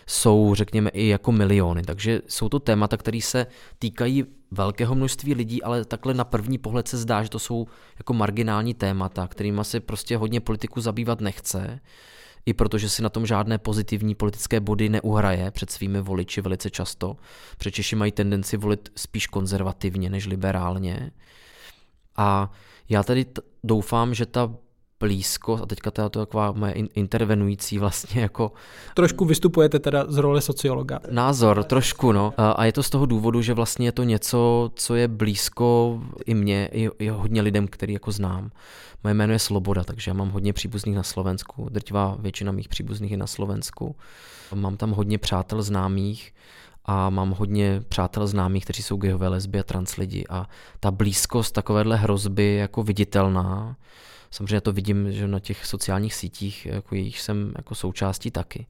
jsou 0.09 0.55
řekněme 0.55 0.89
i 0.89 1.07
jako 1.07 1.31
miliony. 1.31 1.81
Takže 1.81 2.21
jsou 2.27 2.49
to 2.49 2.59
témata, 2.59 2.97
které 2.97 3.21
se 3.21 3.47
týkají 3.79 4.25
velkého 4.51 4.95
množství 4.95 5.33
lidí, 5.33 5.63
ale 5.63 5.85
takhle 5.85 6.13
na 6.13 6.23
první 6.23 6.57
pohled 6.57 6.87
se 6.87 6.97
zdá, 6.97 7.23
že 7.23 7.29
to 7.29 7.39
jsou 7.39 7.67
jako 7.97 8.13
marginální 8.13 8.73
témata, 8.73 9.27
kterými 9.27 9.61
se 9.63 9.79
prostě 9.79 10.17
hodně 10.17 10.39
politiku 10.39 10.81
zabývat 10.81 11.21
nechce 11.21 11.79
i 12.45 12.53
protože 12.53 12.89
si 12.89 13.01
na 13.01 13.09
tom 13.09 13.25
žádné 13.25 13.57
pozitivní 13.57 14.15
politické 14.15 14.59
body 14.59 14.89
neuhraje 14.89 15.51
před 15.51 15.71
svými 15.71 16.01
voliči 16.01 16.41
velice 16.41 16.69
často. 16.69 17.17
Protože 17.57 17.71
Češi 17.71 17.95
mají 17.95 18.11
tendenci 18.11 18.57
volit 18.57 18.91
spíš 18.95 19.27
konzervativně 19.27 20.09
než 20.09 20.25
liberálně. 20.25 21.11
A 22.17 22.51
já 22.89 23.03
tady 23.03 23.25
t- 23.25 23.41
doufám, 23.63 24.13
že 24.13 24.25
ta 24.25 24.55
blízko, 24.99 25.59
a 25.63 25.65
teďka 25.65 25.91
to 25.91 26.01
je 26.01 26.09
to 26.09 26.19
taková 26.19 26.51
moje 26.51 26.71
intervenující 26.73 27.77
vlastně 27.77 28.21
jako... 28.21 28.51
Trošku 28.93 29.25
vystupujete 29.25 29.79
teda 29.79 30.05
z 30.07 30.17
role 30.17 30.41
sociologa. 30.41 30.99
Názor, 31.11 31.63
trošku, 31.63 32.11
no. 32.11 32.33
A 32.37 32.65
je 32.65 32.71
to 32.71 32.83
z 32.83 32.89
toho 32.89 33.05
důvodu, 33.05 33.41
že 33.41 33.53
vlastně 33.53 33.87
je 33.87 33.91
to 33.91 34.03
něco, 34.03 34.71
co 34.75 34.95
je 34.95 35.07
blízko 35.07 35.99
i 36.25 36.33
mně, 36.33 36.69
i, 36.71 36.89
i 36.99 37.09
hodně 37.09 37.41
lidem, 37.41 37.67
který 37.67 37.93
jako 37.93 38.11
znám. 38.11 38.51
Moje 39.03 39.13
jméno 39.13 39.33
je 39.33 39.39
Sloboda, 39.39 39.83
takže 39.83 40.11
já 40.11 40.15
mám 40.15 40.29
hodně 40.29 40.53
příbuzných 40.53 40.95
na 40.95 41.03
Slovensku. 41.03 41.67
Drtivá 41.69 42.15
většina 42.19 42.51
mých 42.51 42.69
příbuzných 42.69 43.11
je 43.11 43.17
na 43.17 43.27
Slovensku. 43.27 43.95
Mám 44.55 44.77
tam 44.77 44.91
hodně 44.91 45.17
přátel 45.17 45.61
známých 45.61 46.33
a 46.85 47.09
mám 47.09 47.31
hodně 47.31 47.81
přátel 47.89 48.27
známých, 48.27 48.63
kteří 48.63 48.83
jsou 48.83 48.97
gayové, 48.97 49.27
lesby 49.27 49.59
a 49.59 49.63
trans 49.63 49.95
lidi 49.95 50.25
a 50.29 50.49
ta 50.79 50.91
blízkost 50.91 51.53
takovéhle 51.53 51.95
hrozby 51.97 52.43
je 52.43 52.55
jako 52.55 52.83
viditelná. 52.83 53.75
Samozřejmě 54.31 54.61
to 54.61 54.71
vidím, 54.71 55.11
že 55.11 55.27
na 55.27 55.39
těch 55.39 55.65
sociálních 55.65 56.13
sítích, 56.13 56.65
jako 56.65 56.95
jejich 56.95 57.21
jsem 57.21 57.53
jako 57.57 57.75
součástí 57.75 58.31
taky. 58.31 58.67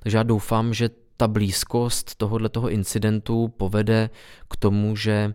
Takže 0.00 0.16
já 0.16 0.22
doufám, 0.22 0.74
že 0.74 0.90
ta 1.16 1.28
blízkost 1.28 2.14
tohohle 2.14 2.48
toho 2.48 2.70
incidentu 2.70 3.48
povede 3.48 4.10
k 4.50 4.56
tomu, 4.56 4.96
že 4.96 5.34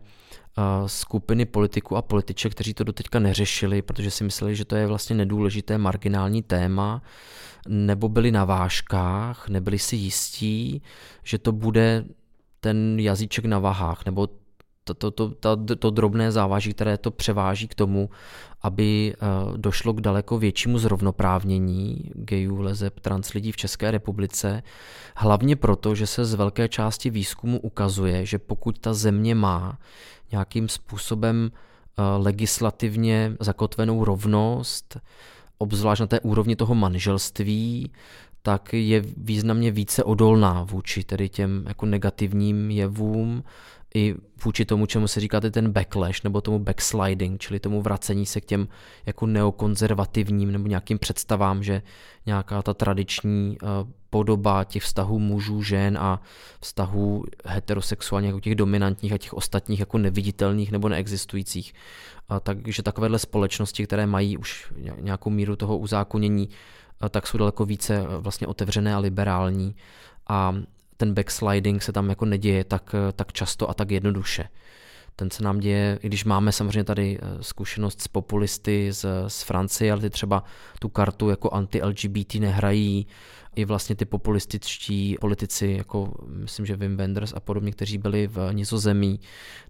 skupiny 0.85 1.45
politiků 1.45 1.95
a 1.97 2.01
političek, 2.01 2.51
kteří 2.51 2.73
to 2.73 2.83
doteďka 2.83 3.19
neřešili, 3.19 3.81
protože 3.81 4.11
si 4.11 4.23
mysleli, 4.23 4.55
že 4.55 4.65
to 4.65 4.75
je 4.75 4.87
vlastně 4.87 5.15
nedůležité 5.15 5.77
marginální 5.77 6.43
téma, 6.43 7.01
nebo 7.67 8.09
byli 8.09 8.31
na 8.31 8.45
vážkách, 8.45 9.49
nebyli 9.49 9.79
si 9.79 9.95
jistí, 9.95 10.81
že 11.23 11.37
to 11.37 11.51
bude 11.51 12.05
ten 12.59 12.99
jazyček 12.99 13.45
na 13.45 13.59
vahách, 13.59 14.05
nebo 14.05 14.27
to, 14.93 15.11
to, 15.11 15.29
to, 15.29 15.55
to, 15.55 15.75
to 15.75 15.89
drobné 15.89 16.31
závaží, 16.31 16.73
které 16.73 16.97
to 16.97 17.11
převáží 17.11 17.67
k 17.67 17.75
tomu, 17.75 18.09
aby 18.61 19.13
uh, 19.15 19.57
došlo 19.57 19.93
k 19.93 20.01
daleko 20.01 20.39
většímu 20.39 20.79
zrovnoprávnění 20.79 22.11
gejů, 22.13 22.61
lezeb, 22.61 22.99
trans 22.99 23.33
lidí 23.33 23.51
v 23.51 23.57
České 23.57 23.91
republice. 23.91 24.63
Hlavně 25.15 25.55
proto, 25.55 25.95
že 25.95 26.07
se 26.07 26.25
z 26.25 26.33
velké 26.33 26.69
části 26.69 27.09
výzkumu 27.09 27.59
ukazuje, 27.59 28.25
že 28.25 28.39
pokud 28.39 28.79
ta 28.79 28.93
země 28.93 29.35
má 29.35 29.77
nějakým 30.31 30.69
způsobem 30.69 31.51
uh, 31.51 32.25
legislativně 32.25 33.33
zakotvenou 33.39 34.03
rovnost, 34.03 34.97
obzvlášť 35.57 35.99
na 36.01 36.07
té 36.07 36.19
úrovni 36.19 36.55
toho 36.55 36.75
manželství, 36.75 37.91
tak 38.47 38.73
je 38.73 39.03
významně 39.17 39.71
více 39.71 40.03
odolná 40.03 40.63
vůči 40.63 41.03
tedy 41.03 41.29
těm 41.29 41.65
jako 41.67 41.85
negativním 41.85 42.71
jevům, 42.71 43.43
i 43.95 44.15
vůči 44.43 44.65
tomu, 44.65 44.85
čemu 44.85 45.07
se 45.07 45.19
říkáte 45.19 45.51
ten 45.51 45.71
backlash, 45.71 46.23
nebo 46.23 46.41
tomu 46.41 46.59
backsliding, 46.59 47.41
čili 47.41 47.59
tomu 47.59 47.81
vracení 47.81 48.25
se 48.25 48.41
k 48.41 48.45
těm 48.45 48.67
jako 49.05 49.25
neokonzervativním 49.25 50.51
nebo 50.51 50.67
nějakým 50.67 50.99
představám, 50.99 51.63
že 51.63 51.81
nějaká 52.25 52.61
ta 52.61 52.73
tradiční 52.73 53.57
uh, 53.61 53.69
podoba 54.09 54.63
těch 54.63 54.83
vztahů 54.83 55.19
mužů, 55.19 55.63
žen 55.63 55.97
a 55.97 56.21
vztahů 56.61 57.23
heterosexuálních, 57.45 58.27
jako 58.27 58.39
těch 58.39 58.55
dominantních 58.55 59.13
a 59.13 59.17
těch 59.17 59.33
ostatních 59.33 59.79
jako 59.79 59.97
neviditelných 59.97 60.71
nebo 60.71 60.89
neexistujících. 60.89 61.73
Uh, 62.31 62.39
takže 62.39 62.83
takovéhle 62.83 63.19
společnosti, 63.19 63.83
které 63.83 64.05
mají 64.05 64.37
už 64.37 64.73
nějakou 65.01 65.29
míru 65.29 65.55
toho 65.55 65.77
uzákonění, 65.77 66.49
tak 67.09 67.27
jsou 67.27 67.37
daleko 67.37 67.65
více 67.65 68.05
vlastně 68.19 68.47
otevřené 68.47 68.95
a 68.95 68.99
liberální. 68.99 69.75
A 70.27 70.55
ten 70.97 71.13
backsliding 71.13 71.83
se 71.83 71.91
tam 71.91 72.09
jako 72.09 72.25
neděje 72.25 72.63
tak, 72.63 72.95
tak 73.15 73.33
často 73.33 73.69
a 73.69 73.73
tak 73.73 73.91
jednoduše. 73.91 74.49
Ten 75.19 75.31
se 75.31 75.43
nám 75.43 75.59
děje, 75.59 75.99
i 76.01 76.07
když 76.07 76.25
máme 76.25 76.51
samozřejmě 76.51 76.83
tady 76.83 77.19
eh, 77.21 77.43
zkušenost 77.43 78.01
s 78.01 78.07
populisty 78.07 78.89
z, 78.91 79.05
z 79.27 79.41
Francie, 79.41 79.91
ale 79.91 80.01
ty 80.01 80.09
třeba 80.09 80.43
tu 80.79 80.89
kartu 80.89 81.29
jako 81.29 81.49
anti-LGBT 81.49 82.35
nehrají, 82.35 83.07
i 83.57 83.65
vlastně 83.65 83.95
ty 83.95 84.05
populističtí 84.05 85.17
politici, 85.21 85.75
jako 85.77 86.13
myslím, 86.27 86.65
že 86.65 86.75
Wim 86.75 86.97
Wenders 86.97 87.33
a 87.35 87.39
podobně, 87.39 87.71
kteří 87.71 87.97
byli 87.97 88.27
v 88.27 88.53
Nizozemí 88.53 89.19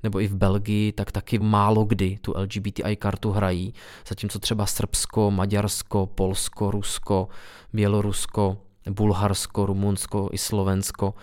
nebo 0.04 0.22
i 0.22 0.28
v 0.28 0.36
Belgii, 0.36 0.92
tak 0.92 1.12
taky 1.12 1.40
málo 1.40 1.86
kdy 1.86 2.18
tu 2.22 2.34
LGBTI 2.38 2.96
kartu 2.96 3.32
hrají, 3.32 3.74
zatímco 4.08 4.40
třeba 4.40 4.66
Srbsko, 4.66 5.32
Maďarsko, 5.32 6.06
Polsko, 6.06 6.72
Rusko, 6.72 7.28
Bělorusko, 7.74 8.58
Bulharsko, 8.90 9.66
Rumunsko 9.66 10.30
i 10.32 10.38
Slovensko, 10.38 11.14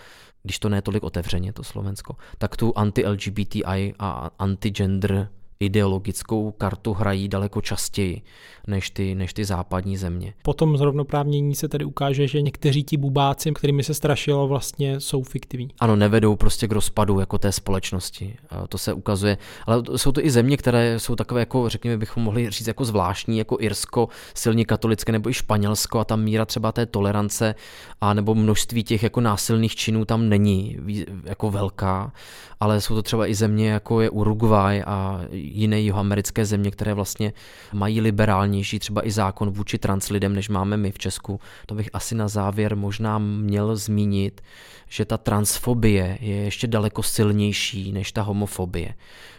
když 0.45 0.59
to 0.59 0.69
ne 0.69 0.81
tolik 0.81 1.03
otevřeně, 1.03 1.53
to 1.53 1.63
Slovensko, 1.63 2.15
tak 2.37 2.55
tu 2.57 2.77
anti-LGBTI 2.77 3.93
a 3.99 4.29
anti-gender 4.39 5.29
ideologickou 5.59 6.51
kartu 6.51 6.93
hrají 6.93 7.27
daleko 7.27 7.61
častěji 7.61 8.21
než 8.67 8.89
ty, 8.89 9.15
než 9.15 9.33
ty 9.33 9.45
západní 9.45 9.97
země. 9.97 10.33
Potom 10.43 10.77
zrovnoprávnění 10.77 11.55
se 11.55 11.67
tedy 11.67 11.85
ukáže, 11.85 12.27
že 12.27 12.41
někteří 12.41 12.83
ti 12.83 12.97
bubáci, 12.97 13.51
kterými 13.51 13.83
se 13.83 13.93
strašilo, 13.93 14.47
vlastně 14.47 14.99
jsou 14.99 15.23
fiktivní. 15.23 15.69
Ano, 15.79 15.95
nevedou 15.95 16.35
prostě 16.35 16.67
k 16.67 16.71
rozpadu 16.71 17.19
jako 17.19 17.37
té 17.37 17.51
společnosti. 17.51 18.35
To 18.69 18.77
se 18.77 18.93
ukazuje. 18.93 19.37
Ale 19.65 19.83
jsou 19.95 20.11
to 20.11 20.25
i 20.25 20.29
země, 20.29 20.57
které 20.57 20.99
jsou 20.99 21.15
takové, 21.15 21.39
jako 21.39 21.69
řekněme, 21.69 21.97
bychom 21.97 22.23
mohli 22.23 22.49
říct 22.49 22.67
jako 22.67 22.85
zvláštní, 22.85 23.37
jako 23.37 23.57
Irsko, 23.59 24.09
silně 24.33 24.65
katolické, 24.65 25.11
nebo 25.11 25.29
i 25.29 25.33
Španělsko 25.33 25.99
a 25.99 26.05
tam 26.05 26.23
míra 26.23 26.45
třeba 26.45 26.71
té 26.71 26.85
tolerance 26.85 27.55
a 28.01 28.13
nebo 28.13 28.35
množství 28.35 28.83
těch 28.83 29.03
jako 29.03 29.21
násilných 29.21 29.75
činů 29.75 30.05
tam 30.05 30.29
není 30.29 30.77
jako 31.23 31.51
velká, 31.51 32.13
ale 32.59 32.81
jsou 32.81 32.95
to 32.95 33.03
třeba 33.03 33.27
i 33.27 33.35
země, 33.35 33.69
jako 33.69 34.01
je 34.01 34.09
Uruguay 34.09 34.83
a 34.85 35.21
jiné 35.53 35.79
jihoamerické 35.79 36.45
země, 36.45 36.71
které 36.71 36.93
vlastně 36.93 37.33
mají 37.73 38.01
liberálnější 38.01 38.79
třeba 38.79 39.07
i 39.07 39.11
zákon 39.11 39.49
vůči 39.49 39.77
trans 39.77 40.09
lidem, 40.09 40.35
než 40.35 40.49
máme 40.49 40.77
my 40.77 40.91
v 40.91 40.97
Česku. 40.97 41.39
To 41.65 41.75
bych 41.75 41.89
asi 41.93 42.15
na 42.15 42.27
závěr 42.27 42.75
možná 42.75 43.17
měl 43.17 43.75
zmínit, 43.75 44.41
že 44.89 45.05
ta 45.05 45.17
transfobie 45.17 46.17
je 46.21 46.35
ještě 46.35 46.67
daleko 46.67 47.03
silnější 47.03 47.91
než 47.91 48.11
ta 48.11 48.21
homofobie. 48.21 48.93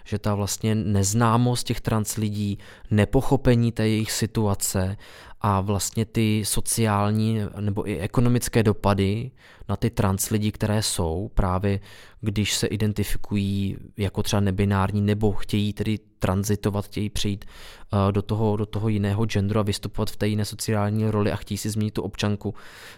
Že 0.04 0.18
ta 0.18 0.34
vlastně 0.34 0.74
neznámost 0.74 1.66
těch 1.66 1.80
trans 1.80 2.16
lidí, 2.16 2.58
nepochopení 2.90 3.72
té 3.72 3.88
jejich 3.88 4.12
situace 4.12 4.96
a 5.40 5.60
vlastně 5.60 6.04
ty 6.04 6.42
sociální 6.44 7.40
nebo 7.60 7.88
i 7.88 7.98
ekonomické 7.98 8.62
dopady 8.62 9.30
na 9.68 9.76
ty 9.76 9.90
trans 9.90 10.30
lidi, 10.30 10.52
které 10.52 10.82
jsou, 10.82 11.30
právě 11.34 11.80
když 12.20 12.54
se 12.54 12.66
identifikují 12.66 13.76
jako 13.96 14.22
třeba 14.22 14.40
nebinární 14.40 15.00
nebo 15.00 15.32
chtějí 15.32 15.72
tedy 15.72 15.98
transitovat, 16.18 16.84
chtějí 16.84 17.10
přejít 17.10 17.44
uh, 17.44 18.12
do 18.12 18.22
toho, 18.22 18.56
do 18.56 18.66
toho 18.66 18.88
jiného 18.88 19.26
genderu 19.26 19.60
a 19.60 19.62
vystupovat 19.62 20.10
v 20.10 20.16
té 20.16 20.28
jiné 20.28 20.44
sociální 20.44 21.10
roli 21.10 21.32
a 21.32 21.36
chtějí 21.36 21.58
si 21.58 21.70
změnit 21.70 21.94
tu 21.94 22.02
občanku, 22.02 22.54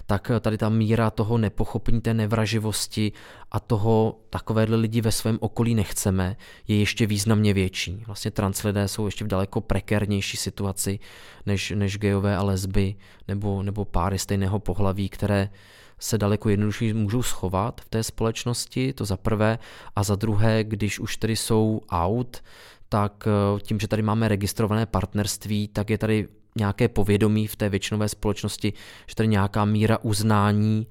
tak 0.06 0.30
uh, 0.30 0.40
tady 0.40 0.58
ta 0.58 0.68
míra 0.68 1.10
toho 1.10 1.38
nepochopení, 1.38 2.00
té 2.00 2.14
nevraživosti 2.14 3.12
a 3.52 3.60
toho 3.60 4.20
takovéhle 4.30 4.76
lidi 4.76 5.00
ve 5.00 5.12
svém 5.12 5.38
okolí 5.40 5.74
nechceme, 5.74 6.36
je 6.68 6.78
ještě 6.78 7.06
významně 7.06 7.54
větší. 7.54 8.02
Vlastně 8.06 8.30
trans 8.30 8.62
lidé 8.62 8.88
jsou 8.88 9.06
ještě 9.06 9.24
v 9.24 9.28
daleko 9.28 9.60
prekérnější 9.60 10.36
situaci 10.36 10.98
než, 11.46 11.72
než 11.76 11.98
gejové 11.98 12.36
a 12.36 12.42
lesby 12.42 12.94
nebo, 13.28 13.62
nebo 13.62 13.84
páry 13.84 14.18
stejného 14.18 14.58
pohlaví, 14.58 15.08
které 15.08 15.50
se 15.98 16.18
daleko 16.18 16.48
jednodušeji 16.48 16.92
můžou 16.94 17.22
schovat 17.22 17.80
v 17.80 17.88
té 17.88 18.02
společnosti, 18.02 18.92
to 18.92 19.04
za 19.04 19.16
prvé, 19.16 19.58
a 19.96 20.02
za 20.02 20.16
druhé, 20.16 20.64
když 20.64 21.00
už 21.00 21.16
tedy 21.16 21.36
jsou 21.36 21.80
out, 21.90 22.42
tak 22.88 23.24
eh, 23.26 23.60
tím, 23.60 23.80
že 23.80 23.88
tady 23.88 24.02
máme 24.02 24.28
registrované 24.28 24.86
partnerství, 24.86 25.68
tak 25.68 25.90
je 25.90 25.98
tady 25.98 26.28
nějaké 26.56 26.88
povědomí 26.88 27.46
v 27.46 27.56
té 27.56 27.68
většinové 27.68 28.08
společnosti, 28.08 28.72
že 29.06 29.14
tady 29.14 29.28
nějaká 29.28 29.64
míra 29.64 29.98
uznání 30.02 30.86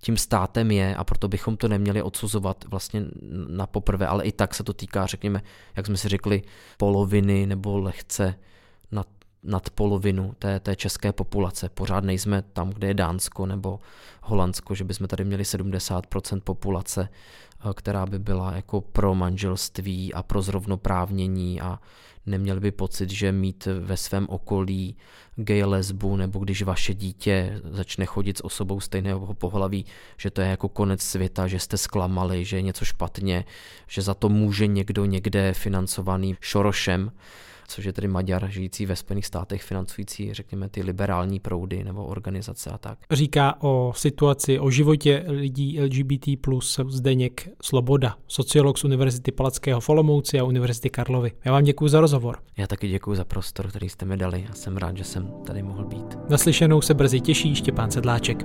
tím 0.00 0.16
státem 0.16 0.70
je 0.70 0.96
a 0.96 1.04
proto 1.04 1.28
bychom 1.28 1.56
to 1.56 1.68
neměli 1.68 2.02
odsuzovat 2.02 2.64
vlastně 2.68 3.04
na 3.48 3.66
poprvé, 3.66 4.06
ale 4.06 4.24
i 4.24 4.32
tak 4.32 4.54
se 4.54 4.64
to 4.64 4.72
týká, 4.72 5.06
řekněme, 5.06 5.42
jak 5.76 5.86
jsme 5.86 5.96
si 5.96 6.08
řekli, 6.08 6.42
poloviny 6.76 7.46
nebo 7.46 7.78
lehce 7.78 8.34
nad, 8.92 9.06
nad 9.42 9.70
polovinu 9.70 10.34
té, 10.38 10.60
té 10.60 10.76
české 10.76 11.12
populace. 11.12 11.68
Pořád 11.68 12.04
nejsme 12.04 12.42
tam, 12.42 12.70
kde 12.70 12.86
je 12.86 12.94
Dánsko 12.94 13.46
nebo 13.46 13.80
Holandsko, 14.22 14.74
že 14.74 14.84
bychom 14.84 15.06
tady 15.06 15.24
měli 15.24 15.44
70% 15.44 16.40
populace, 16.40 17.08
eh, 17.08 17.74
která 17.74 18.06
by 18.06 18.18
byla 18.18 18.52
jako 18.52 18.80
pro 18.80 19.14
manželství 19.14 20.14
a 20.14 20.22
pro 20.22 20.42
zrovnoprávnění 20.42 21.60
a 21.60 21.78
neměli 22.26 22.60
by 22.60 22.70
pocit, 22.70 23.10
že 23.10 23.32
mít 23.32 23.66
ve 23.66 23.96
svém 23.96 24.26
okolí 24.28 24.96
gay 25.36 25.64
lesbu 25.64 26.16
nebo 26.16 26.38
když 26.38 26.62
vaše 26.62 26.94
dítě 26.94 27.60
začne 27.64 28.06
chodit 28.06 28.38
s 28.38 28.44
osobou 28.44 28.80
stejného 28.80 29.34
pohlaví, 29.34 29.84
že 30.16 30.30
to 30.30 30.40
je 30.40 30.48
jako 30.48 30.68
konec 30.68 31.02
světa, 31.02 31.46
že 31.46 31.58
jste 31.58 31.76
zklamali, 31.76 32.44
že 32.44 32.56
je 32.56 32.62
něco 32.62 32.84
špatně, 32.84 33.44
že 33.86 34.02
za 34.02 34.14
to 34.14 34.28
může 34.28 34.66
někdo 34.66 35.04
někde 35.04 35.52
financovaný 35.52 36.36
Šorošem 36.40 37.12
což 37.68 37.84
je 37.84 37.92
tedy 37.92 38.08
Maďar 38.08 38.50
žijící 38.50 38.86
ve 38.86 38.96
Spojených 38.96 39.26
státech, 39.26 39.62
financující, 39.62 40.34
řekněme, 40.34 40.68
ty 40.68 40.82
liberální 40.82 41.40
proudy 41.40 41.84
nebo 41.84 42.04
organizace 42.04 42.70
a 42.70 42.78
tak. 42.78 42.98
Říká 43.10 43.62
o 43.62 43.92
situaci, 43.96 44.58
o 44.58 44.70
životě 44.70 45.24
lidí 45.28 45.80
LGBT 45.80 46.40
plus 46.40 46.80
Zdeněk 46.88 47.48
Sloboda, 47.62 48.16
sociolog 48.28 48.78
z 48.78 48.84
Univerzity 48.84 49.32
Palackého 49.32 49.80
v 49.80 49.88
Olomouci 49.88 50.40
a 50.40 50.44
Univerzity 50.44 50.90
Karlovy. 50.90 51.32
Já 51.44 51.52
vám 51.52 51.64
děkuji 51.64 51.88
za 51.88 52.00
rozhovor. 52.00 52.38
Já 52.56 52.66
taky 52.66 52.88
děkuji 52.88 53.14
za 53.14 53.24
prostor, 53.24 53.68
který 53.68 53.88
jste 53.88 54.06
mi 54.06 54.16
dali 54.16 54.46
a 54.50 54.54
jsem 54.54 54.76
rád, 54.76 54.96
že 54.96 55.04
jsem 55.04 55.32
tady 55.46 55.62
mohl 55.62 55.84
být. 55.84 56.18
Naslyšenou 56.28 56.80
se 56.80 56.94
brzy 56.94 57.20
těší 57.20 57.54
Štěpán 57.54 57.90
Sedláček. 57.90 58.44